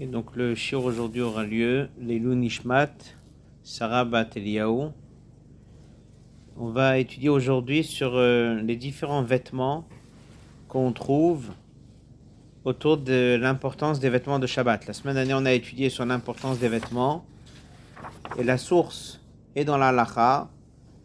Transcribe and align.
Et 0.00 0.06
donc 0.06 0.36
le 0.36 0.54
shir 0.54 0.84
aujourd'hui 0.84 1.22
aura 1.22 1.42
lieu, 1.42 1.88
les 1.98 2.20
Nishmat, 2.20 2.94
Sarah 3.64 4.04
Bat 4.04 4.28
Eliyahu. 4.36 4.90
On 6.56 6.68
va 6.68 6.98
étudier 6.98 7.28
aujourd'hui 7.28 7.82
sur 7.82 8.12
euh, 8.14 8.60
les 8.60 8.76
différents 8.76 9.24
vêtements 9.24 9.88
qu'on 10.68 10.92
trouve 10.92 11.50
autour 12.64 12.96
de 12.96 13.36
l'importance 13.40 13.98
des 13.98 14.08
vêtements 14.08 14.38
de 14.38 14.46
Shabbat. 14.46 14.86
La 14.86 14.92
semaine 14.92 15.16
dernière, 15.16 15.38
on 15.38 15.46
a 15.46 15.52
étudié 15.52 15.90
sur 15.90 16.06
l'importance 16.06 16.60
des 16.60 16.68
vêtements 16.68 17.24
et 18.38 18.44
la 18.44 18.56
source 18.56 19.20
est 19.56 19.64
dans 19.64 19.78
la 19.78 19.90
lacha 19.90 20.48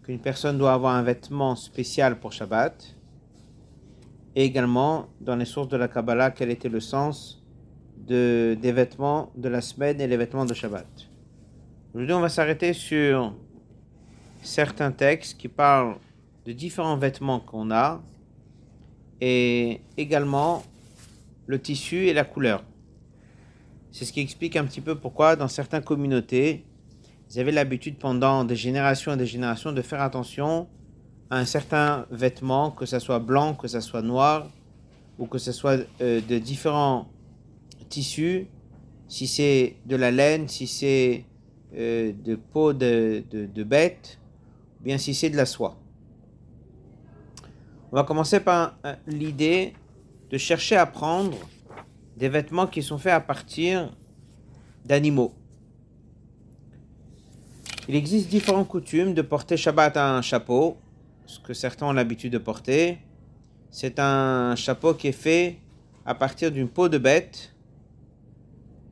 qu'une 0.04 0.20
personne 0.20 0.60
doit 0.60 0.74
avoir 0.74 0.94
un 0.94 1.02
vêtement 1.02 1.56
spécial 1.56 2.20
pour 2.20 2.32
Shabbat 2.32 2.96
et 4.36 4.46
également 4.46 5.08
dans 5.20 5.36
les 5.36 5.46
sources 5.46 5.70
de 5.70 5.78
la 5.78 5.88
Kabbalah 5.88 6.30
quel 6.30 6.52
était 6.52 6.70
le 6.70 6.80
sens 6.80 7.43
de, 8.08 8.58
des 8.62 8.72
vêtements 8.72 9.32
de 9.36 9.50
la 9.50 9.62
semaine 9.62 10.02
et 10.02 10.08
les 10.08 10.18
vêtements 10.18 10.46
de 10.46 10.54
Shabbat. 10.54 10.88
Aujourd'hui, 11.94 12.14
on 12.14 12.22
va 12.22 12.30
s'arrêter 12.30 12.74
sur 12.74 13.34
certains 14.42 14.92
textes 14.92 15.38
qui 15.38 15.48
parlent 15.48 15.96
de 16.46 16.52
différents 16.52 16.98
vêtements 16.98 17.40
qu'on 17.40 17.72
a 17.72 18.02
et 19.22 19.80
également 19.96 20.64
le 21.46 21.60
tissu 21.60 22.08
et 22.08 22.14
la 22.14 22.26
couleur. 22.26 22.64
C'est 23.92 24.06
ce 24.06 24.12
qui 24.12 24.22
explique 24.22 24.56
un 24.56 24.66
petit 24.66 24.82
peu 24.82 24.96
pourquoi 24.96 25.36
dans 25.36 25.48
certaines 25.48 25.84
communautés, 25.84 26.66
ils 27.30 27.40
avaient 27.40 27.52
l'habitude 27.52 27.98
pendant 27.98 28.44
des 28.44 28.56
générations 28.56 29.14
et 29.14 29.18
des 29.18 29.26
générations 29.26 29.72
de 29.72 29.82
faire 29.82 30.02
attention 30.02 30.68
à 31.30 31.38
un 31.38 31.46
certain 31.46 32.06
vêtement, 32.12 32.72
que 32.72 32.86
ce 32.86 33.00
soit 33.00 33.20
blanc, 33.20 33.54
que 33.54 33.68
ce 33.68 33.80
soit 33.80 34.02
noir, 34.02 34.50
ou 35.20 35.28
que 35.28 35.38
ce 35.38 35.52
soit 35.52 35.80
euh, 36.02 36.22
de 36.28 36.38
différents 36.40 37.08
tissu, 37.94 38.48
si 39.08 39.28
c'est 39.28 39.76
de 39.86 39.96
la 39.96 40.10
laine, 40.10 40.48
si 40.48 40.66
c'est 40.66 41.26
euh, 41.76 42.12
de 42.12 42.36
peau 42.36 42.74
de, 42.74 43.24
de, 43.32 43.64
bête, 43.64 44.20
ou 44.80 44.86
bien 44.86 44.98
si 44.98 45.14
c'est 45.14 45.30
de 45.30 45.38
la 45.38 45.46
soie. 45.46 45.78
On 47.92 47.96
va 47.96 48.04
commencer 48.04 48.40
par 48.40 48.76
euh, 48.86 48.96
l'idée 49.06 49.74
de 50.32 50.38
chercher 50.40 50.76
à 50.76 50.88
prendre 50.88 51.38
des 52.18 52.30
vêtements 52.30 52.66
qui 52.66 52.82
sont 52.82 52.98
faits 52.98 53.14
à 53.14 53.20
partir 53.20 53.92
d'animaux. 54.84 55.36
Il 57.88 57.96
existe 57.96 58.30
différentes 58.30 58.68
coutumes 58.68 59.14
de 59.14 59.22
porter 59.22 59.56
Shabbat 59.56 59.98
à 59.98 60.16
un 60.18 60.24
chapeau, 60.24 60.78
ce 61.28 61.40
que 61.40 61.54
certains 61.54 61.86
ont 61.86 61.94
l'habitude 61.94 62.34
de 62.34 62.40
porter. 62.40 62.98
C'est 63.70 64.00
un 64.00 64.56
chapeau 64.56 64.96
qui 64.96 65.10
est 65.10 65.12
fait 65.28 65.60
à 66.06 66.16
partir 66.16 66.52
d'une 66.52 66.70
peau 66.70 66.90
de 66.90 66.98
bête 66.98 67.53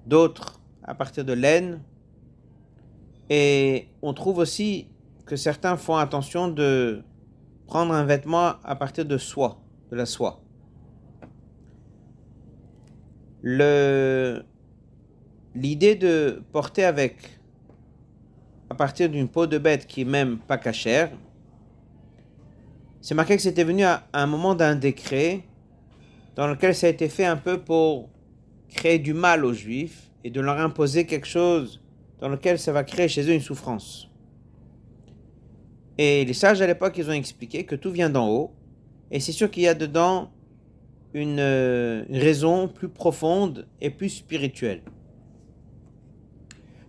d'autres 0.06 0.60
à 0.84 0.96
partir 0.96 1.26
de 1.26 1.34
laine. 1.34 1.82
Et 3.30 3.88
on 4.02 4.14
trouve 4.14 4.40
aussi 4.40 4.88
que 5.26 5.36
certains 5.36 5.78
font 5.78 5.96
attention 5.96 6.48
de 6.48 7.04
prendre 7.68 7.94
un 7.94 8.04
vêtement 8.04 8.56
à 8.64 8.76
partir 8.76 9.06
de 9.06 9.18
soie, 9.18 9.62
de 9.92 9.96
la 9.96 10.06
soie. 10.06 10.42
Le, 13.42 14.44
l'idée 15.56 15.96
de 15.96 16.44
porter 16.52 16.84
avec, 16.84 17.40
à 18.70 18.76
partir 18.76 19.10
d'une 19.10 19.28
peau 19.28 19.48
de 19.48 19.58
bête 19.58 19.88
qui 19.88 20.02
est 20.02 20.06
même 20.06 20.38
pas 20.38 20.58
cachère, 20.58 21.12
c'est 23.02 23.16
marqué 23.16 23.36
que 23.36 23.42
c'était 23.42 23.64
venu 23.64 23.84
à 23.84 24.04
un 24.14 24.28
moment 24.28 24.54
d'un 24.54 24.76
décret 24.76 25.44
dans 26.36 26.48
lequel 26.48 26.76
ça 26.76 26.88
a 26.88 26.90
été 26.90 27.10
fait 27.10 27.26
un 27.26 27.38
peu 27.38 27.60
pour 27.60 28.11
créer 28.72 29.00
du 29.00 29.14
mal 29.14 29.46
aux 29.46 29.54
Juifs 29.54 30.10
et 30.24 30.32
de 30.32 30.42
leur 30.42 30.60
imposer 30.60 31.06
quelque 31.06 31.28
chose 31.28 31.82
dans 32.20 32.30
lequel 32.30 32.58
ça 32.58 32.72
va 32.72 32.84
créer 32.84 33.08
chez 33.08 33.24
eux 33.30 33.34
une 33.34 33.42
souffrance. 33.42 34.10
Et 35.98 36.26
les 36.26 36.34
sages 36.34 36.62
à 36.62 36.68
l'époque, 36.68 36.96
ils 36.98 37.10
ont 37.10 37.14
expliqué 37.14 37.66
que 37.66 37.76
tout 37.76 37.92
vient 37.92 38.10
d'en 38.10 38.28
haut, 38.30 38.54
et 39.12 39.20
c'est 39.20 39.32
sûr 39.32 39.52
qu'il 39.52 39.64
y 39.64 39.68
a 39.68 39.74
dedans 39.74 40.32
une, 41.14 41.42
raison 42.10 42.68
plus 42.68 42.90
profonde 42.90 43.68
et 43.82 43.90
plus 43.90 44.10
spirituelle. 44.10 44.82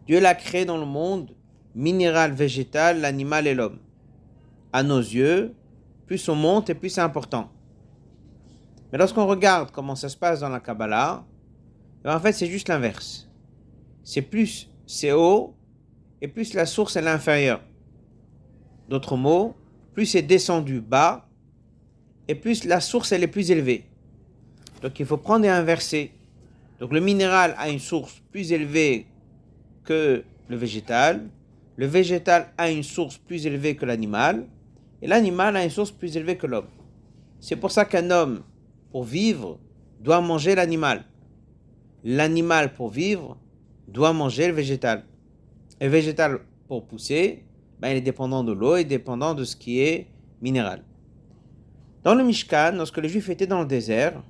Dieu 0.07 0.21
l'a 0.21 0.35
créé 0.35 0.65
dans 0.65 0.79
le 0.79 0.87
monde, 0.87 1.35
minéral, 1.75 2.33
végétal, 2.33 3.01
l'animal 3.01 3.47
et 3.47 3.55
l'homme. 3.55 3.79
À 4.73 4.83
nos 4.83 4.99
yeux, 4.99 5.55
plus 6.07 6.29
on 6.29 6.35
monte 6.35 6.71
et 6.71 6.75
plus 6.75 6.91
c'est 6.91 7.01
important. 7.01 7.51
Mais 8.91 8.99
lorsqu'on 8.99 9.27
regarde 9.27 9.71
comment 9.73 9.95
ça 9.95 10.09
se 10.09 10.17
passe 10.17 10.41
dans 10.41 10.49
la 10.49 10.61
Kabbalah, 10.61 11.25
en 12.05 12.21
fait, 12.21 12.33
c'est 12.33 12.47
juste 12.47 12.69
l'inverse. 12.69 13.29
C'est 14.05 14.23
plus 14.23 14.73
c'est 14.87 15.13
haut 15.13 15.55
et 16.21 16.29
plus 16.29 16.55
la 16.55 16.67
source 16.67 16.97
est 16.97 17.03
l'inférieure. 17.03 17.63
D'autres 18.89 19.17
mots, 19.17 19.55
plus 19.95 20.07
c'est 20.07 20.23
descendu 20.23 20.81
bas 20.81 21.29
et 22.29 22.35
plus 22.35 22.65
la 22.65 22.81
source 22.81 23.13
elle 23.13 23.23
est 23.23 23.29
plus 23.29 23.51
élevée. 23.51 23.87
Donc 24.83 24.99
il 25.01 25.07
faut 25.07 25.17
prendre 25.17 25.45
et 25.45 25.49
inverser. 25.49 26.13
Donc 26.79 26.93
le 26.93 27.01
minéral 27.01 27.55
a 27.57 27.71
une 27.71 27.79
source 27.79 28.23
plus 28.31 28.53
élevée 28.53 29.07
que 29.85 30.25
le 30.49 30.57
végétal. 30.57 31.29
Le 31.77 31.87
végétal 31.87 32.53
a 32.59 32.71
une 32.71 32.83
source 32.83 33.17
plus 33.19 33.47
élevée 33.47 33.77
que 33.77 33.87
l'animal. 33.87 34.47
Et 35.01 35.07
l'animal 35.07 35.57
a 35.57 35.65
une 35.65 35.71
source 35.71 35.91
plus 35.91 36.17
élevée 36.17 36.37
que 36.37 36.47
l'homme. 36.47 36.69
C'est 37.41 37.57
pour 37.57 37.71
ça 37.71 37.85
qu'un 37.85 38.11
homme, 38.11 38.43
pour 38.91 39.05
vivre, 39.05 39.59
doit 40.01 40.21
manger 40.21 40.55
l'animal 40.55 41.05
l'animal 42.05 42.73
pour 42.73 42.91
vivre 42.91 43.37
doit 43.89 44.13
manger 44.13 44.49
le 44.49 44.55
végétal. 44.55 45.05
Et 45.81 45.85
le 45.85 45.91
végétal 45.91 46.41
pour 46.69 46.87
pousser, 46.87 47.45
ben, 47.81 47.89
il 47.89 47.97
est 47.97 48.03
dépendant 48.03 48.45
de 48.45 48.53
l'eau 48.53 48.77
et 48.77 48.85
dépendant 48.85 49.35
de 49.35 49.45
ce 49.45 49.57
qui 49.57 49.81
est 49.81 50.07
minéral. 50.41 50.83
Dans 52.05 52.15
le 52.15 52.25
Mishkan, 52.25 52.73
lorsque 52.77 52.99
les 52.99 53.09
Juifs 53.09 53.29
étaient 53.29 53.47
dans 53.47 53.61
le 53.61 53.67
désert, 53.67 54.23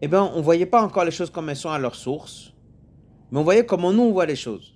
eh 0.00 0.08
ben, 0.08 0.30
on 0.34 0.38
ne 0.38 0.42
voyait 0.42 0.66
pas 0.66 0.82
encore 0.82 1.04
les 1.04 1.10
choses 1.10 1.30
comme 1.30 1.48
elles 1.48 1.56
sont 1.56 1.70
à 1.70 1.78
leur 1.78 1.94
source, 1.94 2.52
mais 3.30 3.38
on 3.38 3.42
voyait 3.42 3.66
comment 3.66 3.92
nous 3.92 4.02
on 4.02 4.12
voit 4.12 4.26
les 4.26 4.36
choses. 4.36 4.74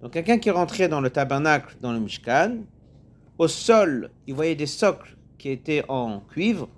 Donc 0.00 0.12
quelqu'un 0.12 0.38
qui 0.38 0.50
rentrait 0.50 0.88
dans 0.88 1.00
le 1.00 1.10
tabernacle, 1.10 1.76
dans 1.80 1.92
le 1.92 2.00
Mishkan, 2.00 2.58
au 3.38 3.48
sol, 3.48 4.10
il 4.26 4.34
voyait 4.34 4.54
des 4.54 4.66
socles 4.66 5.16
qui 5.38 5.50
étaient 5.50 5.84
en 5.88 6.20
cuivre 6.20 6.68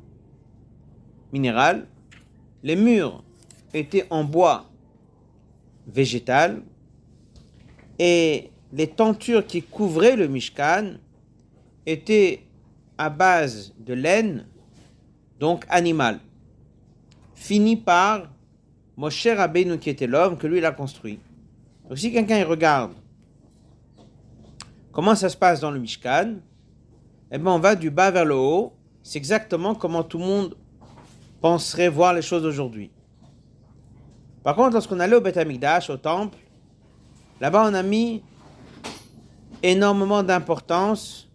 minéral, 1.32 1.86
les 2.62 2.76
murs 2.76 3.22
était 3.74 4.06
en 4.10 4.24
bois 4.24 4.66
végétal 5.86 6.62
et 7.98 8.50
les 8.72 8.86
tentures 8.86 9.46
qui 9.46 9.62
couvraient 9.62 10.16
le 10.16 10.28
Mishkan 10.28 10.94
étaient 11.86 12.44
à 12.98 13.10
base 13.10 13.74
de 13.78 13.94
laine, 13.94 14.46
donc 15.40 15.64
animal, 15.68 16.20
fini 17.34 17.76
par 17.76 18.28
Moshe 18.96 19.26
Rabbeinu 19.26 19.78
qui 19.78 19.90
était 19.90 20.06
l'homme 20.06 20.36
que 20.36 20.46
lui 20.46 20.58
il 20.58 20.64
a 20.64 20.72
construit. 20.72 21.18
Donc 21.88 21.98
si 21.98 22.12
quelqu'un 22.12 22.44
regarde 22.44 22.92
comment 24.92 25.14
ça 25.14 25.28
se 25.28 25.36
passe 25.36 25.60
dans 25.60 25.70
le 25.70 25.78
Mishkan, 25.78 26.36
eh 27.30 27.38
ben 27.38 27.50
on 27.50 27.58
va 27.58 27.74
du 27.74 27.90
bas 27.90 28.10
vers 28.10 28.24
le 28.24 28.34
haut. 28.34 28.72
C'est 29.02 29.18
exactement 29.18 29.74
comment 29.74 30.02
tout 30.02 30.18
le 30.18 30.24
monde 30.24 30.56
penserait 31.40 31.88
voir 31.88 32.12
les 32.12 32.22
choses 32.22 32.44
aujourd'hui. 32.44 32.90
Par 34.48 34.56
contre, 34.56 34.72
lorsqu'on 34.72 34.98
allait 34.98 35.14
au 35.14 35.20
Beth 35.20 35.36
Amikdash, 35.36 35.90
au 35.90 35.98
temple, 35.98 36.38
là-bas 37.38 37.68
on 37.68 37.74
a 37.74 37.82
mis 37.82 38.22
énormément 39.62 40.22
d'importance 40.22 41.28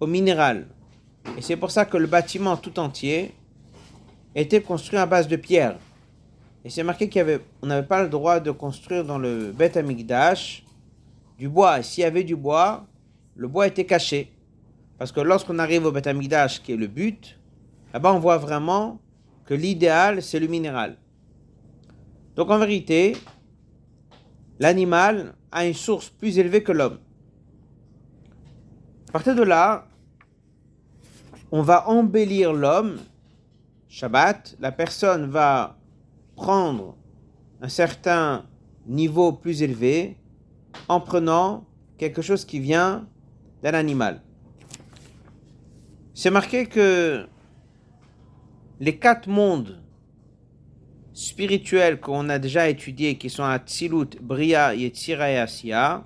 au 0.00 0.06
minéral. 0.06 0.66
Et 1.38 1.40
c'est 1.40 1.56
pour 1.56 1.70
ça 1.70 1.86
que 1.86 1.96
le 1.96 2.06
bâtiment 2.06 2.58
tout 2.58 2.78
entier 2.78 3.34
était 4.34 4.60
construit 4.60 4.98
à 4.98 5.06
base 5.06 5.28
de 5.28 5.36
pierre. 5.36 5.78
Et 6.62 6.68
c'est 6.68 6.82
marqué 6.82 7.08
qu'on 7.08 7.66
n'avait 7.66 7.86
pas 7.86 8.02
le 8.02 8.10
droit 8.10 8.38
de 8.38 8.50
construire 8.50 9.02
dans 9.02 9.16
le 9.16 9.50
Beth 9.50 9.78
Amikdash 9.78 10.62
du 11.38 11.48
bois. 11.48 11.78
Et 11.78 11.82
s'il 11.82 12.02
y 12.02 12.06
avait 12.06 12.22
du 12.22 12.36
bois, 12.36 12.84
le 13.34 13.48
bois 13.48 13.66
était 13.66 13.86
caché. 13.86 14.30
Parce 14.98 15.10
que 15.10 15.20
lorsqu'on 15.20 15.58
arrive 15.58 15.86
au 15.86 15.90
Beth 15.90 16.06
Amikdash, 16.06 16.62
qui 16.62 16.72
est 16.72 16.76
le 16.76 16.86
but, 16.86 17.40
là-bas 17.94 18.12
on 18.12 18.18
voit 18.18 18.36
vraiment 18.36 19.00
que 19.46 19.54
l'idéal, 19.54 20.22
c'est 20.22 20.38
le 20.38 20.48
minéral. 20.48 20.98
Donc 22.38 22.50
en 22.50 22.58
vérité, 22.60 23.16
l'animal 24.60 25.34
a 25.50 25.66
une 25.66 25.74
source 25.74 26.08
plus 26.08 26.38
élevée 26.38 26.62
que 26.62 26.70
l'homme. 26.70 26.98
À 29.08 29.12
partir 29.12 29.34
de 29.34 29.42
là, 29.42 29.88
on 31.50 31.62
va 31.62 31.88
embellir 31.88 32.52
l'homme. 32.52 33.00
Shabbat, 33.88 34.54
la 34.60 34.70
personne 34.70 35.26
va 35.26 35.78
prendre 36.36 36.96
un 37.60 37.68
certain 37.68 38.46
niveau 38.86 39.32
plus 39.32 39.62
élevé 39.62 40.16
en 40.86 41.00
prenant 41.00 41.66
quelque 41.96 42.22
chose 42.22 42.44
qui 42.44 42.60
vient 42.60 43.08
d'un 43.64 43.74
animal. 43.74 44.22
C'est 46.14 46.30
marqué 46.30 46.66
que 46.66 47.26
les 48.78 48.96
quatre 48.96 49.28
mondes 49.28 49.82
spirituels 51.18 51.98
qu'on 51.98 52.28
a 52.28 52.38
déjà 52.38 52.68
étudiés, 52.68 53.18
qui 53.18 53.28
sont 53.28 53.42
à 53.42 53.58
Tzilut, 53.58 54.10
Bria, 54.20 54.72
Yetzira 54.72 55.32
et 55.32 55.36
Asiya, 55.36 56.04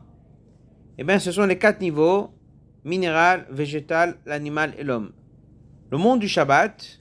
eh 0.96 1.04
bien, 1.04 1.18
ce 1.18 1.30
sont 1.30 1.44
les 1.44 1.58
quatre 1.58 1.82
niveaux 1.82 2.30
minéral, 2.82 3.46
végétal, 3.50 4.16
l'animal 4.24 4.72
et 4.78 4.84
l'homme. 4.84 5.12
Le 5.90 5.98
monde 5.98 6.20
du 6.20 6.28
Shabbat, 6.28 6.98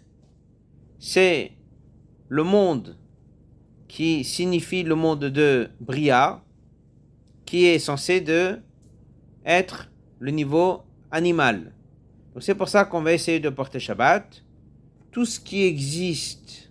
c'est 1.00 1.54
le 2.28 2.44
monde 2.44 2.98
qui 3.88 4.26
signifie 4.26 4.84
le 4.84 4.96
monde 4.96 5.26
de 5.26 5.70
Bria, 5.80 6.44
qui 7.46 7.66
est 7.66 7.80
censé 7.80 8.20
de 8.20 8.60
être 9.46 9.90
le 10.20 10.32
niveau 10.32 10.82
animal. 11.12 11.74
Donc 12.34 12.44
c'est 12.44 12.56
pour 12.56 12.68
ça 12.68 12.84
qu'on 12.84 13.02
va 13.02 13.14
essayer 13.14 13.40
de 13.40 13.50
porter 13.50 13.80
Shabbat. 13.80 14.44
Tout 15.12 15.26
ce 15.26 15.40
qui 15.40 15.64
existe 15.64 16.71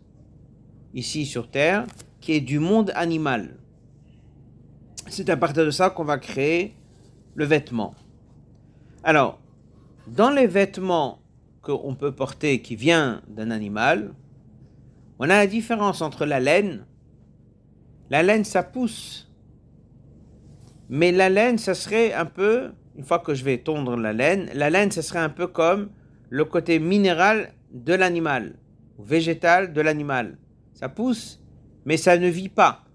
ici 0.94 1.26
sur 1.26 1.50
Terre, 1.50 1.86
qui 2.20 2.32
est 2.32 2.40
du 2.40 2.58
monde 2.58 2.92
animal. 2.94 3.56
C'est 5.08 5.30
à 5.30 5.36
partir 5.36 5.64
de 5.64 5.70
ça 5.70 5.90
qu'on 5.90 6.04
va 6.04 6.18
créer 6.18 6.74
le 7.34 7.44
vêtement. 7.44 7.94
Alors, 9.02 9.40
dans 10.06 10.30
les 10.30 10.46
vêtements 10.46 11.20
qu'on 11.62 11.94
peut 11.94 12.12
porter 12.12 12.60
qui 12.62 12.76
vient 12.76 13.22
d'un 13.28 13.50
animal, 13.50 14.14
on 15.18 15.24
a 15.24 15.36
la 15.36 15.46
différence 15.46 16.02
entre 16.02 16.26
la 16.26 16.40
laine. 16.40 16.86
La 18.08 18.22
laine, 18.22 18.44
ça 18.44 18.62
pousse. 18.62 19.30
Mais 20.88 21.12
la 21.12 21.28
laine, 21.28 21.58
ça 21.58 21.74
serait 21.74 22.12
un 22.12 22.26
peu, 22.26 22.72
une 22.96 23.04
fois 23.04 23.20
que 23.20 23.34
je 23.34 23.44
vais 23.44 23.58
tondre 23.58 23.96
la 23.96 24.12
laine, 24.12 24.50
la 24.54 24.70
laine, 24.70 24.90
ça 24.90 25.02
serait 25.02 25.20
un 25.20 25.28
peu 25.28 25.46
comme 25.46 25.90
le 26.30 26.44
côté 26.44 26.78
minéral 26.78 27.52
de 27.72 27.94
l'animal, 27.94 28.54
ou 28.98 29.04
végétal 29.04 29.72
de 29.72 29.80
l'animal. 29.80 30.36
Ça 30.80 30.88
pousse, 30.88 31.38
mais 31.84 31.98
ça 31.98 32.16
ne 32.16 32.28
vit 32.28 32.48
pas. 32.48 32.86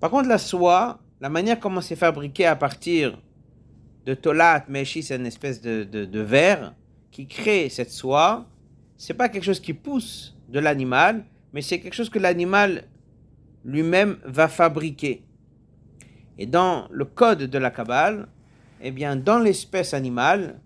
Par 0.00 0.10
contre, 0.10 0.28
la 0.28 0.38
soie, 0.38 0.98
la 1.20 1.28
manière 1.28 1.60
comment 1.60 1.80
c'est 1.80 1.94
fabriqué 1.94 2.46
à 2.46 2.56
partir 2.56 3.16
de 4.04 4.14
tolat, 4.14 4.64
meshi, 4.68 5.04
c'est 5.04 5.14
une 5.14 5.26
espèce 5.26 5.60
de, 5.60 5.84
de, 5.84 6.20
verre 6.20 6.74
qui 7.12 7.28
crée 7.28 7.68
cette 7.68 7.92
soie. 7.92 8.44
C'est 8.96 9.14
pas 9.14 9.28
quelque 9.28 9.44
chose 9.44 9.60
qui 9.60 9.72
pousse 9.72 10.36
de 10.48 10.58
l'animal, 10.58 11.24
mais 11.52 11.62
c'est 11.62 11.78
quelque 11.78 11.94
chose 11.94 12.10
que 12.10 12.18
l'animal 12.18 12.88
lui-même 13.64 14.18
va 14.24 14.48
fabriquer. 14.48 15.22
Et 16.38 16.46
dans 16.46 16.88
le 16.90 17.04
code 17.04 17.44
de 17.44 17.58
la 17.58 17.70
Kabbale, 17.70 18.26
eh 18.80 18.90
bien, 18.90 19.14
dans 19.14 19.38
l'espèce 19.38 19.94
animale, 19.94 20.60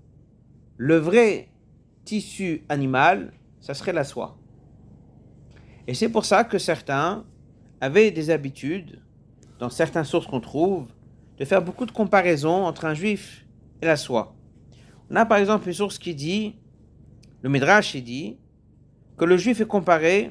le 0.79 0.97
vrai 0.97 1.51
tissu 2.07 2.63
animal, 2.71 3.35
ça 3.61 3.75
serait 3.75 3.93
la 3.93 4.05
soie. 4.05 4.39
Et 5.87 5.95
c'est 5.95 6.09
pour 6.09 6.25
ça 6.25 6.45
que 6.45 6.59
certains 6.59 7.25
avaient 7.81 8.11
des 8.11 8.31
habitudes, 8.31 9.03
dans 9.59 9.71
certaines 9.71 10.05
sources 10.05 10.27
qu'on 10.27 10.41
trouve, 10.41 10.87
de 11.39 11.45
faire 11.45 11.63
beaucoup 11.63 11.87
de 11.87 11.93
comparaisons 11.93 12.65
entre 12.65 12.85
un 12.85 12.95
juif 12.95 13.47
et 13.81 13.87
la 13.87 13.97
soie. 13.97 14.35
On 15.11 15.17
a 15.17 15.27
par 15.27 15.39
exemple 15.39 15.67
une 15.67 15.75
source 15.75 15.99
qui 15.99 16.15
dit, 16.15 16.57
le 17.43 17.51
Midrash 17.51 17.97
dit, 17.97 18.39
que 19.17 19.25
le 19.25 19.37
juif 19.37 19.61
est 19.61 19.67
comparé 19.67 20.31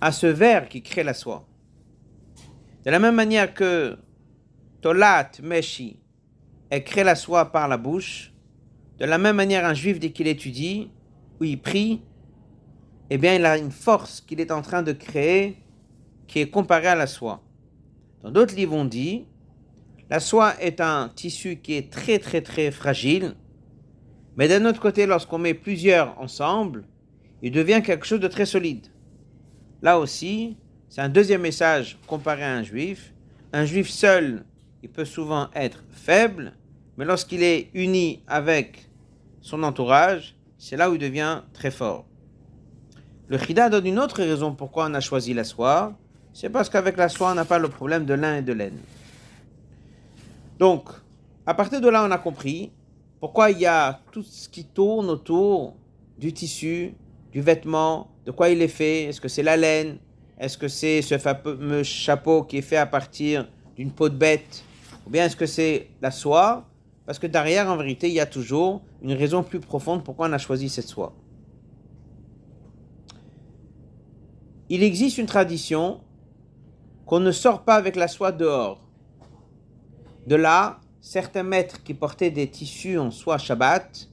à 0.00 0.12
ce 0.12 0.26
verre 0.26 0.68
qui 0.68 0.82
crée 0.82 1.04
la 1.04 1.14
soie. 1.14 1.46
De 2.84 2.90
la 2.90 2.98
même 2.98 3.14
manière 3.14 3.54
que 3.54 3.96
Tolat 4.80 5.30
Meshi 5.42 5.98
est 6.70 6.82
crée 6.82 7.04
la 7.04 7.14
soie 7.14 7.52
par 7.52 7.68
la 7.68 7.76
bouche, 7.76 8.32
de 8.98 9.04
la 9.04 9.18
même 9.18 9.36
manière 9.36 9.64
un 9.64 9.74
juif 9.74 9.98
dès 9.98 10.10
qu'il 10.10 10.26
étudie 10.26 10.90
ou 11.40 11.44
il 11.44 11.60
prie, 11.60 12.02
eh 13.10 13.18
bien 13.18 13.34
il 13.34 13.44
a 13.44 13.58
une 13.58 13.70
force 13.70 14.20
qu'il 14.20 14.40
est 14.40 14.50
en 14.50 14.62
train 14.62 14.82
de 14.82 14.92
créer 14.92 15.56
qui 16.26 16.40
est 16.40 16.50
comparée 16.50 16.88
à 16.88 16.94
la 16.94 17.06
soie. 17.06 17.42
Dans 18.22 18.30
d'autres 18.30 18.56
livres, 18.56 18.74
on 18.74 18.84
dit 18.84 19.26
la 20.10 20.20
soie 20.20 20.54
est 20.60 20.80
un 20.80 21.10
tissu 21.14 21.56
qui 21.56 21.74
est 21.74 21.90
très 21.90 22.18
très 22.18 22.40
très 22.40 22.70
fragile, 22.70 23.34
mais 24.36 24.48
d'un 24.48 24.64
autre 24.66 24.80
côté, 24.80 25.06
lorsqu'on 25.06 25.38
met 25.38 25.54
plusieurs 25.54 26.20
ensemble, 26.20 26.84
il 27.42 27.50
devient 27.52 27.82
quelque 27.84 28.06
chose 28.06 28.20
de 28.20 28.28
très 28.28 28.46
solide. 28.46 28.86
Là 29.82 29.98
aussi, 29.98 30.56
c'est 30.88 31.00
un 31.00 31.08
deuxième 31.08 31.42
message 31.42 31.98
comparé 32.06 32.44
à 32.44 32.54
un 32.54 32.62
juif. 32.62 33.12
Un 33.52 33.64
juif 33.64 33.88
seul, 33.88 34.44
il 34.82 34.90
peut 34.90 35.04
souvent 35.04 35.48
être 35.54 35.82
faible, 35.90 36.52
mais 36.96 37.04
lorsqu'il 37.04 37.42
est 37.42 37.70
uni 37.74 38.22
avec 38.26 38.88
son 39.40 39.62
entourage, 39.62 40.36
c'est 40.58 40.76
là 40.76 40.90
où 40.90 40.94
il 40.94 41.00
devient 41.00 41.42
très 41.52 41.70
fort. 41.70 42.06
Le 43.28 43.38
Chida 43.38 43.68
donne 43.68 43.86
une 43.86 43.98
autre 43.98 44.16
raison 44.16 44.54
pourquoi 44.54 44.86
on 44.88 44.94
a 44.94 45.00
choisi 45.00 45.34
la 45.34 45.44
soie 45.44 45.96
c'est 46.38 46.50
parce 46.50 46.68
qu'avec 46.68 46.98
la 46.98 47.08
soie, 47.08 47.30
on 47.30 47.34
n'a 47.34 47.46
pas 47.46 47.58
le 47.58 47.68
problème 47.68 48.04
de 48.04 48.12
lin 48.12 48.36
et 48.36 48.42
de 48.42 48.52
laine. 48.52 48.76
Donc, 50.58 50.90
à 51.46 51.54
partir 51.54 51.80
de 51.80 51.88
là, 51.88 52.04
on 52.06 52.10
a 52.10 52.18
compris 52.18 52.72
pourquoi 53.20 53.50
il 53.50 53.58
y 53.58 53.64
a 53.64 54.02
tout 54.12 54.22
ce 54.22 54.46
qui 54.46 54.66
tourne 54.66 55.08
autour 55.08 55.76
du 56.18 56.34
tissu, 56.34 56.92
du 57.32 57.40
vêtement, 57.40 58.10
de 58.26 58.32
quoi 58.32 58.50
il 58.50 58.60
est 58.60 58.68
fait. 58.68 59.04
Est-ce 59.04 59.18
que 59.18 59.28
c'est 59.28 59.42
la 59.42 59.56
laine? 59.56 59.96
Est-ce 60.38 60.58
que 60.58 60.68
c'est 60.68 61.00
ce 61.00 61.16
fameux 61.16 61.82
chapeau 61.82 62.42
qui 62.42 62.58
est 62.58 62.62
fait 62.62 62.76
à 62.76 62.84
partir 62.84 63.48
d'une 63.74 63.90
peau 63.90 64.10
de 64.10 64.16
bête? 64.16 64.62
Ou 65.06 65.10
bien 65.10 65.24
est-ce 65.24 65.36
que 65.36 65.46
c'est 65.46 65.88
la 66.02 66.10
soie? 66.10 66.66
Parce 67.06 67.18
que 67.18 67.26
derrière, 67.26 67.70
en 67.70 67.78
vérité, 67.78 68.08
il 68.08 68.14
y 68.14 68.20
a 68.20 68.26
toujours 68.26 68.82
une 69.00 69.14
raison 69.14 69.42
plus 69.42 69.60
profonde 69.60 70.04
pourquoi 70.04 70.28
on 70.28 70.32
a 70.34 70.38
choisi 70.38 70.68
cette 70.68 70.88
soie. 70.88 71.14
Il 74.68 74.82
existe 74.82 75.18
une 75.18 75.26
tradition 75.26 76.00
qu'on 77.04 77.20
ne 77.20 77.30
sort 77.30 77.62
pas 77.62 77.76
avec 77.76 77.94
la 77.94 78.08
soie 78.08 78.32
dehors. 78.32 78.80
De 80.26 80.34
là, 80.34 80.80
certains 81.00 81.44
maîtres 81.44 81.84
qui 81.84 81.94
portaient 81.94 82.32
des 82.32 82.50
tissus 82.50 82.98
en 82.98 83.12
soie 83.12 83.38
Shabbat, 83.38 84.08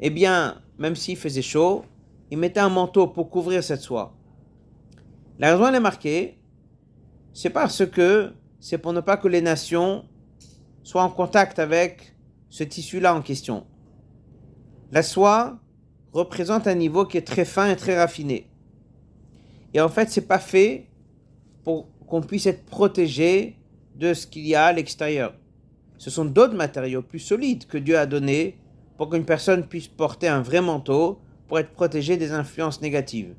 eh 0.00 0.08
bien, 0.08 0.62
même 0.78 0.96
s'il 0.96 1.18
faisait 1.18 1.42
chaud, 1.42 1.84
ils 2.30 2.38
mettaient 2.38 2.60
un 2.60 2.70
manteau 2.70 3.06
pour 3.06 3.28
couvrir 3.28 3.62
cette 3.62 3.82
soie. 3.82 4.14
La 5.38 5.54
raison 5.54 5.74
est 5.74 5.80
marquée, 5.80 6.38
c'est 7.34 7.50
parce 7.50 7.84
que 7.84 8.32
c'est 8.60 8.78
pour 8.78 8.94
ne 8.94 9.00
pas 9.00 9.18
que 9.18 9.28
les 9.28 9.42
nations 9.42 10.06
soient 10.82 11.02
en 11.02 11.10
contact 11.10 11.58
avec 11.58 12.16
ce 12.48 12.64
tissu-là 12.64 13.14
en 13.14 13.20
question. 13.20 13.66
La 14.90 15.02
soie 15.02 15.58
représente 16.12 16.66
un 16.66 16.74
niveau 16.74 17.04
qui 17.04 17.18
est 17.18 17.26
très 17.26 17.44
fin 17.44 17.70
et 17.70 17.76
très 17.76 17.98
raffiné. 17.98 18.49
Et 19.74 19.80
en 19.80 19.88
fait, 19.88 20.10
c'est 20.10 20.26
pas 20.26 20.38
fait 20.38 20.86
pour 21.64 21.88
qu'on 22.06 22.20
puisse 22.20 22.46
être 22.46 22.64
protégé 22.64 23.56
de 23.94 24.14
ce 24.14 24.26
qu'il 24.26 24.46
y 24.46 24.54
a 24.54 24.66
à 24.66 24.72
l'extérieur. 24.72 25.34
Ce 25.98 26.10
sont 26.10 26.24
d'autres 26.24 26.54
matériaux 26.54 27.02
plus 27.02 27.18
solides 27.18 27.66
que 27.66 27.78
Dieu 27.78 27.98
a 27.98 28.06
donnés 28.06 28.58
pour 28.96 29.10
qu'une 29.10 29.24
personne 29.24 29.66
puisse 29.66 29.88
porter 29.88 30.28
un 30.28 30.40
vrai 30.40 30.60
manteau 30.60 31.20
pour 31.46 31.58
être 31.58 31.70
protégé 31.70 32.16
des 32.16 32.32
influences 32.32 32.80
négatives. 32.80 33.34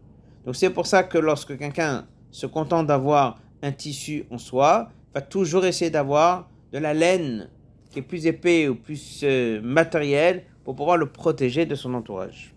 Donc 0.46 0.56
c'est 0.56 0.70
pour 0.70 0.88
ça 0.88 1.04
que 1.04 1.18
lorsque 1.18 1.58
quelqu'un 1.58 2.08
se 2.32 2.46
contente 2.46 2.88
d'avoir 2.88 3.40
un 3.62 3.72
tissu 3.72 4.26
en 4.32 4.38
soie, 4.38 4.90
va 5.14 5.22
toujours 5.22 5.66
essayer 5.66 5.92
d'avoir 5.92 6.50
de 6.72 6.78
la 6.78 6.94
laine 6.94 7.50
qui 7.90 8.00
est 8.00 8.04
plus 8.04 8.26
épais 8.26 8.68
ou 8.68 8.76
plus 8.76 9.22
euh, 9.24 9.62
matérielle 9.62 10.44
pour 10.64 10.76
pouvoir 10.76 10.98
le 10.98 11.08
protéger 11.08 11.66
de 11.66 11.76
son 11.76 11.94
entourage. 11.94 12.54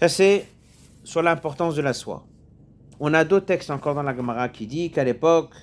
Ça 0.00 0.08
c'est 0.08 0.46
sur 1.04 1.20
l'importance 1.20 1.74
de 1.74 1.82
la 1.82 1.92
soie. 1.92 2.26
On 3.00 3.12
a 3.12 3.22
d'autres 3.22 3.44
textes 3.44 3.70
encore 3.70 3.94
dans 3.94 4.02
la 4.02 4.16
Gemara 4.16 4.48
qui 4.48 4.66
dit 4.66 4.90
qu'à 4.90 5.04
l'époque, 5.04 5.54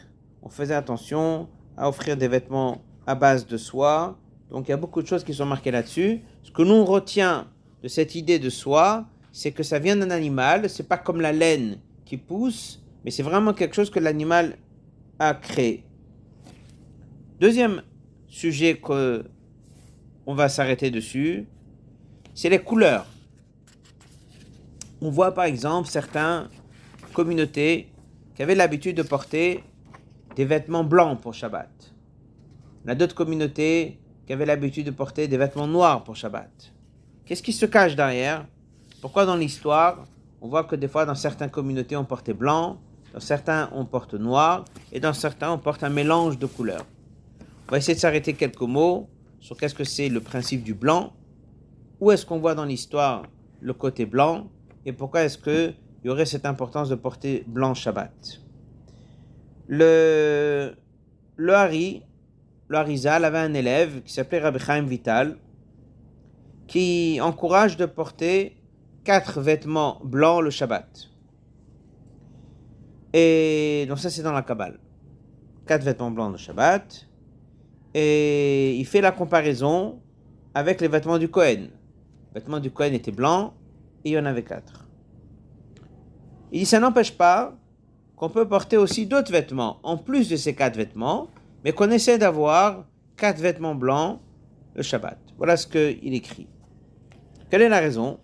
on 0.44 0.50
faisait 0.50 0.76
attention 0.76 1.50
à 1.76 1.90
offrir 1.90 2.16
des 2.18 2.28
vêtements 2.28 2.84
à 3.08 3.16
base 3.16 3.48
de 3.48 3.58
soie. 3.58 4.16
Donc 4.52 4.68
il 4.68 4.72
y 4.72 4.74
a 4.76 4.78
beaucoup 4.78 5.02
de 5.02 5.08
choses 5.08 5.24
qui 5.24 5.34
sont 5.34 5.48
marquées 5.48 5.72
là-dessus. 5.72 6.22
Ce 6.44 6.52
que 6.52 6.62
nous 6.62 6.86
retient 6.86 7.48
de 7.82 7.88
cette 7.88 8.14
idée 8.14 8.38
de 8.38 8.52
soie, 8.52 9.08
c'est 9.32 9.52
que 9.52 9.64
ça 9.64 9.80
vient 9.80 9.96
d'un 9.96 10.12
animal. 10.12 10.70
C'est 10.70 10.88
pas 10.88 10.98
comme 11.00 11.20
la 11.20 11.32
laine 11.32 11.80
qui 12.06 12.18
pousse, 12.18 12.80
mais 13.04 13.10
c'est 13.10 13.24
vraiment 13.24 13.56
quelque 13.56 13.76
chose 13.76 13.90
que 13.90 14.00
l'animal 14.00 14.60
a 15.18 15.34
créé. 15.34 15.84
Deuxième 17.40 17.82
sujet 18.28 18.78
que 18.78 19.26
on 20.28 20.36
va 20.36 20.48
s'arrêter 20.48 20.92
dessus, 20.92 21.48
c'est 22.36 22.50
les 22.50 22.60
couleurs. 22.60 23.08
On 25.02 25.10
voit 25.10 25.34
par 25.34 25.46
exemple 25.46 25.88
certaines 25.88 26.50
communautés 27.14 27.92
qui 28.36 28.44
avaient 28.44 28.56
l'habitude 28.56 28.98
de 28.98 29.04
porter 29.04 29.64
des 30.36 30.46
vêtements 30.46 30.84
blancs 30.84 31.20
pour 31.22 31.34
Shabbat. 31.34 31.70
On 32.86 32.90
a 32.90 32.96
d'autres 32.96 33.16
communautés 33.16 34.00
qui 34.26 34.34
avaient 34.34 34.46
l'habitude 34.46 34.86
de 34.86 34.92
porter 34.92 35.28
des 35.28 35.38
vêtements 35.38 35.68
noirs 35.68 36.04
pour 36.04 36.16
Shabbat. 36.16 36.74
Qu'est-ce 37.26 37.44
qui 37.44 37.54
se 37.54 37.66
cache 37.66 37.96
derrière? 37.96 38.46
Pourquoi 39.02 39.26
dans 39.26 39.36
l'histoire, 39.36 40.06
on 40.42 40.48
voit 40.48 40.64
que 40.64 40.76
des 40.76 40.88
fois 40.88 41.06
dans 41.06 41.16
certaines 41.16 41.52
communautés 41.52 41.96
on 41.96 42.06
portait 42.06 42.34
blanc, 42.34 42.80
dans 43.14 43.20
certains 43.20 43.70
on 43.74 43.86
porte 43.86 44.14
noir, 44.14 44.66
et 44.92 45.00
dans 45.00 45.14
certains 45.14 45.52
on 45.52 45.58
porte 45.58 45.84
un 45.84 45.90
mélange 45.90 46.40
de 46.40 46.46
couleurs? 46.46 46.86
On 47.68 47.72
va 47.72 47.78
essayer 47.78 47.96
de 47.96 48.00
s'arrêter 48.00 48.34
quelques 48.34 48.62
mots 48.62 49.10
sur 49.40 49.58
qu'est-ce 49.58 49.76
que 49.76 49.84
c'est 49.84 50.10
le 50.10 50.22
principe 50.22 50.64
du 50.64 50.74
blanc 50.74 51.14
où 52.00 52.12
est-ce 52.12 52.26
qu'on 52.26 52.38
voit 52.38 52.54
dans 52.54 52.66
l'histoire 52.66 53.24
le 53.60 53.74
côté 53.74 54.06
blanc? 54.06 54.48
Et 54.88 54.94
pourquoi 54.94 55.24
est-ce 55.24 55.38
qu'il 55.38 55.76
y 56.06 56.10
aurait 56.10 56.26
cette 56.26 56.46
importance 56.46 56.88
de 56.88 56.96
porter 56.96 57.44
blanc 57.46 57.74
Shabbat? 57.74 58.40
Le, 59.68 60.74
le 61.36 61.54
Hari, 61.54 62.04
le 62.70 62.78
Harizal 62.78 63.26
avait 63.26 63.38
un 63.40 63.54
élève 63.54 64.02
qui 64.04 64.14
s'appelait 64.14 64.40
Rabbi 64.40 64.60
Chaim 64.60 64.84
Vital 64.84 65.38
qui 66.68 67.20
encourage 67.22 67.76
de 67.76 67.86
porter 67.86 68.56
quatre 69.04 69.42
vêtements 69.42 70.00
blancs 70.06 70.42
le 70.42 70.52
Shabbat. 70.52 71.10
Et 73.12 73.86
donc 73.90 74.00
ça 74.00 74.10
c'est 74.10 74.24
dans 74.24 74.32
la 74.32 74.42
Kabbale. 74.42 74.80
Quatre 75.66 75.84
vêtements 75.84 76.12
blancs 76.12 76.32
le 76.32 76.38
Shabbat. 76.38 77.08
Et 77.94 78.78
il 78.78 78.86
fait 78.86 79.02
la 79.02 79.12
comparaison 79.12 80.00
avec 80.54 80.80
les 80.80 80.88
vêtements 80.88 81.18
du 81.18 81.28
Kohen. 81.28 81.72
Les 82.34 82.40
vêtements 82.40 82.62
du 82.62 82.72
Kohen 82.72 82.94
étaient 82.94 83.12
blancs 83.12 83.52
il 84.08 84.14
y 84.14 84.20
en 84.20 84.26
avait 84.26 84.44
quatre. 84.44 84.88
Il 86.52 86.60
dit 86.60 86.66
ça 86.66 86.80
n'empêche 86.80 87.18
pas 87.18 87.58
qu'on 88.16 88.30
peut 88.30 88.48
porter 88.48 88.78
aussi 88.78 89.06
d'autres 89.06 89.32
vêtements 89.32 89.80
en 89.84 89.98
plus 89.98 90.30
de 90.30 90.36
ces 90.36 90.56
quatre 90.56 90.76
vêtements, 90.76 91.28
mais 91.64 91.72
qu'on 91.72 91.92
essaie 91.92 92.18
d'avoir 92.18 92.86
quatre 93.16 93.40
vêtements 93.40 93.76
blancs 93.76 94.20
le 94.76 94.84
Shabbat. 94.84 95.18
Voilà 95.38 95.58
ce 95.58 95.68
qu'il 95.68 96.14
écrit. 96.14 96.48
Quelle 97.50 97.62
est 97.62 97.70
la 97.70 97.80
raison? 97.80 98.20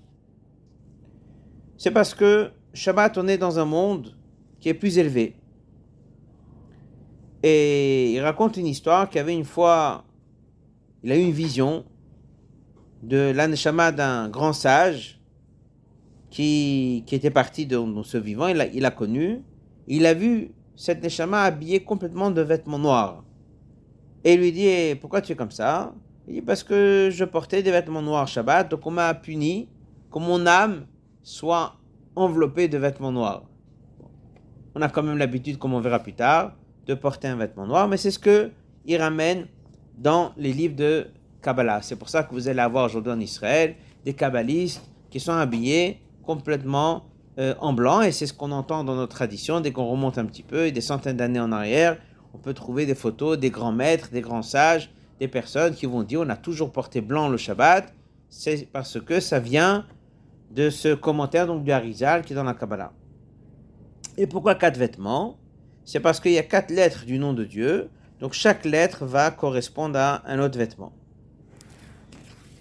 C'est 1.77 1.91
parce 1.91 2.13
que 2.13 2.51
Shabbat, 2.73 3.17
on 3.17 3.27
est 3.27 3.37
dans 3.37 3.59
un 3.59 3.65
monde 3.65 4.15
qui 4.59 4.69
est 4.69 4.73
plus 4.73 4.97
élevé. 4.97 5.35
Et 7.43 8.13
il 8.13 8.21
raconte 8.21 8.55
une 8.57 8.67
histoire 8.67 9.09
qu'il 9.09 9.19
avait 9.19 9.35
une 9.35 9.43
fois, 9.43 10.05
il 11.03 11.11
a 11.11 11.17
eu 11.17 11.21
une 11.21 11.31
vision 11.31 11.83
de 13.01 13.31
l'aneshama 13.35 13.91
d'un 13.91 14.29
grand 14.29 14.53
sage 14.53 15.19
qui, 16.33 17.05
était 17.11 17.29
parti 17.29 17.67
de, 17.67 17.79
ce 18.03 18.17
vivant, 18.17 18.47
il 18.47 18.57
l'a 18.57 18.87
a 18.87 18.91
connu, 18.91 19.43
il 19.87 20.07
a 20.07 20.15
vu 20.15 20.49
cette 20.75 21.03
neshama 21.03 21.43
habillée 21.43 21.83
complètement 21.83 22.31
de 22.31 22.41
vêtements 22.41 22.79
noirs. 22.79 23.23
Et 24.23 24.33
il 24.33 24.39
lui 24.39 24.51
dit, 24.51 24.65
eh, 24.65 24.95
pourquoi 24.95 25.21
tu 25.21 25.33
es 25.33 25.35
comme 25.35 25.51
ça? 25.51 25.93
Il 26.27 26.33
dit, 26.33 26.41
parce 26.41 26.63
que 26.63 27.09
je 27.11 27.23
portais 27.23 27.61
des 27.61 27.69
vêtements 27.69 28.01
noirs 28.01 28.27
Shabbat, 28.27 28.71
donc 28.71 28.83
on 28.87 28.89
m'a 28.89 29.13
puni 29.13 29.69
que 30.11 30.17
mon 30.17 30.47
âme 30.47 30.87
soit 31.21 31.75
enveloppée 32.15 32.67
de 32.67 32.79
vêtements 32.79 33.11
noirs. 33.11 33.43
On 34.73 34.81
a 34.81 34.89
quand 34.89 35.03
même 35.03 35.19
l'habitude, 35.19 35.59
comme 35.59 35.75
on 35.75 35.81
verra 35.81 35.99
plus 35.99 36.13
tard, 36.13 36.55
de 36.87 36.95
porter 36.95 37.27
un 37.27 37.35
vêtement 37.35 37.67
noir, 37.67 37.87
mais 37.87 37.97
c'est 37.97 38.09
ce 38.09 38.17
que 38.17 38.49
il 38.85 38.97
ramène 38.97 39.45
dans 39.99 40.31
les 40.35 40.51
livres 40.51 40.75
de 40.75 41.05
Kabbalah. 41.43 41.83
C'est 41.83 41.95
pour 41.95 42.09
ça 42.09 42.23
que 42.23 42.33
vous 42.33 42.47
allez 42.47 42.59
avoir 42.59 42.85
aujourd'hui 42.85 43.11
en 43.11 43.19
Israël 43.19 43.75
des 44.03 44.15
kabbalistes 44.15 44.81
qui 45.11 45.19
sont 45.19 45.33
habillés 45.33 45.99
complètement 46.25 47.03
euh, 47.39 47.55
en 47.59 47.73
blanc, 47.73 48.01
et 48.01 48.11
c'est 48.11 48.27
ce 48.27 48.33
qu'on 48.33 48.51
entend 48.51 48.83
dans 48.83 48.95
notre 48.95 49.15
tradition. 49.15 49.59
Dès 49.59 49.71
qu'on 49.71 49.85
remonte 49.85 50.17
un 50.17 50.25
petit 50.25 50.43
peu, 50.43 50.67
et 50.67 50.71
des 50.71 50.81
centaines 50.81 51.17
d'années 51.17 51.39
en 51.39 51.51
arrière, 51.51 51.97
on 52.33 52.37
peut 52.37 52.53
trouver 52.53 52.85
des 52.85 52.95
photos 52.95 53.37
des 53.37 53.49
grands 53.49 53.71
maîtres, 53.71 54.09
des 54.11 54.21
grands 54.21 54.41
sages, 54.41 54.91
des 55.19 55.27
personnes 55.27 55.73
qui 55.73 55.85
vont 55.85 56.03
dire 56.03 56.21
on 56.21 56.29
a 56.29 56.35
toujours 56.35 56.71
porté 56.71 57.01
blanc 57.01 57.29
le 57.29 57.37
Shabbat. 57.37 57.93
C'est 58.29 58.67
parce 58.71 58.99
que 58.99 59.19
ça 59.19 59.39
vient 59.39 59.85
de 60.51 60.69
ce 60.69 60.93
commentaire 60.95 61.47
donc 61.47 61.63
du 61.63 61.71
Harizal 61.71 62.23
qui 62.23 62.33
est 62.33 62.35
dans 62.35 62.43
la 62.43 62.53
Kabbalah. 62.53 62.91
Et 64.17 64.27
pourquoi 64.27 64.55
quatre 64.55 64.77
vêtements? 64.77 65.37
C'est 65.85 65.99
parce 65.99 66.19
qu'il 66.19 66.31
y 66.31 66.39
a 66.39 66.43
quatre 66.43 66.71
lettres 66.71 67.05
du 67.05 67.19
nom 67.19 67.33
de 67.33 67.43
Dieu, 67.43 67.89
donc 68.19 68.33
chaque 68.33 68.65
lettre 68.65 69.05
va 69.05 69.31
correspondre 69.31 69.99
à 69.99 70.23
un 70.25 70.39
autre 70.39 70.57
vêtement. 70.57 70.93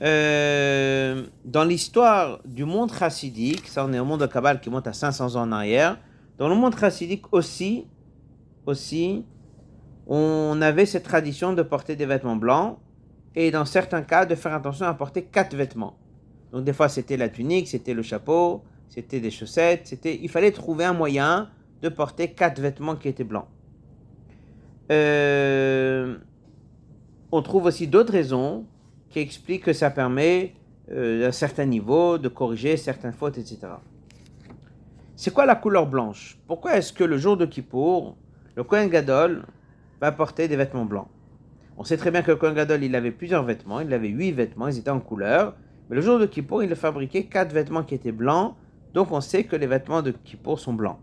Euh, 0.03 1.27
dans 1.45 1.63
l'histoire 1.63 2.41
du 2.45 2.65
monde 2.65 2.93
chassidique, 2.93 3.69
ça 3.69 3.85
on 3.87 3.93
est 3.93 4.01
au 4.01 4.05
monde 4.05 4.21
de 4.21 4.27
Kabbal 4.27 4.61
qui 4.61 4.69
monte 4.69 4.89
à 4.89 4.93
500 4.93 5.37
ans 5.37 5.43
en 5.43 5.53
arrière, 5.53 5.99
dans 6.39 6.49
le 6.49 6.57
monde 6.57 6.77
chassidique 6.77 7.33
aussi, 7.33 7.87
aussi, 8.67 9.25
on 10.09 10.61
avait 10.61 10.87
cette 10.87 11.05
tradition 11.05 11.53
de 11.53 11.63
porter 11.63 11.95
des 11.95 12.07
vêtements 12.07 12.35
blancs 12.35 12.79
et 13.37 13.53
dans 13.53 13.65
certains 13.65 14.03
cas 14.03 14.27
de 14.27 14.35
faire 14.35 14.55
attention 14.55 14.87
à 14.87 14.95
porter 14.95 15.23
quatre 15.23 15.55
vêtements. 15.55 15.97
Donc 16.51 16.65
des 16.65 16.73
fois 16.73 16.89
c'était 16.89 17.17
la 17.17 17.29
tunique, 17.29 17.69
c'était 17.69 17.95
le 17.95 18.03
chapeau, 18.03 18.63
c'était 18.89 19.21
des 19.21 19.31
chaussettes, 19.31 19.87
c'était, 19.87 20.19
il 20.21 20.29
fallait 20.29 20.51
trouver 20.51 20.85
un 20.85 20.95
moyen 20.95 21.49
de 21.81 21.89
porter 21.89 22.33
quatre 22.33 22.61
vêtements 22.61 22.97
qui 22.97 23.07
étaient 23.07 23.25
blancs. 23.25 23.47
Euh, 24.91 26.19
on 27.31 27.41
trouve 27.41 27.67
aussi 27.67 27.87
d'autres 27.87 28.13
raisons 28.13 28.67
qui 29.13 29.21
explique 29.21 29.65
que 29.65 29.73
ça 29.73 29.91
permet, 29.91 30.55
euh, 30.91 31.27
à 31.27 31.29
un 31.29 31.33
certain 31.33 31.67
niveau, 31.67 32.19
de 32.19 32.29
corriger 32.29 32.77
certaines 32.77 33.13
fautes, 33.13 33.39
etc. 33.39 33.59
C'est 35.15 35.33
quoi 35.33 35.47
la 35.47 35.55
couleur 35.55 35.87
blanche? 35.87 36.39
Pourquoi 36.49 36.77
est-ce 36.77 36.93
que 36.93 37.05
le 37.05 37.19
jour 37.19 37.37
de 37.37 37.45
Kippour, 37.47 38.17
le 38.57 38.65
Kohen 38.65 38.89
Gadol 38.89 39.45
va 40.01 40.11
porter 40.11 40.49
des 40.49 40.57
vêtements 40.57 40.87
blancs? 40.87 41.09
On 41.77 41.85
sait 41.85 41.97
très 41.97 42.11
bien 42.11 42.23
que 42.23 42.31
le 42.31 42.37
Kohen 42.37 42.55
Gadol, 42.55 42.83
il 42.83 42.97
avait 42.97 43.11
plusieurs 43.11 43.45
vêtements, 43.45 43.81
il 43.81 43.93
avait 43.93 44.09
huit 44.09 44.33
vêtements, 44.33 44.69
ils 44.69 44.79
étaient 44.79 44.91
en 44.91 45.01
couleur, 45.01 45.55
mais 45.89 45.97
le 45.97 46.03
jour 46.03 46.19
de 46.19 46.27
Kippour, 46.27 46.63
il 46.63 46.73
a 46.73 46.77
fabriqué 46.77 47.27
quatre 47.27 47.53
vêtements 47.53 47.83
qui 47.83 47.95
étaient 47.95 48.13
blancs, 48.13 48.55
donc 48.95 49.13
on 49.13 49.21
sait 49.21 49.45
que 49.45 49.57
les 49.57 49.67
vêtements 49.67 50.03
de 50.03 50.11
Kippour 50.11 50.59
sont 50.59 50.73
blancs. 50.73 50.99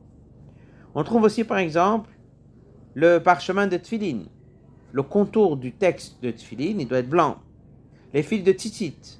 On 0.95 1.03
trouve 1.03 1.23
aussi, 1.23 1.43
par 1.43 1.59
exemple, 1.59 2.09
le 2.95 3.19
parchemin 3.19 3.67
de 3.67 3.77
Tfilin. 3.77 4.23
Le 4.91 5.03
contour 5.03 5.57
du 5.57 5.71
texte 5.71 6.21
de 6.23 6.31
Tfilin, 6.31 6.79
il 6.79 6.87
doit 6.87 6.99
être 6.99 7.09
blanc 7.09 7.37
les 8.13 8.23
fils 8.23 8.43
de 8.43 8.51
tzitzit, 8.51 9.19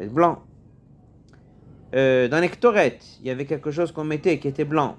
être 0.00 0.12
blanc. 0.12 0.42
Euh, 1.94 2.28
dans 2.28 2.40
les 2.40 2.48
ktorettes, 2.48 3.18
il 3.20 3.26
y 3.26 3.30
avait 3.30 3.46
quelque 3.46 3.70
chose 3.70 3.92
qu'on 3.92 4.04
mettait 4.04 4.38
qui 4.38 4.48
était 4.48 4.64
blanc. 4.64 4.96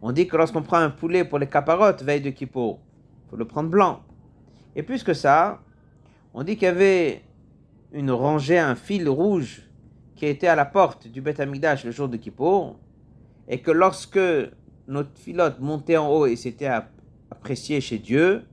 On 0.00 0.12
dit 0.12 0.28
que 0.28 0.36
lorsqu'on 0.36 0.62
prend 0.62 0.78
un 0.78 0.90
poulet 0.90 1.24
pour 1.24 1.38
les 1.38 1.48
caparottes, 1.48 2.02
veille 2.02 2.20
de 2.20 2.30
Kippour, 2.30 2.78
il 3.26 3.30
faut 3.30 3.36
le 3.36 3.46
prendre 3.46 3.68
blanc. 3.68 4.02
Et 4.76 4.82
plus 4.82 5.02
que 5.02 5.14
ça, 5.14 5.60
on 6.34 6.44
dit 6.44 6.54
qu'il 6.54 6.66
y 6.66 6.70
avait 6.70 7.22
une 7.92 8.10
rangée, 8.10 8.58
un 8.58 8.76
fil 8.76 9.08
rouge 9.08 9.62
qui 10.14 10.26
était 10.26 10.46
à 10.46 10.54
la 10.54 10.64
porte 10.64 11.08
du 11.08 11.20
Beth 11.20 11.40
Amidash 11.40 11.84
le 11.84 11.90
jour 11.90 12.08
de 12.08 12.16
Kippour, 12.16 12.78
et 13.48 13.60
que 13.60 13.70
lorsque 13.70 14.20
notre 14.86 15.16
filote 15.18 15.58
montait 15.60 15.96
en 15.96 16.08
haut 16.08 16.26
et 16.26 16.36
s'était 16.36 16.70
apprécié 17.30 17.80
chez 17.80 17.98
Dieu, 17.98 18.44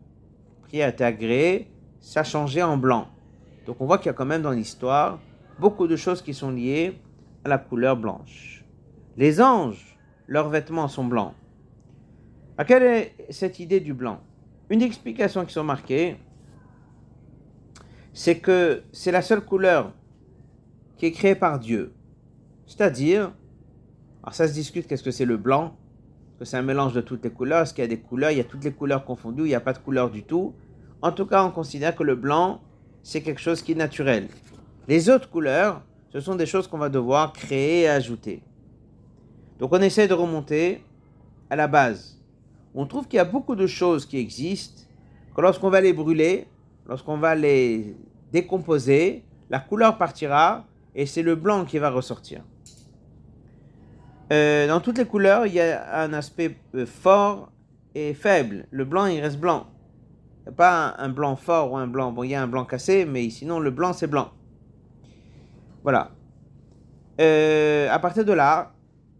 prière 0.64 0.90
était 0.90 1.04
agréée, 1.04 1.70
ça 2.06 2.24
changeait 2.24 2.62
en 2.62 2.78
blanc. 2.78 3.08
Donc 3.66 3.78
on 3.82 3.88
voit 3.88 3.98
qu'il 3.98 4.06
y 4.06 4.10
a 4.12 4.14
quand 4.14 4.28
même 4.28 4.44
dans 4.44 4.52
l'histoire 4.52 5.20
beaucoup 5.60 5.88
de 5.88 5.96
choses 5.96 6.22
qui 6.22 6.36
sont 6.36 6.52
liées 6.52 7.02
à 7.44 7.50
la 7.50 7.58
couleur 7.58 7.98
blanche. 7.98 8.64
Les 9.18 9.42
anges, 9.42 9.98
leurs 10.28 10.50
vêtements 10.50 10.88
sont 10.88 11.04
blancs. 11.04 11.34
À 12.60 12.64
quelle 12.64 12.84
est 12.84 13.16
cette 13.32 13.60
idée 13.60 13.80
du 13.80 13.96
blanc? 13.96 14.20
Une 14.70 14.84
explication 14.84 15.46
qui 15.46 15.54
sont 15.54 15.64
marquées, 15.64 16.18
c'est 18.14 18.38
que 18.38 18.84
c'est 18.92 19.12
la 19.12 19.24
seule 19.24 19.42
couleur 19.42 19.92
qui 20.98 21.08
est 21.08 21.12
créée 21.12 21.36
par 21.36 21.58
Dieu. 21.58 21.92
C'est-à-dire, 22.68 23.34
alors 24.22 24.36
ça 24.36 24.48
se 24.48 24.54
discute 24.54 24.86
qu'est-ce 24.86 25.04
que 25.04 25.12
c'est 25.12 25.26
le 25.26 25.38
blanc, 25.38 25.76
que 26.38 26.46
c'est 26.46 26.58
un 26.58 26.62
mélange 26.62 26.94
de 26.94 27.02
toutes 27.02 27.24
les 27.24 27.32
couleurs, 27.32 27.64
est-ce 27.64 27.74
qu'il 27.74 27.84
y 27.84 27.86
a 27.86 27.90
des 27.90 28.00
couleurs, 28.00 28.30
il 28.30 28.38
y 28.38 28.42
a 28.42 28.46
toutes 28.46 28.64
les 28.64 28.74
couleurs 28.74 29.06
confondues, 29.06 29.44
il 29.44 29.48
n'y 29.48 29.56
a 29.56 29.60
pas 29.60 29.74
de 29.74 29.80
couleur 29.80 30.12
du 30.12 30.22
tout. 30.24 30.54
En 31.06 31.12
tout 31.12 31.28
cas, 31.28 31.44
on 31.44 31.52
considère 31.52 31.96
que 31.96 32.02
le 32.02 32.16
blanc, 32.16 32.62
c'est 33.04 33.22
quelque 33.22 33.40
chose 33.40 33.62
qui 33.62 33.74
est 33.74 33.76
naturel. 33.76 34.28
Les 34.88 35.08
autres 35.08 35.30
couleurs, 35.30 35.84
ce 36.12 36.20
sont 36.20 36.34
des 36.34 36.48
choses 36.48 36.68
qu'on 36.68 36.80
va 36.80 36.90
devoir 36.90 37.32
créer 37.32 37.82
et 37.82 37.88
ajouter. 37.88 38.42
Donc 39.60 39.72
on 39.72 39.82
essaie 39.82 40.08
de 40.08 40.16
remonter 40.16 40.84
à 41.52 41.56
la 41.56 41.68
base. 41.68 42.20
On 42.74 42.88
trouve 42.88 43.08
qu'il 43.08 43.18
y 43.18 43.20
a 43.20 43.24
beaucoup 43.24 43.56
de 43.56 43.68
choses 43.68 44.08
qui 44.08 44.18
existent, 44.18 44.82
que 45.36 45.42
lorsqu'on 45.42 45.70
va 45.70 45.80
les 45.80 45.94
brûler, 45.94 46.48
lorsqu'on 46.88 47.18
va 47.18 47.36
les 47.36 47.96
décomposer, 48.32 49.24
la 49.52 49.60
couleur 49.60 50.00
partira 50.00 50.66
et 50.96 51.06
c'est 51.06 51.22
le 51.22 51.36
blanc 51.36 51.66
qui 51.66 51.78
va 51.78 51.92
ressortir. 51.92 52.42
Euh, 54.34 54.68
dans 54.68 54.80
toutes 54.80 54.98
les 54.98 55.06
couleurs, 55.06 55.46
il 55.46 55.54
y 55.54 55.62
a 55.62 56.02
un 56.02 56.14
aspect 56.14 56.58
euh, 56.74 56.88
fort 56.88 57.52
et 57.94 58.16
faible. 58.16 58.66
Le 58.72 58.86
blanc, 58.86 59.06
il 59.06 59.22
reste 59.22 59.38
blanc 59.40 59.68
pas 60.52 60.96
un, 60.98 61.10
blanc 61.10 61.36
fort 61.36 61.72
ou 61.72 61.78
un 61.78 61.88
blanc. 61.88 62.12
Bon, 62.12 62.24
il 62.24 62.32
y 62.32 62.36
a 62.36 62.42
un 62.42 62.48
blanc 62.48 62.66
cassé, 62.66 63.06
mais 63.06 63.30
sinon 63.30 63.60
le 63.60 63.72
blanc 63.72 63.94
c'est 63.94 64.08
blanc. 64.08 64.32
Voilà. 65.84 66.12
Euh, 67.20 67.90
à 67.90 68.00
partir 68.00 68.26
de 68.26 68.34
là, 68.34 68.74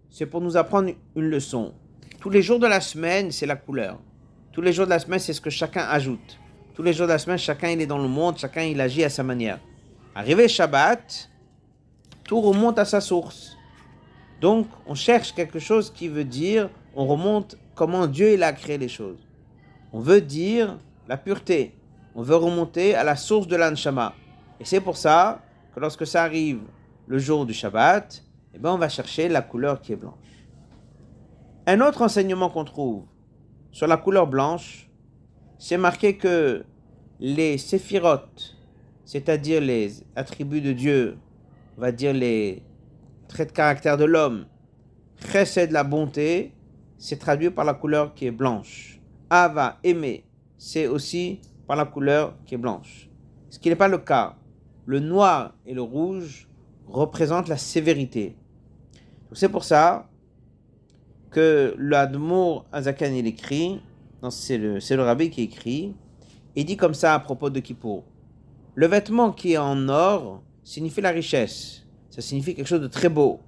c'est 0.10 0.26
pour 0.26 0.42
nous 0.42 0.58
apprendre 0.58 0.92
une 1.16 1.30
leçon. 1.30 1.74
Tous 2.20 2.30
les 2.30 2.42
jours 2.42 2.60
de 2.60 2.68
la 2.68 2.82
semaine, 2.82 3.32
c'est 3.32 3.46
la 3.46 3.56
couleur. 3.56 4.00
Tous 4.52 4.62
les 4.62 4.74
jours 4.74 4.86
de 4.86 4.92
la 4.92 5.00
semaine, 5.00 5.20
c'est 5.20 5.34
ce 5.34 5.42
que 5.42 5.50
chacun 5.50 5.84
ajoute. 5.84 6.40
Tous 6.74 6.84
les 6.84 6.94
jours 6.94 7.08
de 7.08 7.12
la 7.12 7.20
semaine, 7.20 7.38
chacun 7.38 7.70
il 7.70 7.82
est 7.82 7.86
dans 7.86 7.98
le 7.98 8.08
monde, 8.08 8.38
chacun 8.38 8.64
il 8.64 8.80
agit 8.82 9.04
à 9.04 9.10
sa 9.10 9.24
manière. 9.24 9.60
Arrivé 10.14 10.48
Shabbat, 10.48 11.30
tout 12.24 12.42
remonte 12.42 12.80
à 12.80 12.86
sa 12.86 13.02
source. 13.02 13.58
Donc, 14.42 14.68
on 14.86 14.96
cherche 14.96 15.34
quelque 15.34 15.60
chose 15.60 15.92
qui 15.92 16.08
veut 16.08 16.24
dire, 16.24 16.70
on 16.96 17.06
remonte 17.06 17.58
comment 17.76 18.08
Dieu 18.08 18.34
il 18.34 18.44
a 18.44 18.54
créé 18.54 18.78
les 18.78 18.88
choses. 18.88 19.20
On 19.94 20.00
veut 20.00 20.22
dire 20.22 20.78
la 21.08 21.18
pureté. 21.18 21.76
On 22.16 22.22
veut 22.22 22.36
remonter 22.36 22.96
à 22.96 23.04
la 23.04 23.16
source 23.16 23.48
de 23.48 23.56
l'anshama. 23.56 24.14
Et 24.60 24.66
c'est 24.66 24.82
pour 24.82 24.98
ça 24.98 25.42
que 25.74 25.80
lorsque 25.80 26.08
ça 26.08 26.24
arrive 26.24 26.62
le 27.08 27.18
jour 27.18 27.46
du 27.46 27.54
Shabbat, 27.54 28.24
eh 28.54 28.60
ben 28.60 28.72
on 28.72 28.78
va 28.78 28.90
chercher 28.90 29.28
la 29.28 29.42
couleur 29.42 29.82
qui 29.82 29.94
est 29.94 29.98
blanche. 29.98 30.14
Un 31.68 31.82
autre 31.82 32.02
enseignement 32.02 32.50
qu'on 32.50 32.66
trouve 32.66 33.06
sur 33.72 33.88
la 33.88 33.98
couleur 33.98 34.28
blanche, 34.28 34.90
c'est 35.58 35.78
marqué 35.78 36.18
que 36.18 36.64
les 37.20 37.58
séphirotes, 37.58 38.56
c'est-à-dire 39.04 39.62
les 39.62 40.04
attributs 40.16 40.62
de 40.62 40.74
Dieu, 40.74 41.18
on 41.78 41.82
va 41.82 41.92
dire 41.92 42.14
les 42.14 42.64
traits 43.28 43.50
de 43.50 43.54
caractère 43.54 43.98
de 43.98 44.06
l'homme, 44.06 44.46
de 45.22 45.74
la 45.74 45.84
bonté, 45.84 46.54
c'est 46.98 47.20
traduit 47.20 47.50
par 47.50 47.66
la 47.66 47.74
couleur 47.74 48.14
qui 48.14 48.28
est 48.28 48.32
blanche. 48.32 49.00
Ava, 49.30 49.80
aimer, 49.84 50.25
c'est 50.58 50.88
aussi 50.88 51.40
par 51.68 51.78
la 51.78 51.86
couleur 51.86 52.36
qui 52.46 52.56
est 52.56 52.58
blanche. 52.58 53.10
Ce 53.50 53.60
qui 53.60 53.70
n'est 53.70 53.76
pas 53.76 53.88
le 53.88 53.98
cas. 53.98 54.36
Le 54.86 55.00
noir 55.00 55.56
et 55.66 55.74
le 55.74 55.82
rouge 55.82 56.48
représentent 56.88 57.48
la 57.48 57.58
sévérité. 57.58 58.36
C'est 59.34 59.50
pour 59.50 59.64
ça 59.64 60.08
que 61.32 61.76
l'Admour 61.78 62.66
Azakan 62.72 63.14
il 63.14 63.28
écrit, 63.28 63.82
c'est 64.30 64.58
le, 64.58 64.78
le 64.78 65.04
rabbi 65.04 65.30
qui 65.30 65.42
écrit, 65.42 65.94
il 66.56 66.66
dit 66.66 66.78
comme 66.78 66.94
ça 66.94 67.14
à 67.14 67.20
propos 67.20 67.50
de 67.50 67.60
Kippour. 67.60 68.04
Le 68.76 68.88
vêtement 68.88 69.32
qui 69.32 69.54
est 69.54 69.58
en 69.58 69.90
or 69.90 70.42
signifie 70.64 71.02
la 71.02 71.10
richesse. 71.10 71.86
Ça 72.10 72.22
signifie 72.22 72.56
quelque 72.56 72.68
chose 72.68 72.82
de 72.82 72.88
très 72.88 73.10
beau. 73.10 73.42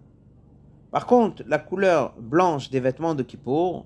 Par 0.91 1.05
contre, 1.05 1.43
la 1.47 1.59
couleur 1.59 2.13
blanche 2.19 2.69
des 2.69 2.79
vêtements 2.79 3.15
de 3.15 3.23
Kippour 3.23 3.85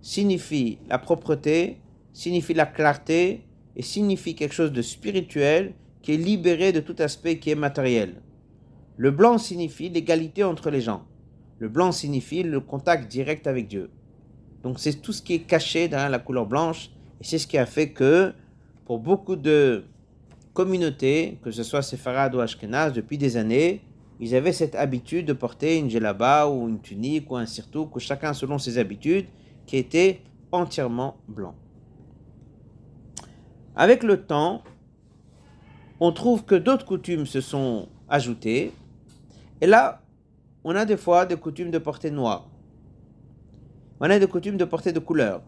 signifie 0.00 0.78
la 0.88 0.98
propreté, 0.98 1.80
signifie 2.12 2.54
la 2.54 2.66
clarté 2.66 3.44
et 3.76 3.82
signifie 3.82 4.34
quelque 4.34 4.54
chose 4.54 4.72
de 4.72 4.82
spirituel 4.82 5.74
qui 6.02 6.14
est 6.14 6.16
libéré 6.16 6.72
de 6.72 6.80
tout 6.80 6.96
aspect 6.98 7.38
qui 7.38 7.50
est 7.50 7.54
matériel. 7.54 8.22
Le 8.96 9.10
blanc 9.10 9.38
signifie 9.38 9.88
l'égalité 9.88 10.42
entre 10.44 10.70
les 10.70 10.80
gens. 10.80 11.04
Le 11.58 11.68
blanc 11.68 11.92
signifie 11.92 12.42
le 12.42 12.60
contact 12.60 13.10
direct 13.10 13.46
avec 13.46 13.68
Dieu. 13.68 13.90
Donc 14.62 14.78
c'est 14.78 15.00
tout 15.00 15.12
ce 15.12 15.22
qui 15.22 15.34
est 15.34 15.40
caché 15.40 15.88
dans 15.88 16.10
la 16.10 16.18
couleur 16.18 16.46
blanche 16.46 16.90
et 17.20 17.24
c'est 17.24 17.38
ce 17.38 17.46
qui 17.46 17.58
a 17.58 17.66
fait 17.66 17.90
que 17.90 18.32
pour 18.84 18.98
beaucoup 18.98 19.36
de 19.36 19.84
communautés, 20.52 21.38
que 21.42 21.50
ce 21.50 21.62
soit 21.62 21.82
séfarade 21.82 22.34
ou 22.34 22.40
ashkenaz, 22.40 22.92
depuis 22.92 23.18
des 23.18 23.36
années, 23.36 23.82
ils 24.18 24.34
avaient 24.34 24.52
cette 24.52 24.74
habitude 24.74 25.26
de 25.26 25.32
porter 25.32 25.78
une 25.78 25.88
djellaba 25.88 26.48
ou 26.48 26.68
une 26.68 26.80
tunique 26.80 27.30
ou 27.30 27.36
un 27.36 27.46
surtout, 27.46 27.88
chacun 27.98 28.32
selon 28.32 28.58
ses 28.58 28.78
habitudes, 28.78 29.26
qui 29.66 29.76
était 29.76 30.20
entièrement 30.50 31.18
blanc. 31.28 31.54
Avec 33.78 34.02
le 34.02 34.20
temps, 34.20 34.64
on 36.00 36.10
trouve 36.10 36.44
que 36.44 36.56
d'autres 36.56 36.84
coutumes 36.84 37.26
se 37.26 37.40
sont 37.40 37.88
ajoutées. 38.08 38.72
Et 39.60 39.68
là, 39.68 40.02
on 40.64 40.74
a 40.74 40.84
des 40.84 40.96
fois 40.96 41.26
des 41.26 41.36
coutumes 41.36 41.70
de 41.70 41.78
porter 41.78 42.10
noir. 42.10 42.50
On 44.00 44.10
a 44.10 44.18
des 44.18 44.26
coutumes 44.26 44.56
de 44.56 44.64
porter 44.64 44.92
de 44.92 44.98
couleur. 44.98 45.42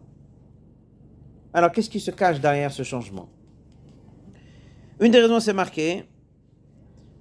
Alors, 1.53 1.73
qu'est-ce 1.73 1.91
qui 1.91 1.99
se 1.99 2.13
cache 2.13 2.41
derrière 2.41 2.71
ce 2.71 2.85
changement? 2.85 3.29
Une 5.01 5.11
des 5.11 5.21
raisons, 5.21 5.41
c'est 5.41 5.53
marqué 5.53 6.05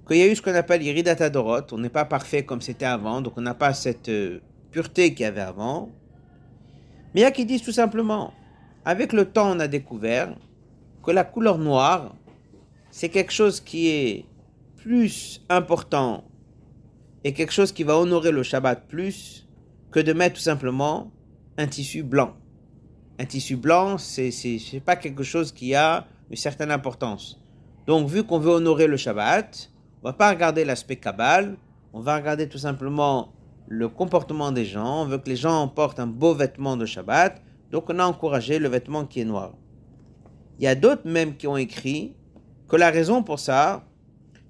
qu'il 0.06 0.18
y 0.18 0.22
a 0.22 0.28
eu 0.28 0.36
ce 0.36 0.42
qu'on 0.42 0.54
appelle 0.54 0.80
Iridata. 0.84 1.28
On 1.72 1.78
n'est 1.78 1.88
pas 1.88 2.04
parfait 2.04 2.44
comme 2.44 2.60
c'était 2.60 2.86
avant, 2.86 3.20
donc 3.20 3.32
on 3.36 3.40
n'a 3.40 3.54
pas 3.54 3.74
cette 3.74 4.08
euh, 4.08 4.38
pureté 4.70 5.12
qu'il 5.12 5.24
y 5.24 5.28
avait 5.28 5.40
avant. 5.40 5.90
Mais 7.14 7.22
il 7.22 7.24
y 7.24 7.26
a 7.26 7.32
qui 7.32 7.44
disent 7.44 7.62
tout 7.62 7.72
simplement, 7.72 8.32
avec 8.84 9.12
le 9.12 9.24
temps, 9.24 9.50
on 9.50 9.58
a 9.58 9.66
découvert 9.66 10.36
que 11.02 11.10
la 11.10 11.24
couleur 11.24 11.58
noire, 11.58 12.14
c'est 12.90 13.08
quelque 13.08 13.32
chose 13.32 13.60
qui 13.60 13.88
est 13.88 14.24
plus 14.76 15.44
important 15.48 16.24
et 17.24 17.32
quelque 17.32 17.52
chose 17.52 17.72
qui 17.72 17.82
va 17.82 17.98
honorer 17.98 18.32
le 18.32 18.42
Shabbat 18.42 18.88
plus 18.88 19.46
que 19.90 20.00
de 20.00 20.12
mettre 20.12 20.36
tout 20.36 20.42
simplement 20.42 21.12
un 21.58 21.66
tissu 21.66 22.02
blanc. 22.02 22.34
Un 23.18 23.26
tissu 23.26 23.56
blanc, 23.56 23.98
c'est 23.98 24.30
n'est 24.72 24.80
pas 24.80 24.96
quelque 24.96 25.22
chose 25.22 25.52
qui 25.52 25.74
a 25.74 26.06
une 26.30 26.36
certaine 26.36 26.70
importance. 26.70 27.40
Donc, 27.86 28.08
vu 28.08 28.24
qu'on 28.24 28.38
veut 28.38 28.52
honorer 28.52 28.86
le 28.86 28.96
Shabbat, 28.96 29.70
on 30.02 30.08
va 30.08 30.12
pas 30.12 30.30
regarder 30.30 30.64
l'aspect 30.64 30.96
Kabbal, 30.96 31.56
on 31.92 32.00
va 32.00 32.16
regarder 32.16 32.48
tout 32.48 32.58
simplement 32.58 33.32
le 33.68 33.88
comportement 33.88 34.52
des 34.52 34.64
gens. 34.64 35.02
On 35.02 35.06
veut 35.06 35.18
que 35.18 35.28
les 35.28 35.36
gens 35.36 35.68
portent 35.68 36.00
un 36.00 36.06
beau 36.06 36.34
vêtement 36.34 36.76
de 36.76 36.86
Shabbat, 36.86 37.42
donc 37.70 37.90
on 37.90 37.98
a 37.98 38.04
encouragé 38.04 38.58
le 38.58 38.68
vêtement 38.68 39.04
qui 39.04 39.20
est 39.20 39.24
noir. 39.24 39.52
Il 40.60 40.64
y 40.64 40.66
a 40.66 40.74
d'autres 40.74 41.08
même 41.08 41.36
qui 41.38 41.46
ont 41.46 41.56
écrit 41.56 42.14
que 42.68 42.76
la 42.76 42.90
raison 42.90 43.22
pour 43.22 43.38
ça, 43.38 43.88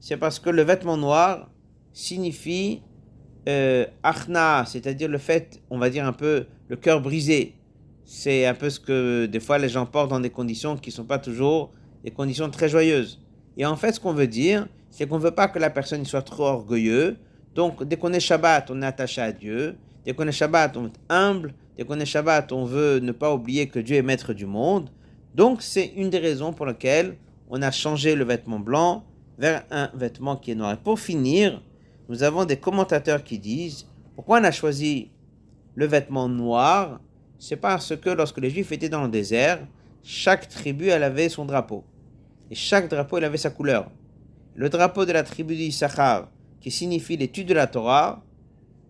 c'est 0.00 0.16
parce 0.16 0.40
que 0.40 0.50
le 0.50 0.62
vêtement 0.62 0.96
noir 0.96 1.48
signifie 1.92 2.82
euh, 3.48 3.86
achna, 4.02 4.64
c'est-à-dire 4.66 5.08
le 5.08 5.18
fait, 5.18 5.62
on 5.70 5.78
va 5.78 5.88
dire 5.88 6.04
un 6.04 6.12
peu, 6.12 6.46
le 6.66 6.74
cœur 6.74 7.00
brisé. 7.00 7.54
C'est 8.04 8.44
un 8.44 8.54
peu 8.54 8.70
ce 8.70 8.80
que 8.80 9.26
des 9.26 9.38
fois 9.38 9.58
les 9.58 9.68
gens 9.68 9.86
portent 9.86 10.10
dans 10.10 10.18
des 10.18 10.30
conditions 10.30 10.76
qui 10.76 10.90
ne 10.90 10.94
sont 10.94 11.04
pas 11.04 11.20
toujours 11.20 11.70
des 12.02 12.10
conditions 12.10 12.50
très 12.50 12.68
joyeuses. 12.68 13.22
Et 13.56 13.64
en 13.64 13.76
fait, 13.76 13.92
ce 13.92 14.00
qu'on 14.00 14.12
veut 14.12 14.26
dire, 14.26 14.66
c'est 14.90 15.06
qu'on 15.06 15.18
ne 15.18 15.22
veut 15.22 15.30
pas 15.30 15.46
que 15.46 15.60
la 15.60 15.70
personne 15.70 16.04
soit 16.04 16.22
trop 16.22 16.46
orgueilleuse. 16.46 17.18
Donc, 17.54 17.84
dès 17.84 17.96
qu'on 17.96 18.12
est 18.12 18.18
Shabbat, 18.18 18.68
on 18.72 18.82
est 18.82 18.86
attaché 18.86 19.20
à 19.20 19.30
Dieu. 19.30 19.76
Dès 20.04 20.12
qu'on 20.12 20.26
est 20.26 20.32
Shabbat, 20.32 20.76
on 20.76 20.86
est 20.86 21.00
humble. 21.08 21.54
Dès 21.78 21.84
qu'on 21.84 22.00
est 22.00 22.04
Shabbat, 22.04 22.50
on 22.50 22.64
veut 22.64 22.98
ne 22.98 23.12
pas 23.12 23.32
oublier 23.32 23.68
que 23.68 23.78
Dieu 23.78 23.94
est 23.94 24.02
maître 24.02 24.32
du 24.32 24.46
monde. 24.46 24.90
Donc 25.34 25.62
c'est 25.62 25.86
une 25.96 26.10
des 26.10 26.18
raisons 26.18 26.52
pour 26.52 26.66
lesquelles 26.66 27.16
on 27.48 27.62
a 27.62 27.70
changé 27.70 28.14
le 28.14 28.24
vêtement 28.24 28.58
blanc 28.58 29.04
vers 29.38 29.64
un 29.70 29.90
vêtement 29.94 30.36
qui 30.36 30.50
est 30.50 30.54
noir. 30.54 30.74
Et 30.74 30.76
pour 30.76 30.98
finir, 30.98 31.62
nous 32.08 32.22
avons 32.22 32.44
des 32.44 32.56
commentateurs 32.56 33.22
qui 33.22 33.38
disent 33.38 33.86
pourquoi 34.14 34.40
on 34.40 34.44
a 34.44 34.50
choisi 34.50 35.10
le 35.74 35.86
vêtement 35.86 36.28
noir? 36.28 37.00
C'est 37.38 37.56
parce 37.56 37.96
que 37.96 38.10
lorsque 38.10 38.38
les 38.38 38.50
Juifs 38.50 38.72
étaient 38.72 38.88
dans 38.88 39.02
le 39.02 39.08
désert, 39.08 39.66
chaque 40.02 40.48
tribu 40.48 40.90
avait 40.90 41.28
son 41.28 41.44
drapeau. 41.44 41.84
Et 42.50 42.54
chaque 42.54 42.88
drapeau 42.88 43.18
elle 43.18 43.24
avait 43.24 43.38
sa 43.38 43.50
couleur. 43.50 43.90
Le 44.54 44.68
drapeau 44.68 45.06
de 45.06 45.12
la 45.12 45.22
tribu 45.22 45.54
d'Issachar, 45.56 46.28
qui 46.60 46.70
signifie 46.70 47.16
l'étude 47.16 47.48
de 47.48 47.54
la 47.54 47.66
Torah, 47.66 48.22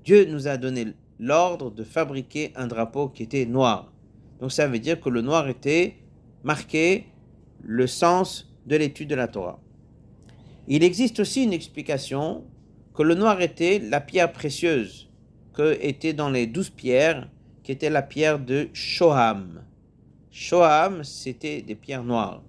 Dieu 0.05 0.25
nous 0.25 0.49
a 0.49 0.57
donné 0.57 0.95
l'ordre 1.19 1.71
de 1.71 1.85
fabriquer 1.85 2.53
un 2.57 2.67
drapeau 2.67 3.09
qui 3.09 3.23
était 3.23 3.45
noir. 3.45 3.93
Donc 4.41 4.51
ça 4.51 4.67
veut 4.67 4.79
dire 4.79 5.01
que 5.01 5.11
le 5.11 5.21
noir 5.21 5.49
était 5.49 5.97
marquer 6.45 7.07
le 7.63 7.87
sens 7.87 8.53
de 8.67 8.77
l'étude 8.77 9.09
de 9.09 9.15
la 9.15 9.29
Torah. 9.29 9.61
Il 10.69 10.85
existe 10.85 11.21
aussi 11.21 11.45
une 11.45 11.53
explication 11.53 12.45
que 12.95 13.03
le 13.03 13.15
noir 13.15 13.41
était 13.41 13.79
la 13.79 14.01
pierre 14.01 14.33
précieuse 14.33 15.11
que 15.53 15.79
était 15.81 16.13
dans 16.13 16.31
les 16.31 16.47
douze 16.47 16.71
pierres, 16.71 17.29
qui 17.63 17.73
était 17.73 17.91
la 17.91 18.03
pierre 18.03 18.39
de 18.39 18.69
Shoham. 18.73 19.63
Shoham, 20.31 21.05
c'était 21.05 21.63
des 21.63 21.75
pierres 21.75 22.05
noires. 22.05 22.43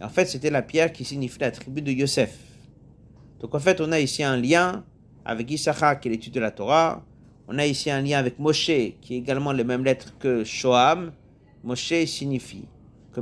en 0.00 0.08
fait, 0.08 0.26
c'était 0.26 0.50
la 0.50 0.62
pierre 0.62 0.92
qui 0.92 1.04
signifie 1.04 1.38
la 1.40 1.50
tribu 1.50 1.82
de 1.82 1.90
Yosef. 1.90 2.36
Donc 3.40 3.54
en 3.54 3.58
fait, 3.58 3.80
on 3.80 3.92
a 3.92 4.00
ici 4.00 4.22
un 4.22 4.36
lien 4.36 4.84
avec 5.24 5.50
Issachar, 5.50 6.00
qui 6.00 6.08
est 6.08 6.12
l'étude 6.12 6.32
de 6.32 6.40
la 6.40 6.50
Torah. 6.50 7.04
On 7.46 7.58
a 7.58 7.66
ici 7.66 7.90
un 7.90 8.00
lien 8.00 8.18
avec 8.18 8.38
Moshe, 8.38 8.66
qui 9.00 9.14
est 9.14 9.18
également 9.18 9.52
les 9.52 9.64
mêmes 9.64 9.84
lettres 9.84 10.14
que 10.18 10.44
Shoham. 10.44 11.12
Moshe 11.62 12.04
signifie 12.06 12.66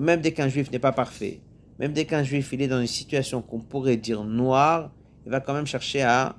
même 0.00 0.20
dès 0.20 0.32
qu'un 0.32 0.48
juif 0.48 0.70
n'est 0.70 0.78
pas 0.78 0.92
parfait, 0.92 1.40
même 1.78 1.92
dès 1.92 2.04
qu'un 2.04 2.22
juif 2.22 2.50
il 2.52 2.62
est 2.62 2.68
dans 2.68 2.80
une 2.80 2.86
situation 2.86 3.42
qu'on 3.42 3.60
pourrait 3.60 3.96
dire 3.96 4.24
noire, 4.24 4.90
il 5.24 5.32
va 5.32 5.40
quand 5.40 5.54
même 5.54 5.66
chercher 5.66 6.02
à 6.02 6.36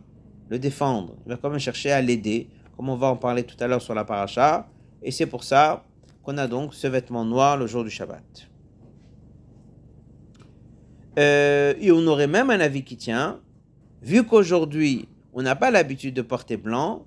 le 0.49 0.59
défendre, 0.59 1.15
il 1.25 1.29
va 1.29 1.37
quand 1.37 1.49
même 1.49 1.59
chercher 1.59 1.91
à 1.91 2.01
l'aider, 2.01 2.49
comme 2.75 2.89
on 2.89 2.95
va 2.95 3.07
en 3.07 3.17
parler 3.17 3.43
tout 3.43 3.57
à 3.59 3.67
l'heure 3.67 3.81
sur 3.81 3.93
la 3.93 4.05
paracha. 4.05 4.67
Et 5.01 5.11
c'est 5.11 5.25
pour 5.25 5.43
ça 5.43 5.83
qu'on 6.23 6.37
a 6.37 6.47
donc 6.47 6.73
ce 6.73 6.87
vêtement 6.87 7.25
noir 7.25 7.57
le 7.57 7.67
jour 7.67 7.83
du 7.83 7.89
Shabbat. 7.89 8.49
Euh, 11.19 11.73
et 11.79 11.91
on 11.91 12.05
aurait 12.07 12.27
même 12.27 12.49
un 12.49 12.59
avis 12.59 12.83
qui 12.83 12.95
tient, 12.95 13.39
vu 14.01 14.23
qu'aujourd'hui 14.23 15.07
on 15.33 15.41
n'a 15.41 15.55
pas 15.55 15.71
l'habitude 15.71 16.13
de 16.13 16.21
porter 16.21 16.57
blanc, 16.57 17.05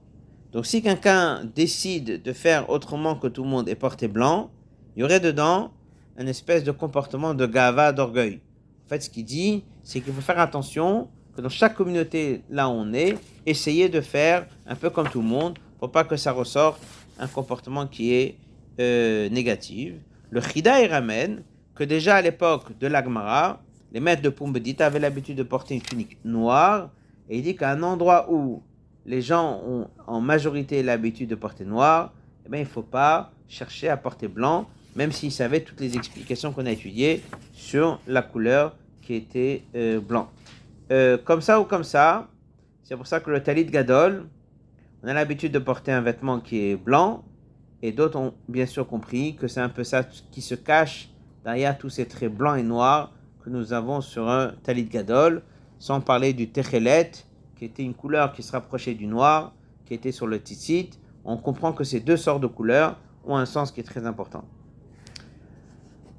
donc 0.52 0.66
si 0.66 0.82
quelqu'un 0.82 1.44
décide 1.44 2.22
de 2.22 2.32
faire 2.32 2.70
autrement 2.70 3.14
que 3.14 3.28
tout 3.28 3.44
le 3.44 3.48
monde 3.48 3.68
et 3.68 3.74
porter 3.74 4.08
blanc, 4.08 4.50
il 4.96 5.00
y 5.00 5.02
aurait 5.04 5.20
dedans 5.20 5.72
une 6.20 6.28
espèce 6.28 6.62
de 6.64 6.70
comportement 6.70 7.32
de 7.32 7.46
gava, 7.46 7.92
d'orgueil. 7.92 8.40
En 8.84 8.88
fait, 8.88 9.00
ce 9.00 9.10
qu'il 9.10 9.24
dit, 9.24 9.64
c'est 9.82 10.00
qu'il 10.00 10.12
faut 10.12 10.20
faire 10.20 10.38
attention 10.38 11.08
que 11.34 11.40
dans 11.40 11.48
chaque 11.48 11.74
communauté, 11.74 12.42
là 12.50 12.68
où 12.68 12.72
on 12.72 12.92
est, 12.92 13.16
essayer 13.46 13.88
de 13.88 14.00
faire 14.00 14.46
un 14.66 14.74
peu 14.74 14.90
comme 14.90 15.08
tout 15.08 15.22
le 15.22 15.26
monde 15.26 15.58
pour 15.78 15.90
pas 15.90 16.04
que 16.04 16.16
ça 16.16 16.32
ressorte 16.32 16.82
un 17.18 17.26
comportement 17.26 17.86
qui 17.86 18.12
est 18.14 18.36
euh, 18.80 19.28
négatif. 19.30 19.94
Le 20.28 20.40
Chida, 20.42 20.82
il 20.82 20.90
ramène 20.90 21.42
que 21.74 21.84
déjà 21.84 22.16
à 22.16 22.22
l'époque 22.22 22.78
de 22.78 22.86
l'Agmara, 22.86 23.62
les 23.92 24.00
maîtres 24.00 24.22
de 24.22 24.28
Pumbedita 24.28 24.86
avaient 24.86 24.98
l'habitude 24.98 25.38
de 25.38 25.42
porter 25.42 25.74
une 25.74 25.82
tunique 25.82 26.18
noire, 26.24 26.90
et 27.28 27.38
il 27.38 27.42
dit 27.42 27.56
qu'à 27.56 27.70
un 27.70 27.82
endroit 27.82 28.30
où 28.30 28.62
les 29.06 29.22
gens 29.22 29.60
ont 29.66 29.88
en 30.06 30.20
majorité 30.20 30.82
l'habitude 30.82 31.30
de 31.30 31.34
porter 31.34 31.64
noir, 31.64 32.12
eh 32.44 32.50
bien, 32.50 32.60
il 32.60 32.64
ne 32.64 32.68
faut 32.68 32.82
pas 32.82 33.32
chercher 33.48 33.88
à 33.88 33.96
porter 33.96 34.28
blanc, 34.28 34.66
même 34.96 35.12
s'il 35.12 35.32
savait 35.32 35.60
toutes 35.60 35.80
les 35.80 35.96
explications 35.96 36.52
qu'on 36.52 36.66
a 36.66 36.70
étudiées 36.70 37.22
sur 37.52 38.00
la 38.06 38.22
couleur 38.22 38.76
qui 39.02 39.14
était 39.14 39.62
euh, 39.74 40.00
blanc. 40.00 40.30
euh, 40.90 41.18
comme 41.18 41.40
ça 41.40 41.60
ou 41.60 41.64
comme 41.64 41.84
ça. 41.84 42.28
C'est 42.82 42.96
pour 42.96 43.06
ça 43.06 43.20
que 43.20 43.30
le 43.30 43.42
talit 43.42 43.66
gadol, 43.66 44.26
on 45.02 45.08
a 45.08 45.14
l'habitude 45.14 45.52
de 45.52 45.58
porter 45.58 45.92
un 45.92 46.00
vêtement 46.00 46.40
qui 46.40 46.58
est 46.58 46.76
blanc, 46.76 47.24
et 47.82 47.92
d'autres 47.92 48.18
ont 48.18 48.34
bien 48.48 48.66
sûr 48.66 48.86
compris 48.86 49.36
que 49.36 49.46
c'est 49.48 49.60
un 49.60 49.68
peu 49.68 49.84
ça 49.84 50.04
qui 50.04 50.42
se 50.42 50.54
cache 50.54 51.08
derrière 51.44 51.78
tous 51.78 51.88
ces 51.88 52.06
traits 52.06 52.34
blancs 52.34 52.58
et 52.58 52.62
noirs 52.62 53.12
que 53.42 53.48
nous 53.48 53.72
avons 53.72 54.00
sur 54.00 54.28
un 54.28 54.52
talit 54.62 54.84
gadol, 54.84 55.42
sans 55.78 56.00
parler 56.00 56.32
du 56.34 56.50
techelet, 56.50 57.12
qui 57.56 57.64
était 57.64 57.82
une 57.82 57.94
couleur 57.94 58.32
qui 58.32 58.42
se 58.42 58.52
rapprochait 58.52 58.94
du 58.94 59.06
noir, 59.06 59.54
qui 59.86 59.94
était 59.94 60.12
sur 60.12 60.26
le 60.26 60.36
tzitzit. 60.36 60.90
On 61.24 61.36
comprend 61.36 61.72
que 61.72 61.84
ces 61.84 62.00
deux 62.00 62.16
sortes 62.16 62.42
de 62.42 62.46
couleurs 62.46 62.98
ont 63.24 63.36
un 63.36 63.46
sens 63.46 63.70
qui 63.72 63.80
est 63.80 63.84
très 63.84 64.04
important. 64.06 64.44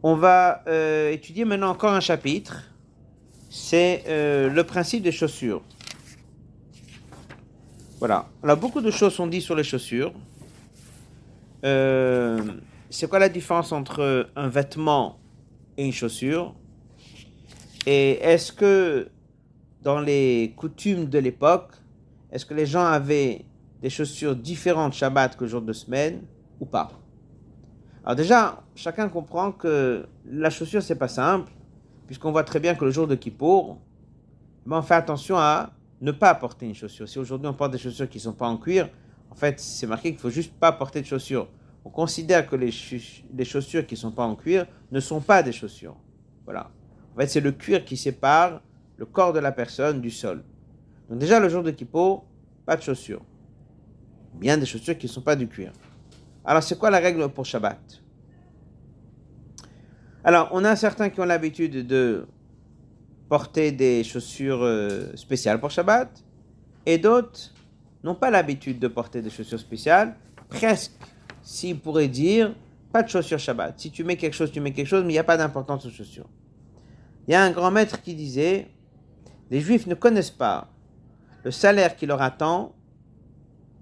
On 0.04 0.16
va 0.16 0.64
euh, 0.68 1.12
étudier 1.12 1.46
maintenant 1.46 1.70
encore 1.70 1.94
un 1.94 2.00
chapitre. 2.00 2.64
C'est 3.50 4.04
euh, 4.08 4.50
le 4.50 4.64
principe 4.64 5.04
des 5.04 5.12
chaussures. 5.12 5.62
Voilà. 8.00 8.28
Alors, 8.42 8.58
beaucoup 8.58 8.82
de 8.82 8.90
choses 8.90 9.14
sont 9.14 9.28
dites 9.28 9.44
sur 9.44 9.56
les 9.56 9.64
chaussures. 9.64 10.14
Euh, 11.64 12.42
c'est 12.90 13.08
quoi 13.08 13.20
la 13.20 13.30
différence 13.30 13.72
entre 13.72 14.30
un 14.36 14.48
vêtement 14.48 15.20
et 15.78 15.86
une 15.86 15.92
chaussure? 15.92 16.56
Et 17.86 18.14
est-ce 18.22 18.52
que 18.52 19.10
dans 19.84 20.00
les 20.00 20.54
coutumes 20.56 21.06
de 21.06 21.20
l'époque, 21.20 21.74
est-ce 22.32 22.46
que 22.46 22.56
les 22.56 22.66
gens 22.66 22.86
avaient 22.86 23.46
des 23.82 23.90
chaussures 23.90 24.36
différentes 24.36 24.94
Shabbat 24.94 25.38
que 25.38 25.46
jour 25.46 25.62
de 25.62 25.74
semaine 25.74 26.22
ou 26.60 26.66
pas? 26.66 27.01
Alors 28.04 28.16
déjà, 28.16 28.64
chacun 28.76 29.10
comprend 29.10 29.52
que 29.52 30.08
la 30.26 30.50
chaussure 30.50 30.82
c'est 30.82 30.96
pas 30.96 31.08
simple, 31.08 31.52
puisqu'on 32.08 32.32
voit 32.32 32.44
très 32.44 32.60
bien 32.60 32.74
que 32.74 32.84
le 32.84 32.92
jour 32.92 33.08
de 33.08 33.16
Kippour, 33.16 33.80
ben, 34.66 34.80
on 34.80 34.82
fait 34.82 34.96
attention 34.96 35.38
à 35.38 35.72
ne 36.02 36.12
pas 36.12 36.34
porter 36.34 36.66
une 36.66 36.74
chaussure. 36.74 37.08
Si 37.08 37.20
aujourd'hui 37.20 37.48
on 37.48 37.54
porte 37.54 37.72
des 37.72 37.78
chaussures 37.78 38.10
qui 38.10 38.18
ne 38.18 38.24
sont 38.24 38.34
pas 38.34 38.48
en 38.48 38.58
cuir, 38.58 38.90
en 39.30 39.36
fait 39.36 39.60
c'est 39.60 39.86
marqué 39.86 40.10
qu'il 40.10 40.20
faut 40.20 40.32
juste 40.32 40.54
pas 40.54 40.72
porter 40.72 41.02
de 41.02 41.06
chaussures. 41.06 41.48
On 41.86 41.90
considère 41.90 42.48
que 42.48 42.56
les, 42.56 42.72
les 43.34 43.46
chaussures 43.46 43.86
qui 43.86 43.94
ne 43.94 44.00
sont 44.00 44.12
pas 44.12 44.26
en 44.26 44.36
cuir 44.36 44.66
ne 44.92 45.00
sont 45.00 45.22
pas 45.22 45.44
des 45.44 45.52
chaussures. 45.52 45.96
Voilà. 46.46 46.72
En 47.14 47.20
fait 47.20 47.28
c'est 47.28 47.40
le 47.40 47.52
cuir 47.52 47.86
qui 47.86 47.98
sépare 47.98 48.62
le 48.98 49.06
corps 49.06 49.34
de 49.34 49.40
la 49.40 49.52
personne 49.52 50.02
du 50.02 50.10
sol. 50.10 50.44
Donc 51.08 51.20
déjà 51.20 51.40
le 51.40 51.50
jour 51.50 51.62
de 51.62 51.70
Kippour, 51.70 52.26
pas 52.66 52.78
de 52.78 52.82
chaussures. 52.82 53.22
Bien 54.34 54.58
des 54.58 54.66
chaussures 54.66 54.98
qui 54.98 55.06
ne 55.06 55.12
sont 55.12 55.22
pas 55.22 55.36
du 55.36 55.48
cuir. 55.48 55.72
Alors 56.44 56.64
c'est 56.64 56.78
quoi 56.78 56.90
la 56.90 57.00
règle 57.00 57.30
pour 57.30 57.46
Shabbat? 57.46 58.02
Alors 60.24 60.50
on 60.52 60.64
a 60.66 60.76
certains 60.76 61.10
qui 61.10 61.20
ont 61.20 61.26
l'habitude 61.26 61.86
de 61.86 62.28
porter 63.30 63.72
des 63.72 64.04
chaussures 64.04 64.62
euh, 64.62 65.16
spéciales 65.16 65.60
pour 65.60 65.72
Shabbat 65.72 66.24
et 66.86 66.98
d'autres 66.98 67.54
n'ont 68.04 68.16
pas 68.16 68.30
l'habitude 68.30 68.80
de 68.80 68.88
porter 68.88 69.22
des 69.22 69.30
chaussures 69.30 69.60
spéciales. 69.60 70.16
Presque, 70.50 70.92
s'ils 71.42 71.80
pourraient 71.80 72.08
dire, 72.08 72.54
pas 72.92 73.04
de 73.04 73.10
chaussures 73.10 73.40
Shabbat. 73.40 73.80
Si 73.80 73.92
tu 73.92 74.04
mets 74.04 74.18
quelque 74.18 74.34
chose, 74.34 74.52
tu 74.52 74.60
mets 74.60 74.74
quelque 74.74 74.88
chose, 74.88 75.04
mais 75.04 75.12
il 75.12 75.16
n'y 75.16 75.20
a 75.20 75.24
pas 75.24 75.38
d'importance 75.38 75.86
aux 75.86 75.92
chaussures. 75.92 76.28
Il 77.28 77.32
y 77.32 77.36
a 77.36 77.44
un 77.44 77.52
grand 77.52 77.72
maître 77.72 78.02
qui 78.02 78.16
disait, 78.16 78.68
les 79.50 79.62
Juifs 79.62 79.88
ne 79.88 79.96
connaissent 79.96 80.32
pas 80.32 80.70
le 81.44 81.52
salaire 81.52 81.96
qui 81.96 82.06
leur 82.06 82.22
attend 82.22 82.76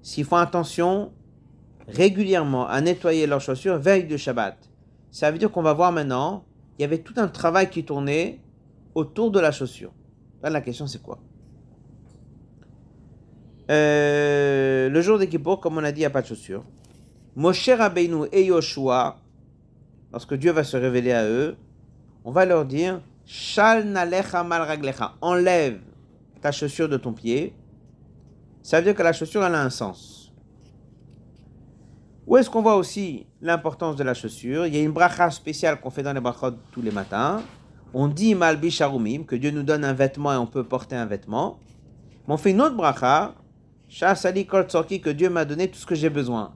s'ils 0.02 0.26
font 0.26 0.38
attention 0.38 1.12
régulièrement 1.94 2.68
à 2.68 2.82
nettoyer 2.82 3.28
leurs 3.28 3.42
chaussures 3.42 3.78
veille 3.78 4.06
de 4.06 4.18
Shabbat. 4.18 4.58
Ça 5.12 5.32
veut 5.32 5.38
dire 5.38 5.52
qu'on 5.52 5.62
va 5.62 5.74
voir 5.74 5.92
maintenant, 5.92 6.46
il 6.78 6.84
y 6.84 6.86
avait 6.86 7.00
tout 7.00 7.14
un 7.18 7.28
travail 7.28 7.70
qui 7.70 7.84
tournait 7.84 8.40
autour 8.96 9.32
de 9.32 9.40
la 9.40 9.52
chaussure. 9.52 9.92
Là, 10.42 10.50
la 10.50 10.62
question 10.62 10.88
c'est 10.88 11.02
quoi? 11.02 11.20
Euh, 13.70 14.90
Le 14.90 15.02
jour 15.02 15.20
des 15.20 15.30
comme 15.30 15.78
on 15.78 15.84
a 15.84 15.92
dit, 15.92 16.00
il 16.00 16.04
n'y 16.04 16.06
a 16.06 16.10
pas 16.10 16.22
de 16.22 16.28
chaussures. 16.28 16.64
Moshe 17.36 17.70
Rabbeinu 17.70 18.26
et 18.32 18.46
Yoshua, 18.46 19.18
lorsque 20.12 20.34
Dieu 20.34 20.52
va 20.52 20.64
se 20.64 20.76
révéler 20.78 21.12
à 21.12 21.26
eux, 21.26 21.56
on 22.26 22.32
va 22.32 22.46
leur 22.46 22.66
dire 22.66 23.02
Shal 23.26 23.86
nalecha 23.86 24.44
mal. 24.44 24.68
Enlève 25.22 25.80
ta 26.42 26.52
chaussure 26.52 26.90
de 26.90 26.98
ton 26.98 27.14
pied. 27.14 27.54
Ça 28.64 28.78
veut 28.78 28.84
dire 28.84 28.96
que 28.96 29.04
la 29.04 29.14
chaussure, 29.14 29.46
elle 29.46 29.56
a 29.56 29.62
un 29.62 29.70
sens. 29.70 30.19
Où 32.30 32.38
est-ce 32.38 32.48
qu'on 32.48 32.62
voit 32.62 32.76
aussi 32.76 33.26
l'importance 33.42 33.96
de 33.96 34.04
la 34.04 34.14
chaussure? 34.14 34.68
Il 34.68 34.76
y 34.76 34.78
a 34.78 34.84
une 34.84 34.92
bracha 34.92 35.32
spéciale 35.32 35.82
qu'on 35.82 35.90
fait 35.90 36.04
dans 36.04 36.14
les 36.14 36.20
brachot 36.20 36.52
tous 36.72 36.84
les 36.84 36.92
matins. 36.92 37.42
On 37.92 38.08
dit 38.08 38.36
malbi 38.36 38.70
sharumim, 38.70 39.24
que 39.24 39.36
Dieu 39.36 39.50
nous 39.50 39.64
donne 39.64 39.84
un 39.84 39.94
vêtement 39.94 40.32
et 40.32 40.38
on 40.38 40.46
peut 40.46 40.64
porter 40.64 40.96
un 40.96 41.08
vêtement. 41.08 41.58
Mais 42.28 42.36
on 42.36 42.38
fait 42.38 42.52
une 42.52 42.62
autre 42.62 42.76
bracha, 42.76 43.34
sali 43.90 44.46
kol 44.46 44.68
que 44.68 45.10
Dieu 45.10 45.32
m'a 45.32 45.44
donné 45.44 45.72
tout 45.72 45.80
ce 45.80 45.88
que 45.88 45.96
j'ai 45.96 46.12
besoin. 46.12 46.54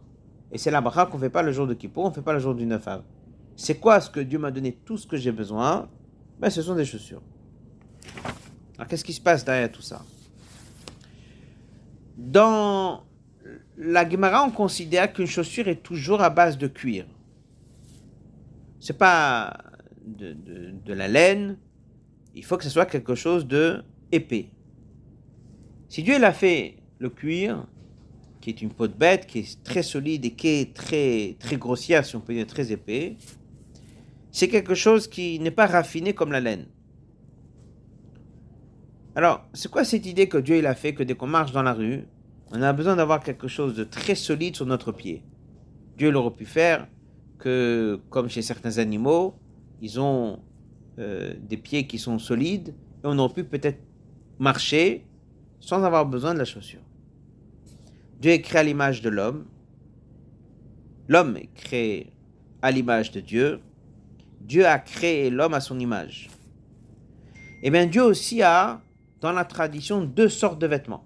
Et 0.52 0.60
c'est 0.60 0.70
la 0.70 0.80
bracha 0.80 1.08
qu'on 1.08 1.18
ne 1.18 1.24
fait 1.24 1.32
pas 1.32 1.42
le 1.42 1.52
jour 1.52 1.66
de 1.66 1.74
Kippour, 1.74 2.06
on 2.06 2.10
ne 2.10 2.14
fait 2.14 2.22
pas 2.22 2.34
le 2.34 2.40
jour 2.40 2.54
du 2.54 2.68
9 2.68 2.88
av. 2.88 3.02
C'est 3.56 3.80
quoi 3.80 4.00
ce 4.00 4.12
que 4.12 4.20
Dieu 4.20 4.38
m'a 4.38 4.52
donné 4.52 4.74
tout 4.86 4.98
ce 4.98 5.08
que 5.08 5.18
j'ai 5.18 5.32
besoin? 5.32 5.90
Ben, 6.40 6.52
ce 6.52 6.62
sont 6.62 6.76
des 6.76 6.86
chaussures. 6.86 7.24
Alors, 8.78 8.88
qu'est-ce 8.88 9.04
qui 9.04 9.14
se 9.14 9.22
passe 9.22 9.44
derrière 9.44 9.72
tout 9.72 9.82
ça? 9.82 10.04
Dans 12.16 13.02
la 13.78 14.08
Gemara, 14.08 14.44
on 14.44 14.52
considère 14.52 15.12
qu'une 15.12 15.28
chaussure 15.28 15.68
est 15.68 15.82
toujours 15.82 16.22
à 16.22 16.30
base 16.30 16.58
de 16.58 16.68
cuir. 16.68 17.06
C'est 18.80 18.98
pas 18.98 19.58
de, 20.06 20.34
de, 20.34 20.94
la 20.94 21.08
laine. 21.08 21.58
Il 22.36 22.44
faut 22.44 22.58
que 22.58 22.64
ce 22.64 22.70
soit 22.70 22.86
quelque 22.86 23.16
chose 23.16 23.48
de 23.48 23.84
épais. 24.12 24.50
Si 25.90 26.04
Dieu 26.04 26.20
l'a 26.20 26.34
fait 26.34 26.78
le 27.00 27.10
cuir, 27.10 27.66
qui 28.42 28.50
est 28.50 28.62
une 28.62 28.72
peau 28.72 28.88
de 28.88 28.94
bête, 28.94 29.26
qui 29.26 29.40
est 29.40 29.64
très 29.64 29.84
solide 29.84 30.26
et 30.26 30.32
qui 30.32 30.48
est 30.50 30.74
très, 30.74 31.38
très 31.40 31.56
grossière, 31.56 32.06
si 32.06 32.16
on 32.16 32.20
peut 32.20 32.34
dire 32.34 32.46
très 32.46 32.72
épais, 32.72 33.16
c'est 34.32 34.50
quelque 34.50 34.76
chose 34.76 35.08
qui 35.08 35.40
n'est 35.40 35.52
pas 35.52 35.68
raffiné 35.68 36.14
comme 36.14 36.32
la 36.32 36.40
laine. 36.40 36.66
Alors, 39.16 39.46
c'est 39.54 39.70
quoi 39.70 39.86
cette 39.86 40.06
idée 40.06 40.28
que 40.28 40.40
Dieu 40.40 40.58
il 40.58 40.66
a 40.66 40.74
fait 40.74 40.94
que 40.94 41.04
dès 41.04 41.14
qu'on 41.14 41.28
marche 41.28 41.52
dans 41.52 41.62
la 41.62 41.74
rue, 41.74 42.06
on 42.56 42.62
a 42.62 42.72
besoin 42.72 42.96
d'avoir 42.96 43.24
quelque 43.24 43.48
chose 43.48 43.76
de 43.76 43.84
très 43.84 44.16
solide 44.16 44.56
sur 44.56 44.66
notre 44.66 44.92
pied 44.92 45.24
Dieu 45.98 46.10
l'aurait 46.12 46.36
pu 46.36 46.46
faire 46.46 46.88
que, 47.38 48.00
comme 48.10 48.30
chez 48.30 48.42
certains 48.42 48.78
animaux, 48.78 49.36
ils 49.82 50.00
ont 50.00 50.40
euh, 51.00 51.34
des 51.40 51.58
pieds 51.58 51.88
qui 51.88 52.00
sont 52.00 52.20
solides 52.20 52.70
et 52.70 53.06
on 53.06 53.18
aurait 53.20 53.34
pu 53.34 53.44
peut-être 53.44 53.80
marcher 54.40 55.06
sans 55.60 55.84
avoir 55.84 56.06
besoin 56.06 56.34
de 56.34 56.40
la 56.40 56.46
chaussure. 56.46 56.82
Dieu 58.20 58.32
est 58.32 58.42
créé 58.42 58.62
à 58.62 58.64
l'image 58.64 59.02
de 59.02 59.10
l'homme. 59.10 59.46
L'homme 61.08 61.38
est 61.38 61.54
créé 61.54 62.14
à 62.62 62.72
l'image 62.72 63.12
de 63.12 63.20
Dieu. 63.20 63.60
Dieu 64.42 64.66
a 64.66 64.80
créé 64.80 65.30
l'homme 65.30 65.54
à 65.54 65.60
son 65.60 65.80
image. 65.80 66.30
Et 67.62 67.68
eh 67.68 67.72
bien 67.72 67.86
Dieu 67.86 68.04
aussi 68.04 68.42
a, 68.42 68.82
dans 69.22 69.32
la 69.32 69.46
tradition, 69.46 70.02
deux 70.02 70.28
sortes 70.28 70.60
de 70.60 70.68
vêtements. 70.68 71.06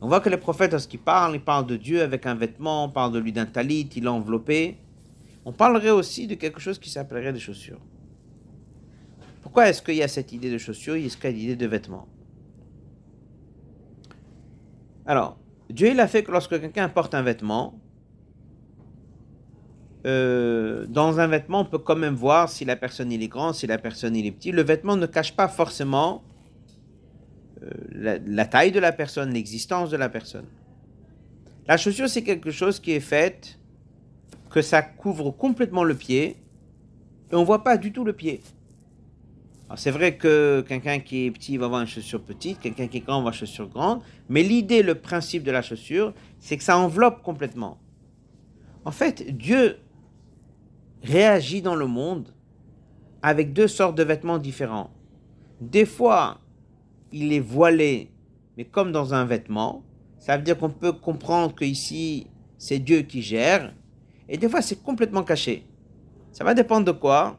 On 0.00 0.08
voit 0.08 0.20
que 0.20 0.28
les 0.28 0.36
prophètes, 0.36 0.72
lorsqu'ils 0.72 1.00
parlent, 1.00 1.34
ils 1.34 1.40
parlent 1.40 1.66
de 1.66 1.76
Dieu 1.76 2.02
avec 2.02 2.26
un 2.26 2.34
vêtement, 2.34 2.84
on 2.84 2.88
parle 2.90 3.12
de 3.12 3.18
lui 3.18 3.32
d'un 3.32 3.46
talit, 3.46 3.88
il 3.96 4.04
l'a 4.04 4.12
enveloppé. 4.12 4.76
On 5.44 5.52
parlerait 5.52 5.90
aussi 5.90 6.26
de 6.26 6.34
quelque 6.34 6.60
chose 6.60 6.78
qui 6.78 6.90
s'appellerait 6.90 7.32
des 7.32 7.40
chaussures. 7.40 7.80
Pourquoi 9.42 9.68
est-ce 9.68 9.80
qu'il 9.80 9.94
y 9.94 10.02
a 10.02 10.08
cette 10.08 10.32
idée 10.32 10.50
de 10.50 10.58
chaussures, 10.58 10.96
qu'il 10.96 11.06
y 11.06 11.26
a 11.26 11.30
l'idée 11.30 11.56
de 11.56 11.66
vêtements? 11.66 12.08
Alors, 15.06 15.38
Dieu 15.70 15.90
il 15.90 16.00
a 16.00 16.08
fait 16.08 16.24
que 16.24 16.32
lorsque 16.32 16.60
quelqu'un 16.60 16.88
porte 16.88 17.14
un 17.14 17.22
vêtement, 17.22 17.80
euh, 20.06 20.86
dans 20.88 21.18
un 21.18 21.26
vêtement, 21.26 21.60
on 21.60 21.64
peut 21.64 21.78
quand 21.78 21.96
même 21.96 22.14
voir 22.14 22.48
si 22.48 22.64
la 22.64 22.76
personne 22.76 23.10
il 23.10 23.22
est 23.22 23.28
grande, 23.28 23.54
si 23.54 23.66
la 23.66 23.78
personne 23.78 24.14
il 24.14 24.26
est 24.26 24.30
petit. 24.30 24.52
Le 24.52 24.62
vêtement 24.62 24.96
ne 24.96 25.06
cache 25.06 25.34
pas 25.34 25.48
forcément 25.48 26.22
la, 27.92 28.46
taille 28.46 28.72
de 28.72 28.80
la 28.80 28.92
personne, 28.92 29.32
l'existence 29.32 29.90
de 29.90 29.96
la 29.96 30.08
personne. 30.08 30.46
La 31.66 31.76
chaussure, 31.76 32.08
c'est 32.08 32.22
quelque 32.22 32.50
chose 32.50 32.78
qui 32.78 32.92
est 32.92 33.00
fait 33.00 33.58
que 34.50 34.62
ça 34.62 34.82
couvre 34.82 35.30
complètement 35.30 35.84
le 35.84 35.94
pied 35.94 36.36
et 37.30 37.34
on 37.34 37.44
voit 37.44 37.64
pas 37.64 37.76
du 37.76 37.92
tout 37.92 38.04
le 38.04 38.12
pied. 38.12 38.40
C'est 39.74 39.90
vrai 39.90 40.16
que 40.16 40.64
quelqu'un 40.66 41.00
qui 41.00 41.26
est 41.26 41.30
petit 41.32 41.56
va 41.56 41.66
avoir 41.66 41.80
une 41.80 41.88
chaussure 41.88 42.22
petite, 42.22 42.60
quelqu'un 42.60 42.86
qui 42.86 42.98
est 42.98 43.00
grand 43.00 43.14
va 43.14 43.18
avoir 43.18 43.32
une 43.32 43.38
chaussure 43.38 43.68
grande, 43.68 44.00
mais 44.28 44.44
l'idée, 44.44 44.82
le 44.84 44.94
principe 44.94 45.42
de 45.42 45.50
la 45.50 45.60
chaussure, 45.60 46.14
c'est 46.38 46.56
que 46.56 46.62
ça 46.62 46.78
enveloppe 46.78 47.22
complètement. 47.22 47.78
En 48.84 48.92
fait, 48.92 49.36
Dieu 49.36 49.78
réagit 51.02 51.62
dans 51.62 51.74
le 51.74 51.88
monde 51.88 52.32
avec 53.22 53.52
deux 53.52 53.66
sortes 53.66 53.96
de 53.96 54.04
vêtements 54.04 54.38
différents. 54.38 54.90
Des 55.60 55.84
fois, 55.84 56.40
il 57.12 57.32
est 57.32 57.40
voilé, 57.40 58.10
mais 58.56 58.64
comme 58.64 58.92
dans 58.92 59.14
un 59.14 59.24
vêtement. 59.24 59.84
Ça 60.18 60.36
veut 60.36 60.42
dire 60.42 60.58
qu'on 60.58 60.70
peut 60.70 60.92
comprendre 60.92 61.54
que 61.54 61.64
ici, 61.64 62.26
c'est 62.58 62.78
Dieu 62.78 63.02
qui 63.02 63.22
gère. 63.22 63.72
Et 64.28 64.38
des 64.38 64.48
fois, 64.48 64.62
c'est 64.62 64.82
complètement 64.82 65.22
caché. 65.22 65.64
Ça 66.32 66.44
va 66.44 66.54
dépendre 66.54 66.86
de 66.86 66.92
quoi? 66.92 67.38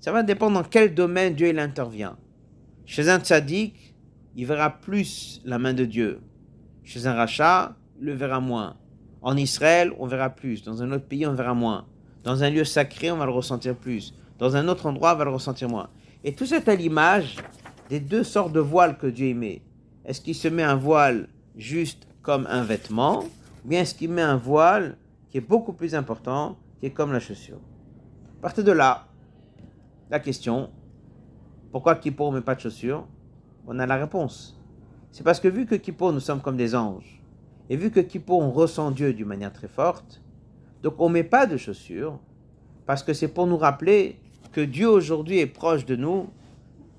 Ça 0.00 0.12
va 0.12 0.22
dépendre 0.22 0.60
dans 0.60 0.68
quel 0.68 0.94
domaine 0.94 1.34
Dieu 1.34 1.48
il 1.48 1.58
intervient. 1.58 2.16
Chez 2.84 3.08
un 3.08 3.20
tzaddik, 3.20 3.94
il 4.36 4.46
verra 4.46 4.70
plus 4.70 5.40
la 5.44 5.58
main 5.58 5.72
de 5.72 5.84
Dieu. 5.84 6.20
Chez 6.82 7.06
un 7.06 7.14
rachat, 7.14 7.76
il 7.98 8.06
le 8.06 8.14
verra 8.14 8.40
moins. 8.40 8.76
En 9.22 9.36
Israël, 9.36 9.92
on 9.98 10.06
verra 10.06 10.30
plus. 10.30 10.62
Dans 10.62 10.82
un 10.82 10.92
autre 10.92 11.06
pays, 11.06 11.26
on 11.26 11.34
verra 11.34 11.54
moins. 11.54 11.86
Dans 12.24 12.42
un 12.42 12.50
lieu 12.50 12.64
sacré, 12.64 13.10
on 13.10 13.16
va 13.16 13.26
le 13.26 13.32
ressentir 13.32 13.76
plus. 13.76 14.14
Dans 14.38 14.56
un 14.56 14.68
autre 14.68 14.86
endroit, 14.86 15.14
on 15.14 15.18
va 15.18 15.24
le 15.24 15.30
ressentir 15.30 15.68
moins. 15.68 15.90
Et 16.24 16.34
tout 16.34 16.46
ça 16.46 16.58
à 16.66 16.74
l'image 16.74 17.36
des 17.90 17.98
deux 17.98 18.22
sortes 18.22 18.52
de 18.52 18.60
voiles 18.60 18.96
que 18.96 19.08
Dieu 19.08 19.34
met. 19.34 19.62
Est-ce 20.04 20.20
qu'il 20.20 20.36
se 20.36 20.46
met 20.46 20.62
un 20.62 20.76
voile 20.76 21.28
juste 21.56 22.06
comme 22.22 22.46
un 22.48 22.62
vêtement, 22.62 23.24
ou 23.64 23.68
bien 23.68 23.80
est-ce 23.80 23.96
qu'il 23.96 24.10
met 24.10 24.22
un 24.22 24.36
voile 24.36 24.96
qui 25.28 25.38
est 25.38 25.42
beaucoup 25.42 25.72
plus 25.72 25.96
important, 25.96 26.56
qui 26.78 26.86
est 26.86 26.90
comme 26.90 27.12
la 27.12 27.18
chaussure? 27.18 27.58
Partez 28.40 28.62
de 28.62 28.70
là, 28.70 29.08
la 30.08 30.20
question, 30.20 30.70
pourquoi 31.72 31.96
Kippour 31.96 32.30
ne 32.30 32.38
met 32.38 32.44
pas 32.44 32.54
de 32.54 32.60
chaussures? 32.60 33.06
On 33.66 33.78
a 33.80 33.86
la 33.86 33.96
réponse. 33.96 34.58
C'est 35.10 35.24
parce 35.24 35.40
que 35.40 35.48
vu 35.48 35.66
que 35.66 35.74
Kippour, 35.74 36.12
nous 36.12 36.20
sommes 36.20 36.40
comme 36.40 36.56
des 36.56 36.76
anges, 36.76 37.20
et 37.68 37.76
vu 37.76 37.90
que 37.90 38.00
Kippour, 38.00 38.40
on 38.40 38.52
ressent 38.52 38.92
Dieu 38.92 39.12
d'une 39.12 39.26
manière 39.26 39.52
très 39.52 39.68
forte, 39.68 40.22
donc 40.84 40.94
on 41.00 41.08
ne 41.08 41.14
met 41.14 41.24
pas 41.24 41.46
de 41.46 41.56
chaussures, 41.56 42.20
parce 42.86 43.02
que 43.02 43.12
c'est 43.12 43.28
pour 43.28 43.48
nous 43.48 43.58
rappeler 43.58 44.20
que 44.52 44.60
Dieu 44.60 44.88
aujourd'hui 44.88 45.38
est 45.38 45.46
proche 45.46 45.84
de 45.84 45.96
nous, 45.96 46.28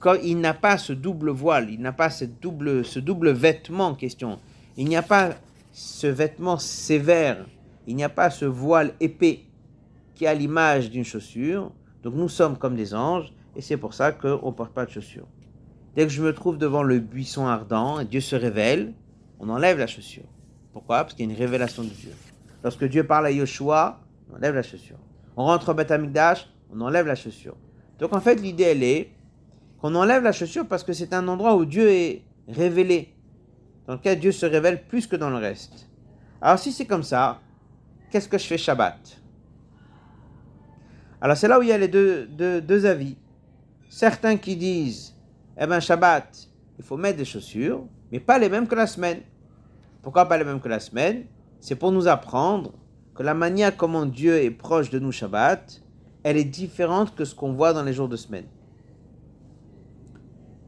quand 0.01 0.15
il 0.15 0.39
n'a 0.39 0.55
pas 0.55 0.77
ce 0.77 0.93
double 0.93 1.29
voile, 1.29 1.69
il 1.69 1.79
n'a 1.79 1.93
pas 1.93 2.09
double, 2.41 2.83
ce 2.83 2.99
double 2.99 3.29
vêtement 3.29 3.87
en 3.87 3.95
question. 3.95 4.39
Il 4.75 4.87
n'y 4.87 4.97
a 4.97 5.03
pas 5.03 5.35
ce 5.71 6.07
vêtement 6.07 6.57
sévère, 6.57 7.45
il 7.87 7.95
n'y 7.95 8.03
a 8.03 8.09
pas 8.09 8.31
ce 8.31 8.45
voile 8.45 8.93
épais 8.99 9.41
qui 10.15 10.25
a 10.25 10.33
l'image 10.33 10.89
d'une 10.89 11.05
chaussure. 11.05 11.71
Donc 12.03 12.15
nous 12.15 12.29
sommes 12.29 12.57
comme 12.57 12.75
des 12.75 12.95
anges, 12.95 13.31
et 13.55 13.61
c'est 13.61 13.77
pour 13.77 13.93
ça 13.93 14.11
qu'on 14.11 14.47
ne 14.47 14.51
porte 14.51 14.73
pas 14.73 14.85
de 14.85 14.91
chaussures. 14.91 15.27
Dès 15.95 16.03
que 16.03 16.11
je 16.11 16.23
me 16.23 16.33
trouve 16.33 16.57
devant 16.57 16.81
le 16.81 16.99
buisson 16.99 17.45
ardent, 17.45 17.99
et 17.99 18.05
Dieu 18.05 18.21
se 18.21 18.35
révèle, 18.35 18.93
on 19.39 19.49
enlève 19.49 19.77
la 19.77 19.87
chaussure. 19.87 20.23
Pourquoi? 20.73 21.03
Parce 21.03 21.13
qu'il 21.13 21.27
y 21.27 21.29
a 21.29 21.31
une 21.31 21.37
révélation 21.37 21.83
de 21.83 21.89
Dieu. 21.89 22.11
Lorsque 22.63 22.85
Dieu 22.85 23.05
parle 23.05 23.27
à 23.27 23.31
Yoshua, 23.31 23.99
on 24.31 24.37
enlève 24.37 24.55
la 24.55 24.63
chaussure. 24.63 24.97
On 25.37 25.45
rentre 25.45 25.69
au 25.69 25.73
Beth 25.75 25.93
on 26.73 26.81
enlève 26.81 27.05
la 27.05 27.15
chaussure. 27.15 27.55
Donc 27.99 28.15
en 28.15 28.21
fait, 28.21 28.35
l'idée, 28.35 28.63
elle 28.63 28.83
est 28.83 29.11
qu'on 29.81 29.95
enlève 29.95 30.21
la 30.21 30.31
chaussure 30.31 30.67
parce 30.67 30.83
que 30.83 30.93
c'est 30.93 31.11
un 31.11 31.27
endroit 31.27 31.55
où 31.55 31.65
Dieu 31.65 31.89
est 31.89 32.21
révélé, 32.47 33.15
dans 33.87 33.93
lequel 33.93 34.19
Dieu 34.19 34.31
se 34.31 34.45
révèle 34.45 34.85
plus 34.85 35.07
que 35.07 35.15
dans 35.15 35.31
le 35.31 35.37
reste. 35.37 35.89
Alors 36.39 36.59
si 36.59 36.71
c'est 36.71 36.85
comme 36.85 37.01
ça, 37.01 37.41
qu'est-ce 38.11 38.29
que 38.29 38.37
je 38.37 38.45
fais 38.45 38.59
Shabbat? 38.59 39.19
Alors 41.19 41.35
c'est 41.35 41.47
là 41.47 41.59
où 41.59 41.63
il 41.63 41.69
y 41.69 41.71
a 41.71 41.79
les 41.79 41.87
deux, 41.87 42.27
deux, 42.27 42.85
avis. 42.85 43.17
Certains 43.89 44.37
qui 44.37 44.55
disent, 44.55 45.15
eh 45.59 45.65
bien 45.65 45.79
Shabbat, 45.79 46.47
il 46.77 46.85
faut 46.85 46.97
mettre 46.97 47.17
des 47.17 47.25
chaussures, 47.25 47.83
mais 48.11 48.19
pas 48.19 48.37
les 48.37 48.49
mêmes 48.49 48.67
que 48.67 48.75
la 48.75 48.87
semaine. 48.87 49.21
Pourquoi 50.03 50.27
pas 50.27 50.37
les 50.37 50.43
mêmes 50.43 50.59
que 50.59 50.69
la 50.69 50.79
semaine? 50.79 51.25
C'est 51.59 51.75
pour 51.75 51.91
nous 51.91 52.07
apprendre 52.07 52.73
que 53.15 53.23
la 53.23 53.33
manière 53.33 53.75
comment 53.75 54.05
Dieu 54.05 54.37
est 54.43 54.51
proche 54.51 54.91
de 54.91 54.99
nous 54.99 55.11
Shabbat, 55.11 55.81
elle 56.23 56.37
est 56.37 56.43
différente 56.43 57.15
que 57.15 57.25
ce 57.25 57.33
qu'on 57.33 57.53
voit 57.53 57.73
dans 57.73 57.83
les 57.83 57.93
jours 57.93 58.09
de 58.09 58.15
semaine. 58.15 58.45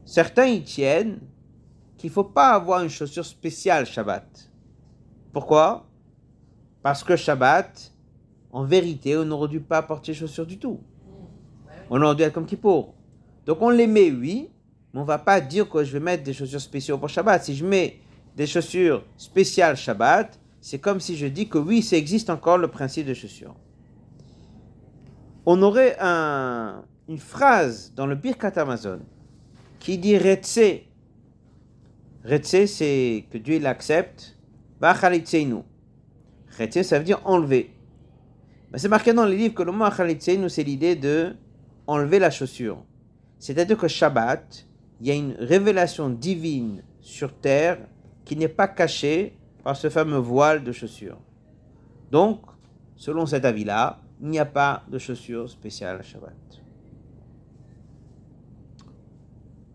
Certains 0.04 0.46
y 0.46 0.62
tiennent 0.62 1.20
qu'il 1.96 2.10
ne 2.10 2.14
faut 2.14 2.24
pas 2.24 2.50
avoir 2.50 2.82
une 2.82 2.90
chaussure 2.90 3.24
spéciale 3.24 3.86
Shabbat. 3.86 4.50
Pourquoi? 5.32 5.86
Parce 6.82 7.02
que 7.02 7.16
Shabbat, 7.16 7.92
en 8.52 8.64
vérité, 8.64 9.16
on 9.16 9.24
n'aurait 9.24 9.48
dû 9.48 9.60
pas 9.60 9.82
porter 9.82 10.12
chaussures 10.12 10.46
du 10.46 10.58
tout. 10.58 10.80
On 11.90 12.00
aurait 12.02 12.14
dû 12.14 12.22
être 12.22 12.34
comme 12.34 12.46
pour. 12.46 12.94
Donc 13.46 13.62
on 13.62 13.70
les 13.70 13.86
met, 13.86 14.10
oui, 14.10 14.50
mais 14.92 15.00
on 15.00 15.02
ne 15.02 15.08
va 15.08 15.18
pas 15.18 15.40
dire 15.40 15.68
que 15.68 15.82
je 15.82 15.92
vais 15.92 16.00
mettre 16.00 16.22
des 16.22 16.32
chaussures 16.32 16.60
spéciales 16.60 16.98
pour 16.98 17.08
Shabbat. 17.08 17.42
Si 17.42 17.56
je 17.56 17.64
mets 17.64 18.00
des 18.36 18.46
chaussures 18.46 19.04
spéciales 19.16 19.76
Shabbat, 19.76 20.38
c'est 20.60 20.78
comme 20.78 21.00
si 21.00 21.16
je 21.16 21.26
dis 21.26 21.48
que 21.48 21.58
oui, 21.58 21.82
ça 21.82 21.96
existe 21.96 22.30
encore 22.30 22.58
le 22.58 22.68
principe 22.68 23.06
de 23.06 23.14
chaussures. 23.14 23.54
On 25.46 25.60
aurait 25.62 25.96
une 26.00 27.18
phrase 27.18 27.92
dans 27.94 28.06
le 28.06 28.14
Birkat 28.14 28.52
Amazon 28.56 29.00
qui 29.84 29.98
dit 29.98 30.16
Retse? 30.16 30.80
Retse, 32.24 32.66
c'est 32.66 33.26
que 33.30 33.36
Dieu 33.36 33.58
l'accepte. 33.58 34.34
Bachalitseinu. 34.80 35.62
Retse, 36.58 36.82
ça 36.82 36.98
veut 36.98 37.04
dire 37.04 37.20
enlever. 37.26 37.70
Mais 38.72 38.78
c'est 38.78 38.88
marqué 38.88 39.12
dans 39.12 39.26
les 39.26 39.36
livres 39.36 39.54
que 39.54 39.62
le 39.62 39.72
mot 39.72 39.84
Achalitseinu, 39.84 40.48
c'est 40.48 40.62
l'idée 40.62 40.96
de 40.96 41.36
enlever 41.86 42.18
la 42.18 42.30
chaussure. 42.30 42.82
C'est-à-dire 43.38 43.76
que 43.76 43.86
Shabbat, 43.86 44.66
il 45.02 45.06
y 45.06 45.10
a 45.10 45.14
une 45.14 45.36
révélation 45.38 46.08
divine 46.08 46.82
sur 47.00 47.34
terre 47.34 47.78
qui 48.24 48.36
n'est 48.36 48.48
pas 48.48 48.68
cachée 48.68 49.36
par 49.62 49.76
ce 49.76 49.90
fameux 49.90 50.16
voile 50.16 50.64
de 50.64 50.72
chaussure. 50.72 51.18
Donc, 52.10 52.40
selon 52.96 53.26
cet 53.26 53.44
avis-là, 53.44 54.00
il 54.22 54.28
n'y 54.28 54.38
a 54.38 54.46
pas 54.46 54.82
de 54.88 54.96
chaussure 54.96 55.50
spéciale 55.50 55.98
à 56.00 56.02
Shabbat. 56.02 56.63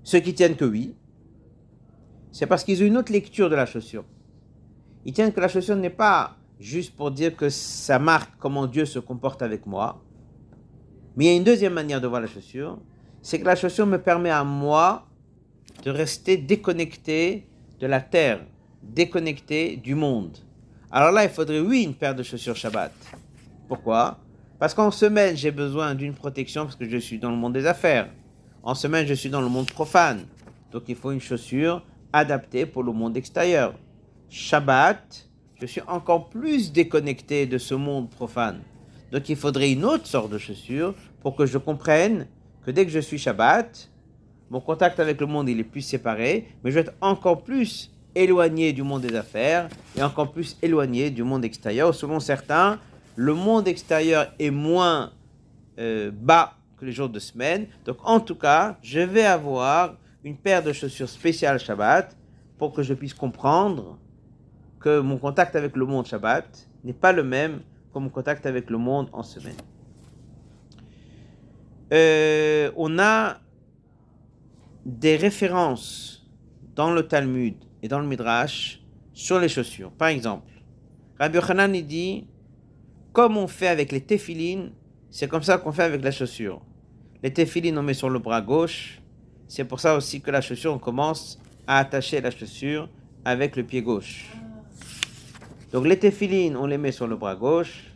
Ceux 0.10 0.22
qui 0.22 0.34
tiennent 0.34 0.56
que 0.56 0.66
oui, 0.66 0.96
c'est 2.32 2.48
parce 2.48 2.64
qu'ils 2.64 2.82
ont 2.82 2.88
une 2.88 2.98
autre 2.98 3.12
lecture 3.12 3.48
de 3.48 3.54
la 3.54 3.68
chaussure. 3.68 4.06
Ils 5.06 5.14
tiennent 5.14 5.32
que 5.32 5.40
la 5.40 5.48
chaussure 5.48 5.76
n'est 5.76 5.92
pas 5.92 6.36
juste 6.60 6.96
pour 6.96 7.12
dire 7.12 7.36
que 7.36 7.48
ça 7.50 8.00
marque 8.00 8.32
comment 8.40 8.66
Dieu 8.66 8.86
se 8.86 8.98
comporte 8.98 9.44
avec 9.44 9.68
moi, 9.68 10.04
mais 11.16 11.26
il 11.26 11.28
y 11.28 11.32
a 11.32 11.38
une 11.38 11.44
deuxième 11.44 11.74
manière 11.74 12.02
de 12.02 12.08
voir 12.08 12.22
la 12.22 12.26
chaussure, 12.26 12.80
c'est 13.22 13.40
que 13.40 13.46
la 13.46 13.56
chaussure 13.56 13.86
me 13.86 14.00
permet 14.00 14.32
à 14.32 14.44
moi 14.44 15.06
de 15.84 15.92
rester 15.92 16.38
déconnecté 16.38 17.48
de 17.80 17.86
la 17.86 18.02
terre, 18.02 18.44
déconnecté 18.82 19.78
du 19.78 19.94
monde. 19.94 20.40
Alors 20.90 21.12
là, 21.12 21.24
il 21.24 21.30
faudrait, 21.30 21.60
oui, 21.60 21.84
une 21.84 21.94
paire 21.94 22.16
de 22.16 22.24
chaussures 22.24 22.56
Shabbat. 22.56 22.94
Pourquoi? 23.68 24.18
Parce 24.58 24.74
qu'en 24.74 24.90
semaine, 24.90 25.38
j'ai 25.38 25.52
besoin 25.52 25.94
d'une 25.94 26.16
protection 26.16 26.64
parce 26.64 26.76
que 26.76 26.90
je 26.90 26.98
suis 26.98 27.20
dans 27.20 27.30
le 27.30 27.38
monde 27.38 27.54
des 27.54 27.68
affaires. 27.68 28.10
En 28.62 28.76
semaine, 28.76 29.08
je 29.08 29.14
suis 29.14 29.30
dans 29.30 29.42
le 29.42 29.48
monde 29.48 29.72
profane. 29.72 30.26
Donc 30.72 30.84
il 30.88 30.96
faut 30.96 31.12
une 31.12 31.22
chaussure 31.22 31.82
adaptée 32.12 32.66
pour 32.66 32.84
le 32.84 32.92
monde 32.92 33.16
extérieur. 33.16 33.74
Shabbat, 34.30 35.30
je 35.60 35.66
suis 35.66 35.82
encore 35.88 36.30
plus 36.30 36.72
déconnecté 36.72 37.46
de 37.46 37.58
ce 37.58 37.74
monde 37.74 38.10
profane. 38.10 38.62
Donc 39.12 39.30
il 39.30 39.36
faudrait 39.36 39.72
une 39.72 39.86
autre 39.86 40.06
sorte 40.06 40.32
de 40.32 40.38
chaussure 40.38 40.94
pour 41.22 41.36
que 41.36 41.46
je 41.46 41.58
comprenne 41.58 42.28
que 42.66 42.72
dès 42.72 42.86
que 42.86 42.92
je 42.92 43.00
suis 43.00 43.18
Shabbat, 43.18 43.90
mon 44.50 44.60
contact 44.60 45.00
avec 45.00 45.22
le 45.22 45.28
monde 45.28 45.48
il 45.50 45.60
est 45.60 45.64
plus 45.64 45.82
séparé, 45.82 46.50
mais 46.64 46.72
je 46.72 46.76
vais 46.76 46.82
être 46.82 46.94
encore 47.02 47.44
plus 47.44 47.92
éloigné 48.14 48.74
du 48.74 48.84
monde 48.84 49.02
des 49.02 49.16
affaires 49.16 49.70
et 49.96 50.04
encore 50.04 50.32
plus 50.32 50.58
éloigné 50.62 51.12
du 51.12 51.24
monde 51.24 51.46
extérieur. 51.46 51.96
Selon 51.96 52.20
certains, 52.20 52.80
le 53.16 53.34
monde 53.34 53.68
extérieur 53.68 54.34
est 54.38 54.52
moins 54.52 55.12
euh, 55.80 56.12
bas 56.12 56.59
les 56.86 56.92
jours 56.92 57.10
de 57.10 57.20
semaine. 57.20 57.68
Donc 57.86 57.98
en 58.04 58.20
tout 58.20 58.36
cas, 58.36 58.78
je 58.82 59.00
vais 59.00 59.26
avoir 59.26 59.96
une 60.24 60.38
paire 60.38 60.64
de 60.64 60.74
chaussures 60.74 61.10
spéciales 61.10 61.60
Shabbat 61.60 62.16
pour 62.58 62.74
que 62.74 62.84
je 62.84 62.94
puisse 62.94 63.14
comprendre 63.14 63.98
que 64.80 65.00
mon 65.00 65.18
contact 65.18 65.56
avec 65.56 65.76
le 65.76 65.86
monde 65.86 66.06
Shabbat 66.06 66.68
n'est 66.84 66.94
pas 66.94 67.12
le 67.12 67.24
même 67.24 67.62
que 67.94 68.00
mon 68.00 68.10
contact 68.10 68.46
avec 68.46 68.70
le 68.70 68.78
monde 68.78 69.10
en 69.12 69.24
semaine. 69.24 69.56
Euh, 71.92 72.72
on 72.76 73.00
a 73.00 73.38
des 74.86 75.16
références 75.16 76.28
dans 76.76 76.92
le 76.92 77.08
Talmud 77.08 77.56
et 77.82 77.88
dans 77.88 78.00
le 78.00 78.08
Midrash 78.08 78.82
sur 79.14 79.40
les 79.40 79.50
chaussures. 79.50 79.92
Par 79.92 80.10
exemple, 80.10 80.52
Rabbi 81.20 81.36
Yochanan 81.36 81.72
dit, 81.82 82.28
comme 83.12 83.38
on 83.38 83.48
fait 83.48 83.68
avec 83.68 83.92
les 83.92 84.02
téphilines, 84.02 84.72
c'est 85.10 85.28
comme 85.28 85.44
ça 85.44 85.58
qu'on 85.58 85.72
fait 85.72 85.84
avec 85.84 86.04
la 86.04 86.12
chaussure. 86.12 86.62
Les 87.22 87.34
téphilines, 87.34 87.78
on 87.78 87.84
met 87.84 87.94
sur 87.94 88.10
le 88.10 88.20
bras 88.20 88.42
gauche. 88.42 89.02
C'est 89.50 89.66
pour 89.66 89.82
ça 89.82 89.98
aussi 89.98 90.22
que 90.22 90.32
la 90.32 90.40
chaussure, 90.40 90.74
on 90.74 90.80
commence 90.80 91.38
à 91.68 91.80
attacher 91.80 92.22
la 92.22 92.32
chaussure 92.32 92.88
avec 93.26 93.58
le 93.58 93.64
pied 93.64 93.82
gauche. 93.82 94.32
Donc 95.74 95.86
les 95.86 96.00
téphilines, 96.00 96.56
on 96.56 96.66
les 96.66 96.78
met 96.78 96.94
sur 96.94 97.08
le 97.08 97.18
bras 97.18 97.36
gauche. 97.36 97.92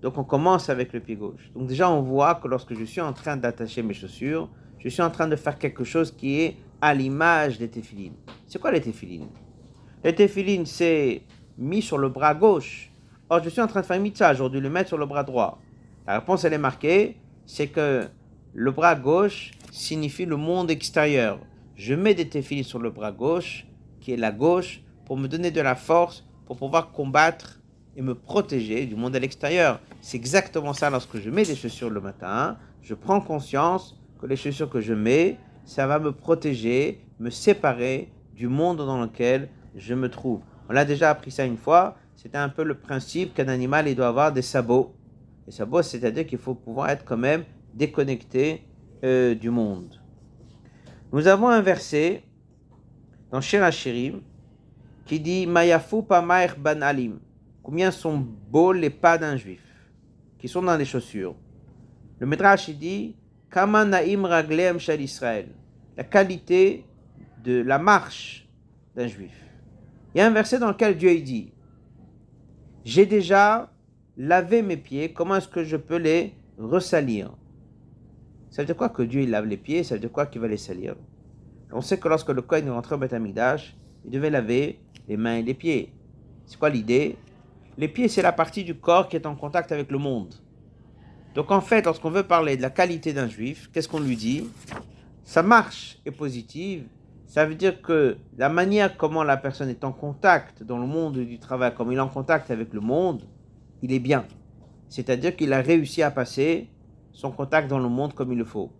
Donc 0.00 0.16
on 0.16 0.22
commence 0.22 0.70
avec 0.70 0.92
le 0.92 1.00
pied 1.00 1.16
gauche. 1.16 1.50
Donc 1.56 1.66
déjà, 1.66 1.90
on 1.90 2.02
voit 2.02 2.36
que 2.36 2.46
lorsque 2.46 2.74
je 2.74 2.84
suis 2.84 3.00
en 3.00 3.12
train 3.12 3.36
d'attacher 3.36 3.82
mes 3.82 3.94
chaussures, 3.94 4.48
je 4.78 4.88
suis 4.88 5.02
en 5.02 5.10
train 5.10 5.26
de 5.26 5.36
faire 5.36 5.58
quelque 5.58 5.82
chose 5.82 6.12
qui 6.12 6.40
est 6.40 6.56
à 6.80 6.94
l'image 6.94 7.58
des 7.58 7.68
téphilines. 7.68 8.14
C'est 8.46 8.60
quoi 8.60 8.70
les 8.70 8.80
téphilines? 8.80 9.28
Les 10.04 10.14
téphilines, 10.14 10.66
c'est 10.66 11.22
mis 11.58 11.82
sur 11.82 11.98
le 11.98 12.08
bras 12.08 12.34
gauche. 12.34 12.92
Or, 13.28 13.42
je 13.42 13.48
suis 13.48 13.60
en 13.60 13.66
train 13.66 13.80
de 13.80 13.86
faire 13.86 14.00
mitzvah, 14.00 14.32
aujourd'hui, 14.32 14.60
le 14.60 14.70
mettre 14.70 14.88
sur 14.88 14.98
le 14.98 15.06
bras 15.06 15.24
droit. 15.24 15.58
La 16.06 16.20
réponse, 16.20 16.44
elle 16.44 16.52
est 16.52 16.58
marquée, 16.58 17.16
c'est 17.46 17.68
que 17.68 18.08
le 18.54 18.70
bras 18.70 18.94
gauche 18.94 19.52
signifie 19.70 20.26
le 20.26 20.36
monde 20.36 20.70
extérieur. 20.70 21.38
Je 21.74 21.94
mets 21.94 22.12
des 22.12 22.28
téphilines 22.28 22.64
sur 22.64 22.78
le 22.78 22.90
bras 22.90 23.10
gauche, 23.10 23.66
qui 24.00 24.12
est 24.12 24.16
la 24.16 24.30
gauche, 24.30 24.82
pour 25.06 25.16
me 25.16 25.26
donner 25.26 25.50
de 25.50 25.60
la 25.62 25.74
force, 25.74 26.26
pour 26.44 26.58
pouvoir 26.58 26.92
combattre 26.92 27.60
et 27.96 28.02
me 28.02 28.14
protéger 28.14 28.84
du 28.84 28.94
monde 28.94 29.16
à 29.16 29.18
l'extérieur. 29.18 29.80
C'est 30.02 30.18
exactement 30.18 30.74
ça 30.74 30.90
lorsque 30.90 31.18
je 31.18 31.30
mets 31.30 31.44
des 31.44 31.56
chaussures 31.56 31.88
le 31.88 32.00
matin. 32.00 32.58
Je 32.82 32.92
prends 32.92 33.22
conscience 33.22 33.98
que 34.20 34.26
les 34.26 34.36
chaussures 34.36 34.68
que 34.68 34.80
je 34.80 34.92
mets, 34.92 35.38
ça 35.64 35.86
va 35.86 35.98
me 35.98 36.12
protéger, 36.12 37.00
me 37.20 37.30
séparer 37.30 38.12
du 38.34 38.48
monde 38.48 38.78
dans 38.78 39.00
lequel 39.00 39.48
je 39.74 39.94
me 39.94 40.10
trouve. 40.10 40.42
On 40.68 40.74
l'a 40.74 40.84
déjà 40.84 41.08
appris 41.08 41.30
ça 41.30 41.46
une 41.46 41.56
fois. 41.56 41.96
C'était 42.16 42.38
un 42.38 42.50
peu 42.50 42.64
le 42.64 42.74
principe 42.74 43.32
qu'un 43.32 43.48
animal 43.48 43.88
il 43.88 43.96
doit 43.96 44.08
avoir 44.08 44.30
des 44.30 44.42
sabots. 44.42 44.94
Les 45.46 45.52
sabots, 45.52 45.82
c'est-à-dire 45.82 46.26
qu'il 46.26 46.38
faut 46.38 46.54
pouvoir 46.54 46.90
être 46.90 47.04
quand 47.06 47.16
même 47.16 47.44
déconnecté 47.74 48.62
euh, 49.04 49.34
du 49.34 49.50
monde. 49.50 50.00
Nous 51.12 51.26
avons 51.26 51.48
un 51.48 51.60
verset 51.60 52.22
dans 53.30 53.40
Shirachirim 53.40 54.20
qui 55.04 55.20
dit 55.20 55.46
Mayafu 55.46 56.02
Pamaer 56.02 56.54
Ban 56.58 56.80
Alim. 56.80 57.18
Combien 57.62 57.90
sont 57.90 58.18
beaux 58.18 58.72
les 58.72 58.90
pas 58.90 59.18
d'un 59.18 59.36
juif 59.36 59.62
qui 60.38 60.48
sont 60.48 60.62
dans 60.62 60.76
les 60.76 60.84
chaussures. 60.84 61.36
Le 62.18 62.26
Midrash 62.26 62.70
dit 62.70 63.14
Kama 63.50 63.84
Naim 63.84 64.24
Raglem 64.24 64.78
Shal 64.78 65.00
Israël. 65.00 65.48
La 65.96 66.04
qualité 66.04 66.84
de 67.44 67.62
la 67.62 67.78
marche 67.78 68.48
d'un 68.96 69.06
juif. 69.06 69.34
Il 70.14 70.18
y 70.18 70.20
a 70.20 70.26
un 70.26 70.30
verset 70.30 70.58
dans 70.58 70.68
lequel 70.68 70.96
Dieu 70.96 71.14
dit 71.20 71.52
J'ai 72.84 73.06
déjà 73.06 73.70
lavé 74.16 74.62
mes 74.62 74.76
pieds, 74.76 75.12
comment 75.12 75.36
est-ce 75.36 75.48
que 75.48 75.64
je 75.64 75.76
peux 75.76 75.96
les 75.96 76.34
ressalir? 76.58 77.32
Ça 78.52 78.60
veut 78.60 78.66
dire 78.66 78.76
quoi 78.76 78.90
que 78.90 79.02
Dieu 79.02 79.22
il 79.22 79.30
lave 79.30 79.46
les 79.46 79.56
pieds? 79.56 79.82
Ça 79.82 79.94
veut 79.94 80.00
dire 80.00 80.12
quoi 80.12 80.26
qu'il 80.26 80.42
va 80.42 80.46
les 80.46 80.58
salir? 80.58 80.94
On 81.72 81.80
sait 81.80 81.98
que 81.98 82.06
lorsque 82.06 82.28
le 82.28 82.42
Kohen 82.42 82.68
rentré 82.68 82.94
au 82.94 82.98
Beth 82.98 83.16
il 84.04 84.10
devait 84.10 84.28
laver 84.28 84.78
les 85.08 85.16
mains 85.16 85.36
et 85.36 85.42
les 85.42 85.54
pieds. 85.54 85.94
C'est 86.44 86.58
quoi 86.58 86.68
l'idée? 86.68 87.16
Les 87.78 87.88
pieds, 87.88 88.08
c'est 88.08 88.20
la 88.20 88.32
partie 88.32 88.62
du 88.62 88.74
corps 88.74 89.08
qui 89.08 89.16
est 89.16 89.24
en 89.24 89.36
contact 89.36 89.72
avec 89.72 89.90
le 89.90 89.96
monde. 89.96 90.34
Donc 91.34 91.50
en 91.50 91.62
fait, 91.62 91.86
lorsqu'on 91.86 92.10
veut 92.10 92.24
parler 92.24 92.58
de 92.58 92.62
la 92.62 92.68
qualité 92.68 93.14
d'un 93.14 93.26
juif, 93.26 93.70
qu'est-ce 93.72 93.88
qu'on 93.88 94.00
lui 94.00 94.16
dit? 94.16 94.50
Sa 95.24 95.42
marche 95.42 95.98
est 96.04 96.10
positive. 96.10 96.84
Ça 97.26 97.46
veut 97.46 97.54
dire 97.54 97.80
que 97.80 98.18
la 98.36 98.50
manière 98.50 98.98
comment 98.98 99.24
la 99.24 99.38
personne 99.38 99.70
est 99.70 99.82
en 99.82 99.92
contact 99.92 100.62
dans 100.62 100.76
le 100.76 100.86
monde 100.86 101.16
du 101.16 101.38
travail, 101.38 101.72
comme 101.74 101.90
il 101.90 101.96
est 101.96 102.00
en 102.00 102.08
contact 102.08 102.50
avec 102.50 102.74
le 102.74 102.80
monde, 102.80 103.22
il 103.80 103.94
est 103.94 103.98
bien. 103.98 104.26
C'est-à-dire 104.90 105.34
qu'il 105.34 105.54
a 105.54 105.62
réussi 105.62 106.02
à 106.02 106.10
passer 106.10 106.68
son 107.12 107.30
contact 107.30 107.68
dans 107.68 107.78
le 107.78 107.88
monde 107.88 108.14
comme 108.14 108.32
il 108.32 108.38
le 108.38 108.44
faut. 108.44 108.70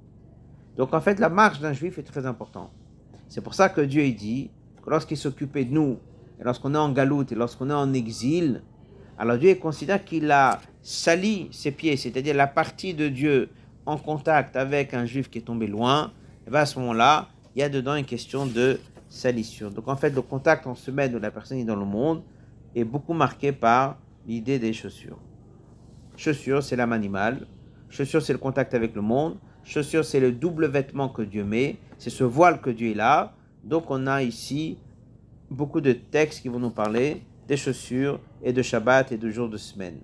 Donc 0.76 0.94
en 0.94 1.00
fait, 1.00 1.20
la 1.20 1.28
marche 1.28 1.60
d'un 1.60 1.72
juif 1.72 1.98
est 1.98 2.02
très 2.02 2.26
importante. 2.26 2.70
C'est 3.28 3.42
pour 3.42 3.54
ça 3.54 3.68
que 3.68 3.80
Dieu 3.80 4.10
dit 4.12 4.50
que 4.82 4.90
lorsqu'il 4.90 5.16
s'occupait 5.16 5.64
de 5.64 5.72
nous, 5.72 5.98
et 6.40 6.44
lorsqu'on 6.44 6.74
est 6.74 6.78
en 6.78 6.90
galoute 6.90 7.32
et 7.32 7.34
lorsqu'on 7.34 7.70
est 7.70 7.74
en 7.74 7.92
exil, 7.92 8.62
alors 9.18 9.38
Dieu 9.38 9.54
considère 9.54 10.04
qu'il 10.04 10.30
a 10.30 10.60
sali 10.82 11.48
ses 11.52 11.70
pieds, 11.70 11.96
c'est-à-dire 11.96 12.34
la 12.34 12.46
partie 12.46 12.94
de 12.94 13.08
Dieu 13.08 13.50
en 13.86 13.96
contact 13.96 14.56
avec 14.56 14.94
un 14.94 15.04
juif 15.04 15.30
qui 15.30 15.38
est 15.38 15.42
tombé 15.42 15.66
loin, 15.66 16.12
et 16.46 16.50
bien 16.50 16.60
à 16.60 16.66
ce 16.66 16.78
moment-là, 16.80 17.28
il 17.54 17.60
y 17.60 17.62
a 17.62 17.68
dedans 17.68 17.94
une 17.94 18.04
question 18.04 18.46
de 18.46 18.80
salissure. 19.08 19.70
Donc 19.70 19.88
en 19.88 19.96
fait, 19.96 20.10
le 20.10 20.22
contact 20.22 20.66
en 20.66 20.74
semaine 20.74 21.14
où 21.14 21.18
la 21.18 21.30
personne 21.30 21.58
est 21.58 21.64
dans 21.64 21.76
le 21.76 21.84
monde 21.84 22.22
est 22.74 22.84
beaucoup 22.84 23.12
marqué 23.12 23.52
par 23.52 23.98
l'idée 24.26 24.58
des 24.58 24.72
chaussures. 24.72 25.18
Chaussures, 26.16 26.62
c'est 26.62 26.76
l'âme 26.76 26.92
animale. 26.92 27.46
Chaussure, 27.92 28.22
c'est 28.22 28.32
le 28.32 28.38
contact 28.38 28.72
avec 28.72 28.94
le 28.94 29.02
monde. 29.02 29.36
Chaussure, 29.64 30.02
c'est 30.02 30.18
le 30.18 30.32
double 30.32 30.66
vêtement 30.66 31.10
que 31.10 31.20
Dieu 31.20 31.44
met. 31.44 31.76
C'est 31.98 32.08
ce 32.08 32.24
voile 32.24 32.62
que 32.62 32.70
Dieu 32.70 32.94
là. 32.94 33.34
Donc, 33.62 33.90
on 33.90 34.06
a 34.06 34.22
ici 34.22 34.78
beaucoup 35.50 35.82
de 35.82 35.92
textes 35.92 36.40
qui 36.40 36.48
vont 36.48 36.58
nous 36.58 36.70
parler 36.70 37.22
des 37.46 37.58
chaussures 37.58 38.18
et 38.42 38.54
de 38.54 38.62
Shabbat 38.62 39.12
et 39.12 39.18
de 39.18 39.28
jours 39.28 39.50
de 39.50 39.58
semaine. 39.58 39.98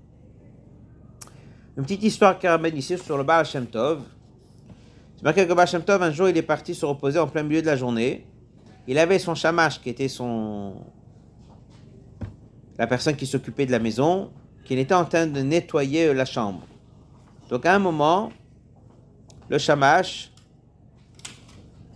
Une 1.78 1.84
petite 1.84 2.02
histoire 2.02 2.38
qui 2.38 2.46
ramène 2.46 2.76
ici 2.76 2.98
sur 2.98 3.16
le 3.16 3.24
Baal 3.24 3.46
Shem 3.46 3.66
Tov. 3.66 4.02
C'est 5.16 5.22
marqué 5.22 5.46
que 5.46 5.54
Baal 5.54 5.66
Shem 5.66 5.82
Tov, 5.82 6.02
un 6.02 6.12
jour, 6.12 6.28
il 6.28 6.36
est 6.36 6.42
parti 6.42 6.74
se 6.74 6.84
reposer 6.84 7.18
en 7.18 7.26
plein 7.26 7.42
milieu 7.42 7.62
de 7.62 7.66
la 7.66 7.76
journée. 7.76 8.26
Il 8.86 8.98
avait 8.98 9.18
son 9.18 9.34
shamash 9.34 9.80
qui 9.80 9.88
était 9.88 10.08
son. 10.08 10.74
la 12.76 12.86
personne 12.86 13.16
qui 13.16 13.26
s'occupait 13.26 13.64
de 13.64 13.72
la 13.72 13.78
maison, 13.78 14.30
qui 14.66 14.74
était 14.74 14.94
en 14.94 15.06
train 15.06 15.26
de 15.26 15.40
nettoyer 15.40 16.12
la 16.12 16.26
chambre. 16.26 16.66
Donc 17.48 17.64
à 17.64 17.74
un 17.74 17.78
moment, 17.78 18.30
le 19.48 19.58
Shamash 19.58 20.30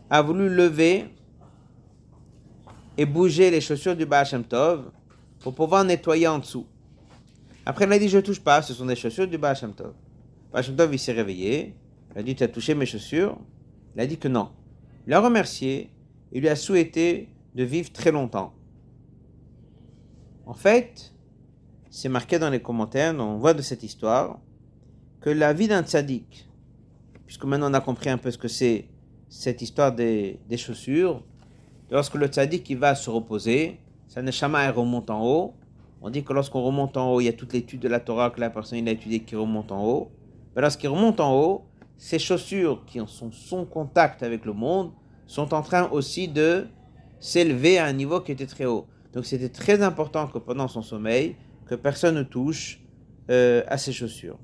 a 0.09 0.23
voulu 0.23 0.49
lever 0.49 1.07
et 2.97 3.07
bouger 3.07 3.51
les 3.51 3.61
chaussures 3.61 3.97
du 3.97 4.07
Baal 4.07 4.27
Tov 4.49 4.91
pour 5.41 5.55
pouvoir 5.55 5.85
nettoyer 5.85 6.29
en 6.29 6.39
dessous. 6.39 6.67
Après, 7.65 7.85
il 7.85 7.93
a 7.93 7.99
dit 7.99 8.09
Je 8.09 8.17
ne 8.17 8.23
touche 8.23 8.41
pas, 8.41 8.63
ce 8.63 8.75
sont 8.75 8.87
des 8.87 8.97
chaussures 8.97 9.29
du 9.29 9.39
Baal 9.39 9.57
Tov. 9.57 9.95
Le 10.55 10.77
Tov, 10.77 10.95
il 10.95 10.99
s'est 10.99 11.13
réveillé, 11.13 11.75
il 12.15 12.19
a 12.19 12.23
dit 12.23 12.35
Tu 12.35 12.45
as 12.45 12.49
touché 12.49 12.75
mes 12.75 12.87
chaussures 12.87 13.39
Il 13.95 14.01
a 14.01 14.07
dit 14.07 14.19
que 14.19 14.29
non. 14.29 14.51
Il 15.07 15.11
l'a 15.11 15.21
remercié 15.21 15.91
et 16.33 16.41
lui 16.41 16.49
a 16.49 16.57
souhaité 16.57 17.29
de 17.55 17.65
vivre 17.65 17.93
très 17.93 18.11
longtemps. 18.11 18.55
En 20.47 20.55
fait, 20.55 21.13
c'est 21.91 22.09
marqué 22.09 22.39
dans 22.39 22.51
les 22.51 22.61
commentaires, 22.61 23.15
on 23.19 23.37
voit 23.37 23.55
de 23.55 23.63
cette 23.63 23.83
histoire, 23.83 24.41
que 25.23 25.31
la 25.31 25.53
vie 25.53 25.69
d'un 25.69 25.85
tzaddik, 25.85 26.49
puisque 27.27 27.45
maintenant 27.45 27.71
on 27.71 27.75
a 27.75 27.81
compris 27.81 28.11
un 28.11 28.19
peu 28.19 28.31
ce 28.31 28.37
que 28.37 28.49
c'est 28.49 28.89
cette 29.29 29.63
histoire 29.63 29.95
des, 29.95 30.39
chaussures, 30.57 31.23
lorsque 31.91 32.17
le 32.17 32.27
tzaddik 32.27 32.69
il 32.69 32.77
va 32.77 32.95
se 32.97 33.09
reposer, 33.09 33.79
sa 34.09 34.21
neshama 34.21 34.65
elle 34.65 34.73
remonte 34.73 35.09
en 35.09 35.25
haut. 35.25 35.55
On 36.03 36.11
dit 36.11 36.25
que 36.25 36.33
lorsqu'on 36.33 36.63
remonte 36.63 36.97
en 36.97 37.13
haut, 37.13 37.21
il 37.21 37.27
y 37.27 37.29
a 37.29 37.33
toute 37.33 37.53
l'étude 37.53 37.81
de 37.81 37.89
la 37.89 38.01
Torah 38.01 38.31
que 38.31 38.41
la 38.41 38.51
personne 38.51 38.87
a 38.89 38.91
étudiée 38.91 39.21
qui 39.21 39.37
remonte 39.37 39.71
en 39.71 39.85
haut. 39.85 40.11
Mais 40.57 40.61
lorsqu'il 40.61 40.89
remonte 40.89 41.21
en 41.21 41.33
haut, 41.41 41.65
ces 41.97 42.19
chaussures 42.19 42.85
qui 42.85 42.99
sont 43.07 43.31
son 43.31 43.65
contact 43.65 44.25
avec 44.25 44.45
le 44.45 44.53
monde 44.53 44.91
sont 45.29 45.55
en 45.55 45.63
train 45.63 45.89
aussi 45.91 46.27
de 46.27 46.67
s'élever 47.21 47.79
à 47.79 47.85
un 47.85 47.93
niveau 47.93 48.21
qui 48.21 48.33
était 48.33 48.47
très 48.47 48.65
haut. 48.65 48.87
Donc 49.13 49.25
c'était 49.25 49.49
très 49.49 49.83
important 49.83 50.27
que 50.27 50.39
pendant 50.39 50.67
son 50.67 50.83
sommeil, 50.83 51.37
que 51.67 51.77
personne 51.77 52.17
ne 52.17 52.25
touche 52.25 52.81
euh, 53.31 53.63
à 53.69 53.79
ses 53.79 53.93
chaussures. 53.93 54.39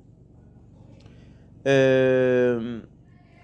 Euh, 1.68 2.81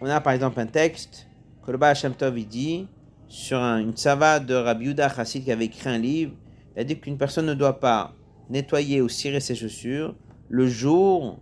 on 0.01 0.07
a 0.07 0.21
par 0.21 0.33
exemple 0.33 0.59
un 0.59 0.67
texte 0.67 1.29
que 1.65 1.71
le 1.71 2.15
Tov 2.15 2.35
dit 2.47 2.89
sur 3.29 3.59
une 3.59 3.97
savate 3.97 4.47
de 4.47 4.55
Rabbi 4.55 4.87
Yudah 4.87 5.11
Chassid 5.11 5.45
qui 5.45 5.53
avait 5.53 5.67
écrit 5.67 5.91
un 5.91 5.99
livre. 5.99 6.33
Il 6.75 6.81
a 6.81 6.85
dit 6.85 6.99
qu'une 6.99 7.19
personne 7.19 7.47
ne 7.47 7.55
doit 7.55 7.81
pas 7.81 8.15
nettoyer 8.49 9.03
ou 9.03 9.09
cirer 9.09 9.41
ses 9.41 9.55
chaussures 9.55 10.15
le 10.49 10.67
jour 10.67 11.39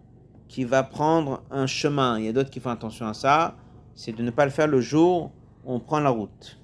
qui 0.48 0.64
va 0.64 0.82
prendre 0.82 1.42
un 1.50 1.66
chemin. 1.66 2.18
Il 2.18 2.24
y 2.24 2.28
a 2.28 2.32
d'autres 2.32 2.50
qui 2.50 2.60
font 2.60 2.70
attention 2.70 3.06
à 3.06 3.14
ça. 3.14 3.56
C'est 3.94 4.12
de 4.12 4.22
ne 4.22 4.30
pas 4.30 4.44
le 4.44 4.50
faire 4.50 4.66
le 4.66 4.80
jour 4.80 5.32
où 5.64 5.74
on 5.74 5.80
prend 5.80 6.00
la 6.00 6.10
route. 6.10 6.58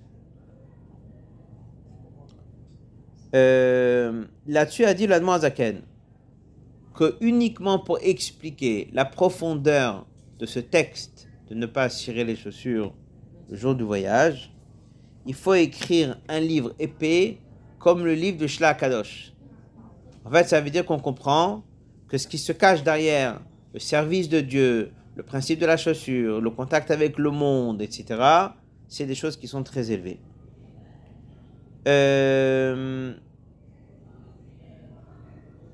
Euh, 3.34 4.24
là-dessus 4.46 4.84
a 4.84 4.94
dit 4.94 5.06
l'Admoazaken 5.06 5.82
que 6.98 7.16
uniquement 7.20 7.78
pour 7.78 8.00
expliquer 8.02 8.90
la 8.92 9.04
profondeur 9.04 10.04
de 10.40 10.46
ce 10.46 10.58
texte 10.58 11.28
de 11.48 11.54
ne 11.54 11.66
pas 11.66 11.88
cirer 11.88 12.24
les 12.24 12.34
chaussures 12.34 12.92
le 13.48 13.56
jour 13.56 13.76
du 13.76 13.84
voyage, 13.84 14.52
il 15.24 15.34
faut 15.34 15.54
écrire 15.54 16.18
un 16.28 16.40
livre 16.40 16.74
épais 16.80 17.38
comme 17.78 18.04
le 18.04 18.14
livre 18.14 18.38
de 18.38 18.48
Shla 18.48 18.74
Kadosh. 18.74 19.32
En 20.24 20.30
fait, 20.30 20.48
ça 20.48 20.60
veut 20.60 20.70
dire 20.70 20.84
qu'on 20.84 20.98
comprend 20.98 21.62
que 22.08 22.18
ce 22.18 22.26
qui 22.26 22.36
se 22.36 22.50
cache 22.50 22.82
derrière 22.82 23.40
le 23.74 23.78
service 23.78 24.28
de 24.28 24.40
Dieu, 24.40 24.90
le 25.14 25.22
principe 25.22 25.60
de 25.60 25.66
la 25.66 25.76
chaussure, 25.76 26.40
le 26.40 26.50
contact 26.50 26.90
avec 26.90 27.16
le 27.16 27.30
monde, 27.30 27.80
etc., 27.80 28.20
c'est 28.88 29.06
des 29.06 29.14
choses 29.14 29.36
qui 29.36 29.46
sont 29.46 29.62
très 29.62 29.92
élevées. 29.92 30.18
Euh, 31.86 33.14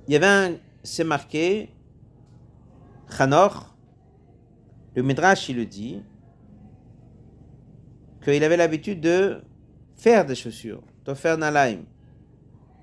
il 0.06 0.12
y 0.12 0.16
avait 0.16 0.26
un, 0.26 0.56
c'est 0.84 1.02
marqué, 1.02 1.70
Chanor, 3.10 3.74
le 4.94 5.02
Midrash, 5.02 5.48
il 5.48 5.56
le 5.56 5.66
dit, 5.66 6.02
qu'il 8.22 8.44
avait 8.44 8.56
l'habitude 8.56 9.00
de 9.00 9.42
faire 9.96 10.24
des 10.24 10.34
chaussures, 10.34 10.82
de 11.06 11.14
faire 11.14 11.38
nalaim. 11.38 11.80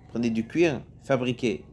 Prenez 0.09 0.29
du 0.31 0.45
cuir 0.45 0.81
fabriqué. 1.03 1.63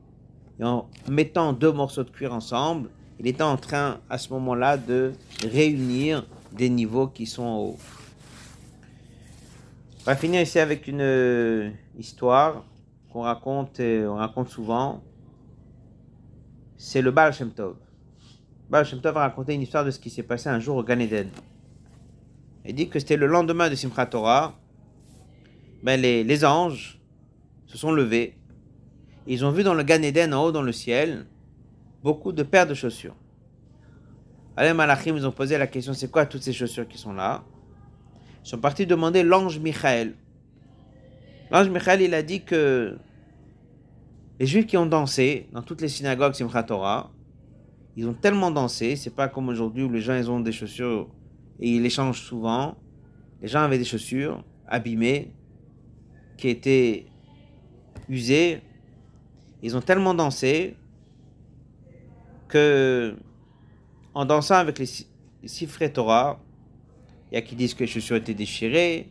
Et 0.61 0.65
en 0.65 0.89
mettant 1.09 1.53
deux 1.53 1.73
morceaux 1.73 2.05
de 2.05 2.11
cuir 2.11 2.33
ensemble, 2.33 2.91
il 3.19 3.27
était 3.27 3.43
en 3.43 3.57
train 3.57 4.01
à 4.09 4.19
ce 4.19 4.33
moment-là 4.35 4.77
de 4.77 5.13
réunir 5.43 6.27
des 6.53 6.69
niveaux 6.69 7.09
qui 7.09 7.27
sont 7.27 7.47
hauts. 7.47 7.79
On 10.03 10.05
va 10.05 10.17
finir 10.17 10.41
ici 10.41 10.59
avec 10.59 10.87
une 10.89 11.01
euh, 11.01 11.71
histoire 11.99 12.65
qu'on 13.13 13.23
raconte, 13.23 13.81
on 13.81 14.15
raconte 14.15 14.49
souvent 14.49 15.03
c'est 16.79 17.03
le 17.03 17.11
Baal 17.11 17.35
Shem 17.35 17.51
Tov. 17.51 17.77
Baal 18.71 18.87
Shem 18.87 19.01
Tov 19.01 19.17
a 19.17 19.21
raconté 19.21 19.53
une 19.53 19.63
histoire 19.63 19.85
de 19.85 19.91
ce 19.91 19.99
qui 19.99 20.09
s'est 20.09 20.23
passé 20.23 20.49
un 20.49 20.61
jour 20.61 20.77
au 20.77 20.85
Gan 20.85 21.01
Eden. 21.01 21.29
Il 22.65 22.75
dit 22.75 22.89
que 22.89 22.99
c'était 22.99 23.17
le 23.17 23.27
lendemain 23.27 23.69
de 23.69 23.75
Simchat 23.75 24.07
Torah. 24.07 24.55
Ben 25.83 26.01
les, 26.01 26.23
les, 26.25 26.45
anges 26.45 27.01
se 27.67 27.77
sont 27.77 27.91
levés. 27.93 28.37
Ils 29.27 29.45
ont 29.45 29.51
vu 29.51 29.65
dans 29.65 29.75
le 29.75 29.83
Gan 29.83 30.03
Eden, 30.03 30.33
en 30.33 30.45
haut 30.45 30.53
dans 30.53 30.63
le 30.63 30.73
ciel, 30.73 31.27
beaucoup 32.03 32.33
de 32.33 32.43
paires 32.43 32.67
de 32.67 32.75
chaussures. 32.75 33.17
Allez, 34.57 34.73
Malachim, 34.73 35.17
ils 35.17 35.27
ont 35.27 35.33
posé 35.33 35.59
la 35.59 35.67
question 35.67 35.95
c'est 35.95 36.11
quoi 36.11 36.27
toutes 36.27 36.43
ces 36.43 36.53
chaussures 36.53 36.87
qui 36.87 36.99
sont 36.99 37.13
là? 37.13 37.45
Ils 38.45 38.49
sont 38.49 38.59
partis 38.59 38.87
demander 38.87 39.23
l'ange 39.23 39.59
Michael. 39.59 40.15
L'ange 41.51 41.69
Michael, 41.71 42.03
il 42.03 42.15
a 42.15 42.23
dit 42.23 42.43
que 42.43 42.99
les 44.39 44.47
Juifs 44.47 44.67
qui 44.67 44.77
ont 44.77 44.87
dansé 44.87 45.49
dans 45.53 45.63
toutes 45.63 45.81
les 45.81 45.89
synagogues 45.89 46.35
Simchat 46.35 46.63
Torah, 46.65 47.11
ils 47.97 48.07
ont 48.07 48.15
tellement 48.15 48.51
dansé, 48.51 48.95
c'est 48.95 49.15
pas 49.15 49.29
comme 49.29 49.49
aujourd'hui 49.49 49.83
où 49.83 49.91
les 49.91 50.01
gens 50.01 50.15
ils 50.15 50.31
ont 50.31 50.41
des 50.41 50.53
chaussures 50.53 51.09
et 51.59 51.69
ils 51.69 51.83
les 51.83 51.91
changent 51.91 52.21
souvent. 52.21 52.77
Les 53.43 53.49
gens 53.49 53.61
avaient 53.61 53.79
des 53.79 53.85
chaussures 53.85 54.45
abîmées 54.69 55.33
qui 56.37 56.49
étaient 56.49 57.07
usées. 58.09 58.63
Ils 59.63 59.77
ont 59.77 59.81
tellement 59.81 60.15
dansé 60.15 60.77
que 62.47 63.17
en 64.15 64.25
dansant 64.25 64.55
avec 64.55 64.79
les 64.79 64.87
Sifré 65.47 65.93
Torah, 65.93 66.41
il 67.31 67.35
y 67.35 67.39
a 67.39 67.43
qui 67.43 67.57
disent 67.57 67.75
que 67.75 67.81
les 67.81 67.87
chaussures 67.87 68.17
étaient 68.17 68.35
déchirées, 68.35 69.09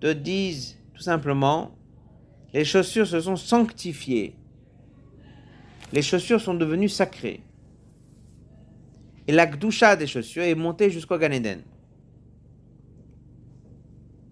d'autres 0.00 0.20
disent 0.20 0.78
tout 0.94 1.02
simplement 1.02 1.74
les 2.52 2.64
chaussures 2.64 3.06
se 3.06 3.20
sont 3.20 3.36
sanctifiées. 3.36 4.36
Les 5.92 6.02
chaussures 6.02 6.40
sont 6.40 6.54
devenues 6.54 6.88
sacrées. 6.88 7.42
Et 9.26 9.32
la 9.32 9.46
gdusha 9.46 9.96
des 9.96 10.06
chaussures 10.06 10.42
est 10.42 10.54
montée 10.54 10.90
jusqu'au 10.90 11.18
Gan 11.18 11.32
Eden. 11.32 11.62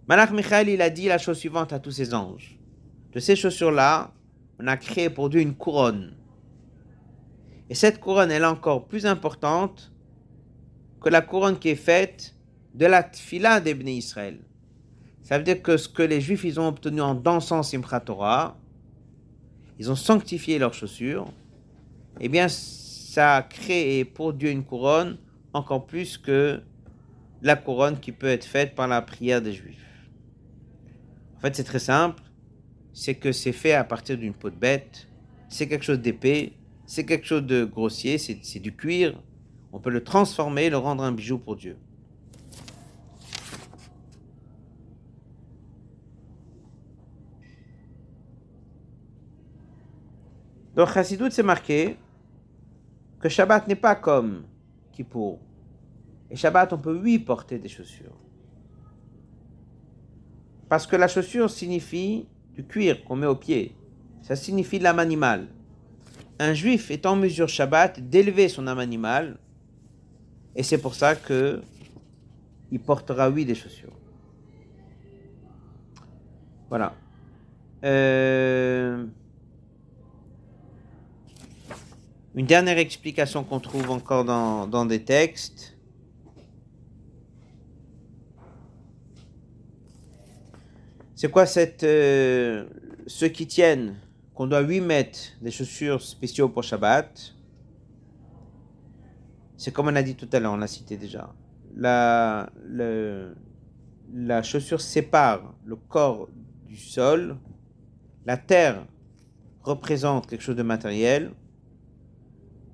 Malach 0.08 0.30
Michael, 0.30 0.68
il 0.68 0.80
a 0.80 0.90
dit 0.90 1.06
la 1.06 1.18
chose 1.18 1.38
suivante 1.38 1.72
à 1.72 1.78
tous 1.78 1.90
ses 1.90 2.14
anges. 2.14 2.58
De 3.12 3.20
ces 3.20 3.36
chaussures-là, 3.36 4.12
on 4.58 4.66
a 4.66 4.76
créé 4.76 5.10
pour 5.10 5.28
Dieu 5.28 5.40
une 5.40 5.54
couronne. 5.54 6.14
Et 7.68 7.74
cette 7.74 8.00
couronne, 8.00 8.30
elle 8.30 8.42
est 8.42 8.46
encore 8.46 8.86
plus 8.86 9.04
importante 9.06 9.92
que 11.00 11.08
la 11.08 11.20
couronne 11.20 11.58
qui 11.58 11.68
est 11.68 11.76
faite 11.76 12.34
de 12.74 12.86
la 12.86 13.02
tfila 13.02 13.60
d'Ebné 13.60 13.96
Israël. 13.96 14.40
Ça 15.22 15.36
veut 15.36 15.44
dire 15.44 15.62
que 15.62 15.76
ce 15.76 15.88
que 15.88 16.02
les 16.02 16.20
Juifs 16.20 16.44
ils 16.44 16.58
ont 16.58 16.68
obtenu 16.68 17.00
en 17.00 17.14
dansant 17.14 17.62
Simchat 17.62 18.00
Torah, 18.00 18.56
ils 19.78 19.90
ont 19.90 19.96
sanctifié 19.96 20.58
leurs 20.58 20.74
chaussures, 20.74 21.30
eh 22.20 22.28
bien, 22.28 22.48
ça 22.48 23.36
a 23.36 23.42
créé 23.42 24.04
pour 24.04 24.32
Dieu 24.32 24.50
une 24.50 24.64
couronne 24.64 25.18
encore 25.52 25.86
plus 25.86 26.18
que 26.18 26.60
la 27.42 27.56
couronne 27.56 28.00
qui 28.00 28.12
peut 28.12 28.26
être 28.26 28.44
faite 28.44 28.74
par 28.74 28.88
la 28.88 29.00
prière 29.02 29.40
des 29.40 29.52
Juifs. 29.52 29.84
En 31.36 31.40
fait, 31.40 31.54
c'est 31.54 31.64
très 31.64 31.78
simple. 31.78 32.22
C'est 32.92 33.14
que 33.14 33.30
c'est 33.30 33.52
fait 33.52 33.74
à 33.74 33.84
partir 33.84 34.18
d'une 34.18 34.34
peau 34.34 34.50
de 34.50 34.56
bête. 34.56 35.06
C'est 35.48 35.68
quelque 35.68 35.84
chose 35.84 36.00
d'épais. 36.00 36.54
C'est 36.86 37.06
quelque 37.06 37.26
chose 37.26 37.44
de 37.44 37.64
grossier. 37.64 38.18
C'est 38.18 38.58
du 38.58 38.74
cuir. 38.74 39.22
On 39.72 39.78
peut 39.78 39.90
le 39.90 40.02
transformer, 40.02 40.68
le 40.68 40.78
rendre 40.78 41.04
un 41.04 41.12
bijou 41.12 41.38
pour 41.38 41.54
Dieu. 41.54 41.76
Donc, 50.74 50.92
Chassidut, 50.92 51.30
c'est 51.30 51.42
marqué 51.42 51.96
que 53.20 53.28
Shabbat 53.28 53.68
n'est 53.68 53.76
pas 53.76 53.94
comme 53.94 54.44
Kippour. 54.92 55.38
Et 56.30 56.36
Shabbat, 56.36 56.72
on 56.72 56.78
peut 56.78 56.98
oui 57.02 57.18
porter 57.18 57.58
des 57.58 57.68
chaussures. 57.68 58.16
Parce 60.68 60.86
que 60.86 60.96
la 60.96 61.08
chaussure 61.08 61.50
signifie 61.50 62.26
du 62.54 62.64
cuir 62.64 63.04
qu'on 63.04 63.16
met 63.16 63.26
au 63.26 63.34
pied. 63.34 63.74
Ça 64.22 64.36
signifie 64.36 64.78
l'âme 64.78 64.98
animale. 64.98 65.48
Un 66.38 66.52
juif 66.52 66.90
est 66.90 67.06
en 67.06 67.16
mesure 67.16 67.48
Shabbat 67.48 68.00
d'élever 68.00 68.48
son 68.48 68.66
âme 68.66 68.78
animale. 68.78 69.38
Et 70.54 70.62
c'est 70.62 70.78
pour 70.78 70.94
ça 70.94 71.16
que 71.16 71.62
il 72.70 72.80
portera 72.80 73.30
oui 73.30 73.44
des 73.44 73.54
chaussures. 73.54 73.92
Voilà. 76.68 76.94
Euh, 77.84 79.06
une 82.38 82.46
dernière 82.46 82.78
explication 82.78 83.42
qu'on 83.42 83.58
trouve 83.58 83.90
encore 83.90 84.24
dans, 84.24 84.68
dans 84.68 84.86
des 84.86 85.02
textes. 85.02 85.76
C'est 91.16 91.32
quoi 91.32 91.46
cette, 91.46 91.82
euh, 91.82 92.68
ceux 93.08 93.26
qui 93.26 93.48
tiennent 93.48 93.96
qu'on 94.34 94.46
doit 94.46 94.62
lui 94.62 94.80
mettre 94.80 95.18
des 95.42 95.50
chaussures 95.50 96.00
spéciaux 96.00 96.48
pour 96.48 96.62
Shabbat? 96.62 97.34
C'est 99.56 99.72
comme 99.72 99.88
on 99.88 99.96
a 99.96 100.02
dit 100.04 100.14
tout 100.14 100.28
à 100.32 100.38
l'heure, 100.38 100.52
on 100.52 100.58
l'a 100.58 100.68
cité 100.68 100.96
déjà. 100.96 101.34
La, 101.74 102.52
la 104.14 104.42
chaussure 104.44 104.80
sépare 104.80 105.54
le 105.64 105.74
corps 105.74 106.28
du 106.68 106.76
sol. 106.76 107.36
La 108.26 108.36
terre 108.36 108.86
représente 109.64 110.28
quelque 110.28 110.42
chose 110.42 110.54
de 110.54 110.62
matériel. 110.62 111.32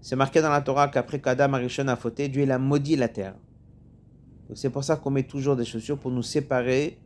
C'est 0.05 0.17
marqué 0.17 0.43
dans 0.43 0.51
la 0.51 0.61
Torah 0.61 0.89
qu'après 0.89 1.19
qu'Adam 1.19 1.55
Arishon 1.55 1.89
a 1.89 1.97
fauté, 1.97 2.29
Dieu 2.29 2.47
a 2.51 2.59
maudit 2.59 2.95
la 2.95 3.09
terre. 3.09 3.37
C'est 4.55 4.69
pour 4.69 4.85
ça 4.85 4.97
qu'on 4.97 5.11
met 5.11 5.23
toujours 5.23 5.57
des 5.57 5.65
chaussures 5.65 5.99
pour 5.99 6.11
nous 6.11 6.23
séparer 6.23 6.99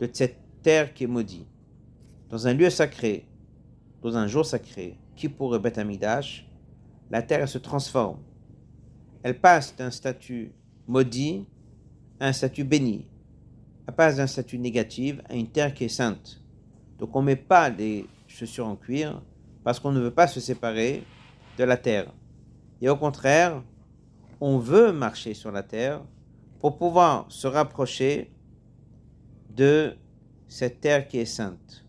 de 0.00 0.08
cette 0.12 0.40
terre 0.60 0.92
qui 0.92 1.04
est 1.04 1.06
maudite. 1.06 1.46
Dans 2.30 2.48
un 2.48 2.52
lieu 2.52 2.68
sacré, 2.68 3.28
dans 4.02 4.16
un 4.16 4.26
jour 4.26 4.44
sacré, 4.44 4.98
qui 5.14 5.28
pourrait 5.28 5.60
Beth 5.60 5.78
Amidash, 5.78 6.44
la 7.12 7.22
terre 7.22 7.48
se 7.48 7.58
transforme. 7.58 8.18
Elle 9.22 9.38
passe 9.38 9.76
d'un 9.76 9.92
statut 9.92 10.50
maudit 10.88 11.46
à 12.18 12.26
un 12.26 12.32
statut 12.32 12.64
béni. 12.64 13.06
Elle 13.86 13.94
passe 13.94 14.16
d'un 14.16 14.26
statut 14.26 14.58
négatif 14.58 15.20
à 15.28 15.36
une 15.36 15.46
terre 15.46 15.72
qui 15.72 15.84
est 15.84 15.88
sainte. 15.88 16.42
Donc 16.98 17.14
on 17.14 17.20
ne 17.20 17.26
met 17.26 17.36
pas 17.36 17.70
des 17.70 18.04
chaussures 18.26 18.66
en 18.66 18.74
cuir 18.74 19.22
parce 19.62 19.78
qu'on 19.78 19.92
ne 19.92 20.00
veut 20.00 20.10
pas 20.10 20.26
se 20.26 20.40
séparer 20.40 21.04
de 21.56 21.62
la 21.62 21.76
terre. 21.76 22.12
Et 22.82 22.88
au 22.88 22.96
contraire, 22.96 23.62
on 24.40 24.58
veut 24.58 24.92
marcher 24.92 25.34
sur 25.34 25.52
la 25.52 25.62
terre 25.62 26.02
pour 26.58 26.76
pouvoir 26.76 27.26
se 27.28 27.46
rapprocher 27.46 28.32
de 29.50 29.94
cette 30.48 30.80
terre 30.80 31.06
qui 31.06 31.18
est 31.18 31.24
sainte. 31.24 31.84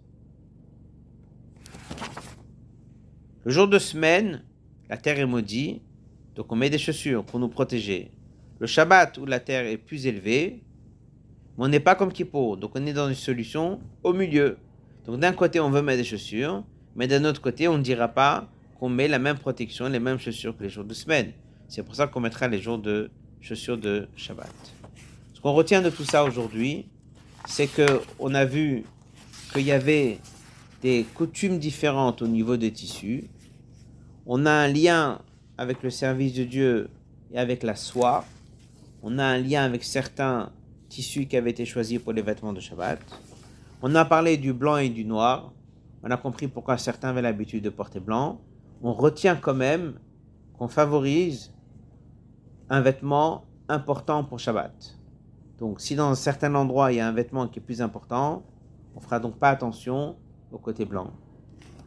Le 3.43 3.51
jour 3.51 3.67
de 3.67 3.79
semaine, 3.79 4.45
la 4.87 4.97
terre 4.97 5.17
est 5.19 5.25
maudite, 5.25 5.81
donc 6.35 6.51
on 6.51 6.55
met 6.55 6.69
des 6.69 6.77
chaussures 6.77 7.25
pour 7.25 7.39
nous 7.39 7.49
protéger. 7.49 8.11
Le 8.59 8.67
Shabbat 8.67 9.17
où 9.17 9.25
la 9.25 9.39
terre 9.39 9.65
est 9.65 9.77
plus 9.77 10.05
élevée, 10.05 10.61
mais 11.57 11.65
on 11.65 11.67
n'est 11.69 11.79
pas 11.79 11.95
comme 11.95 12.13
Kippour, 12.13 12.57
donc 12.57 12.73
on 12.75 12.85
est 12.85 12.93
dans 12.93 13.09
une 13.09 13.15
solution 13.15 13.81
au 14.03 14.13
milieu. 14.13 14.59
Donc 15.05 15.19
d'un 15.19 15.33
côté 15.33 15.59
on 15.59 15.71
veut 15.71 15.81
mettre 15.81 16.03
des 16.03 16.07
chaussures, 16.07 16.63
mais 16.95 17.07
d'un 17.07 17.25
autre 17.25 17.41
côté 17.41 17.67
on 17.67 17.79
ne 17.79 17.83
dira 17.83 18.09
pas 18.09 18.52
qu'on 18.83 18.89
met 18.89 19.07
la 19.07 19.17
même 19.17 19.37
protection, 19.37 19.87
les 19.87 20.01
mêmes 20.01 20.19
chaussures 20.19 20.57
que 20.57 20.63
les 20.63 20.69
jours 20.69 20.83
de 20.83 20.93
semaine. 20.93 21.31
C'est 21.69 21.83
pour 21.83 21.95
ça 21.95 22.07
qu'on 22.07 22.19
mettra 22.19 22.49
les 22.49 22.59
jours 22.59 22.77
de 22.77 23.11
chaussures 23.39 23.77
de 23.77 24.09
Shabbat. 24.17 24.51
Ce 25.33 25.39
qu'on 25.39 25.53
retient 25.53 25.81
de 25.81 25.89
tout 25.89 26.03
ça 26.03 26.25
aujourd'hui, 26.25 26.89
c'est 27.47 27.67
que 27.67 28.01
on 28.19 28.35
a 28.35 28.43
vu 28.43 28.83
qu'il 29.53 29.61
y 29.61 29.71
avait 29.71 30.19
des 30.81 31.05
coutumes 31.15 31.59
différentes 31.59 32.21
au 32.21 32.27
niveau 32.27 32.57
des 32.57 32.73
tissus. 32.73 33.29
On 34.25 34.45
a 34.45 34.51
un 34.51 34.67
lien 34.67 35.21
avec 35.57 35.81
le 35.81 35.89
service 35.89 36.33
de 36.33 36.43
Dieu 36.43 36.89
et 37.31 37.39
avec 37.39 37.63
la 37.63 37.77
soie. 37.77 38.25
On 39.01 39.17
a 39.17 39.23
un 39.23 39.37
lien 39.37 39.63
avec 39.63 39.85
certains 39.85 40.51
tissus 40.89 41.25
qui 41.27 41.37
avaient 41.37 41.51
été 41.51 41.63
choisis 41.63 41.99
pour 41.99 42.11
les 42.11 42.21
vêtements 42.21 42.51
de 42.51 42.59
Shabbat. 42.59 42.99
On 43.81 43.95
a 43.95 44.03
parlé 44.03 44.35
du 44.35 44.51
blanc 44.51 44.75
et 44.75 44.89
du 44.89 45.05
noir. 45.05 45.53
On 46.03 46.11
a 46.11 46.17
compris 46.17 46.49
pourquoi 46.49 46.77
certains 46.77 47.11
avaient 47.11 47.21
l'habitude 47.21 47.63
de 47.63 47.69
porter 47.69 48.01
blanc. 48.01 48.41
On 48.85 48.91
retient 48.91 49.37
quand 49.37 49.53
même 49.53 49.93
qu'on 50.57 50.67
favorise 50.67 51.53
un 52.69 52.81
vêtement 52.81 53.45
important 53.69 54.25
pour 54.25 54.39
Shabbat. 54.39 54.99
Donc, 55.57 55.79
si 55.79 55.95
dans 55.95 56.09
un 56.09 56.15
certain 56.15 56.53
endroit 56.53 56.91
il 56.91 56.97
y 56.97 56.99
a 56.99 57.07
un 57.07 57.13
vêtement 57.13 57.47
qui 57.47 57.59
est 57.59 57.61
plus 57.61 57.81
important, 57.81 58.43
on 58.93 58.99
fera 58.99 59.21
donc 59.21 59.37
pas 59.37 59.49
attention 59.51 60.17
au 60.51 60.57
côté 60.57 60.83
blanc. 60.83 61.11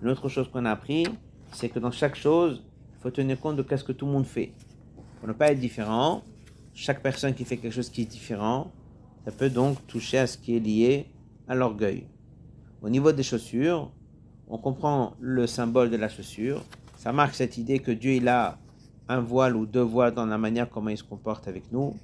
Une 0.02 0.08
autre 0.08 0.30
chose 0.30 0.48
qu'on 0.50 0.64
a 0.64 0.70
appris, 0.70 1.06
c'est 1.52 1.68
que 1.68 1.78
dans 1.78 1.90
chaque 1.90 2.16
chose, 2.16 2.62
il 2.94 3.02
faut 3.02 3.10
tenir 3.10 3.38
compte 3.38 3.56
de 3.56 3.76
ce 3.76 3.84
que 3.84 3.92
tout 3.92 4.06
le 4.06 4.12
monde 4.12 4.26
fait. 4.26 4.54
Pour 5.18 5.28
ne 5.28 5.34
pas 5.34 5.52
être 5.52 5.60
différent, 5.60 6.22
chaque 6.72 7.02
personne 7.02 7.34
qui 7.34 7.44
fait 7.44 7.58
quelque 7.58 7.74
chose 7.74 7.90
qui 7.90 8.02
est 8.02 8.06
différent, 8.06 8.72
ça 9.26 9.32
peut 9.32 9.50
donc 9.50 9.86
toucher 9.86 10.16
à 10.16 10.26
ce 10.26 10.38
qui 10.38 10.56
est 10.56 10.60
lié 10.60 11.10
à 11.46 11.54
l'orgueil. 11.54 12.06
Au 12.80 12.88
niveau 12.88 13.12
des 13.12 13.22
chaussures, 13.22 13.90
on 14.48 14.56
comprend 14.56 15.14
le 15.20 15.46
symbole 15.46 15.90
de 15.90 15.96
la 15.96 16.08
chaussure. 16.08 16.62
Ça 17.06 17.12
marque 17.12 17.36
cette 17.36 17.56
idée 17.56 17.78
que 17.78 17.92
Dieu 17.92 18.14
il 18.14 18.26
a 18.26 18.58
un 19.08 19.20
voile 19.20 19.54
ou 19.54 19.64
deux 19.64 19.80
voiles 19.80 20.12
dans 20.12 20.26
la 20.26 20.38
manière 20.38 20.68
comment 20.68 20.90
il 20.90 20.98
se 20.98 21.04
comporte 21.04 21.46
avec 21.46 21.70
nous. 21.70 21.94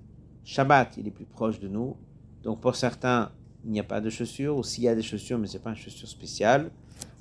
Shabbat, 0.45 0.97
il 0.97 1.09
est 1.09 1.11
plus 1.11 1.25
proche 1.25 1.59
de 1.59 1.67
nous. 1.67 1.97
Donc 2.45 2.61
pour 2.61 2.77
certains, 2.77 3.33
il 3.65 3.73
n'y 3.73 3.81
a 3.81 3.83
pas 3.83 4.01
de 4.01 4.09
chaussures, 4.11 4.57
ou 4.57 4.63
s'il 4.63 4.85
y 4.85 4.89
a 4.89 4.95
des 4.95 5.03
chaussures, 5.03 5.41
mais 5.41 5.49
ce 5.49 5.55
n'est 5.55 5.59
pas 5.59 5.71
une 5.71 5.77
chaussure 5.77 6.07
spéciale. 6.07 6.71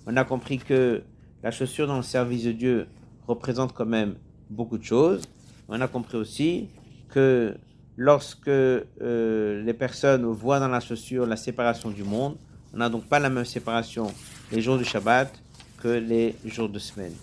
On 0.05 0.15
a 0.15 0.23
compris 0.23 0.59
que 0.59 1.01
la 1.41 1.49
chaussure 1.49 1.87
dans 1.87 1.97
le 1.97 2.03
service 2.03 2.43
de 2.43 2.51
Dieu 2.51 2.87
représente 3.27 3.73
quand 3.73 3.87
même 3.87 4.13
beaucoup 4.51 4.77
de 4.77 4.83
choses. 4.83 5.23
On 5.67 5.81
a 5.81 5.87
compris 5.87 6.17
aussi 6.17 6.69
que 7.09 7.57
lorsque 7.97 8.47
euh, 8.47 9.63
les 9.63 9.73
personnes 9.73 10.25
voient 10.25 10.59
dans 10.59 10.67
la 10.67 10.81
chaussure 10.81 11.25
la 11.25 11.35
séparation 11.35 11.89
du 11.89 12.03
monde, 12.03 12.37
On 12.75 12.77
n'a 12.77 12.89
donc 12.89 13.07
pas 13.07 13.17
la 13.17 13.31
même 13.31 13.43
séparation 13.43 14.13
les 14.51 14.61
jours 14.61 14.77
du 14.77 14.85
Shabbat 14.85 15.33
que 15.79 15.87
les 15.87 16.35
jours 16.45 16.69
de 16.69 16.77
semaine. 16.77 17.15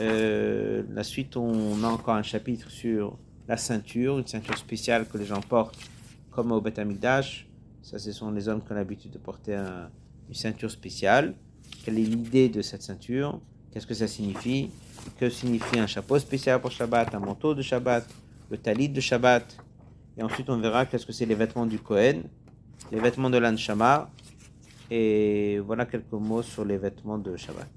Euh, 0.00 0.82
la 0.90 1.04
suite, 1.04 1.36
on 1.36 1.82
a 1.84 1.88
encore 1.88 2.14
un 2.14 2.22
chapitre 2.22 2.70
sur 2.70 3.16
la 3.46 3.56
ceinture, 3.56 4.18
une 4.18 4.26
ceinture 4.26 4.58
spéciale 4.58 5.06
que 5.08 5.18
les 5.18 5.26
gens 5.26 5.40
portent 5.40 5.78
comme 6.30 6.52
au 6.52 6.60
Beth 6.60 6.78
Amikdash. 6.78 7.46
Ça, 7.82 7.98
ce 7.98 8.12
sont 8.12 8.30
les 8.30 8.48
hommes 8.48 8.62
qui 8.62 8.72
ont 8.72 8.74
l'habitude 8.74 9.12
de 9.12 9.18
porter 9.18 9.54
une 9.54 10.34
ceinture 10.34 10.70
spéciale. 10.70 11.34
Quelle 11.84 11.98
est 11.98 12.02
l'idée 12.02 12.48
de 12.48 12.62
cette 12.62 12.82
ceinture? 12.82 13.40
Qu'est-ce 13.70 13.86
que 13.86 13.94
ça 13.94 14.08
signifie? 14.08 14.70
Que 15.18 15.28
signifie 15.28 15.78
un 15.78 15.86
chapeau 15.86 16.18
spécial 16.18 16.60
pour 16.60 16.70
Shabbat, 16.70 17.14
un 17.14 17.18
manteau 17.18 17.54
de 17.54 17.62
Shabbat, 17.62 18.08
le 18.50 18.56
talit 18.56 18.88
de 18.88 19.00
Shabbat? 19.00 19.56
Et 20.16 20.22
ensuite, 20.22 20.48
on 20.48 20.58
verra 20.58 20.86
qu'est-ce 20.86 21.04
que 21.04 21.12
c'est 21.12 21.26
les 21.26 21.34
vêtements 21.34 21.66
du 21.66 21.78
Kohen, 21.78 22.22
les 22.90 23.00
vêtements 23.00 23.30
de 23.30 23.38
l'Anshama. 23.38 24.10
Et 24.90 25.58
voilà 25.58 25.86
quelques 25.86 26.12
mots 26.12 26.42
sur 26.42 26.64
les 26.64 26.78
vêtements 26.78 27.18
de 27.18 27.36
Shabbat. 27.36 27.68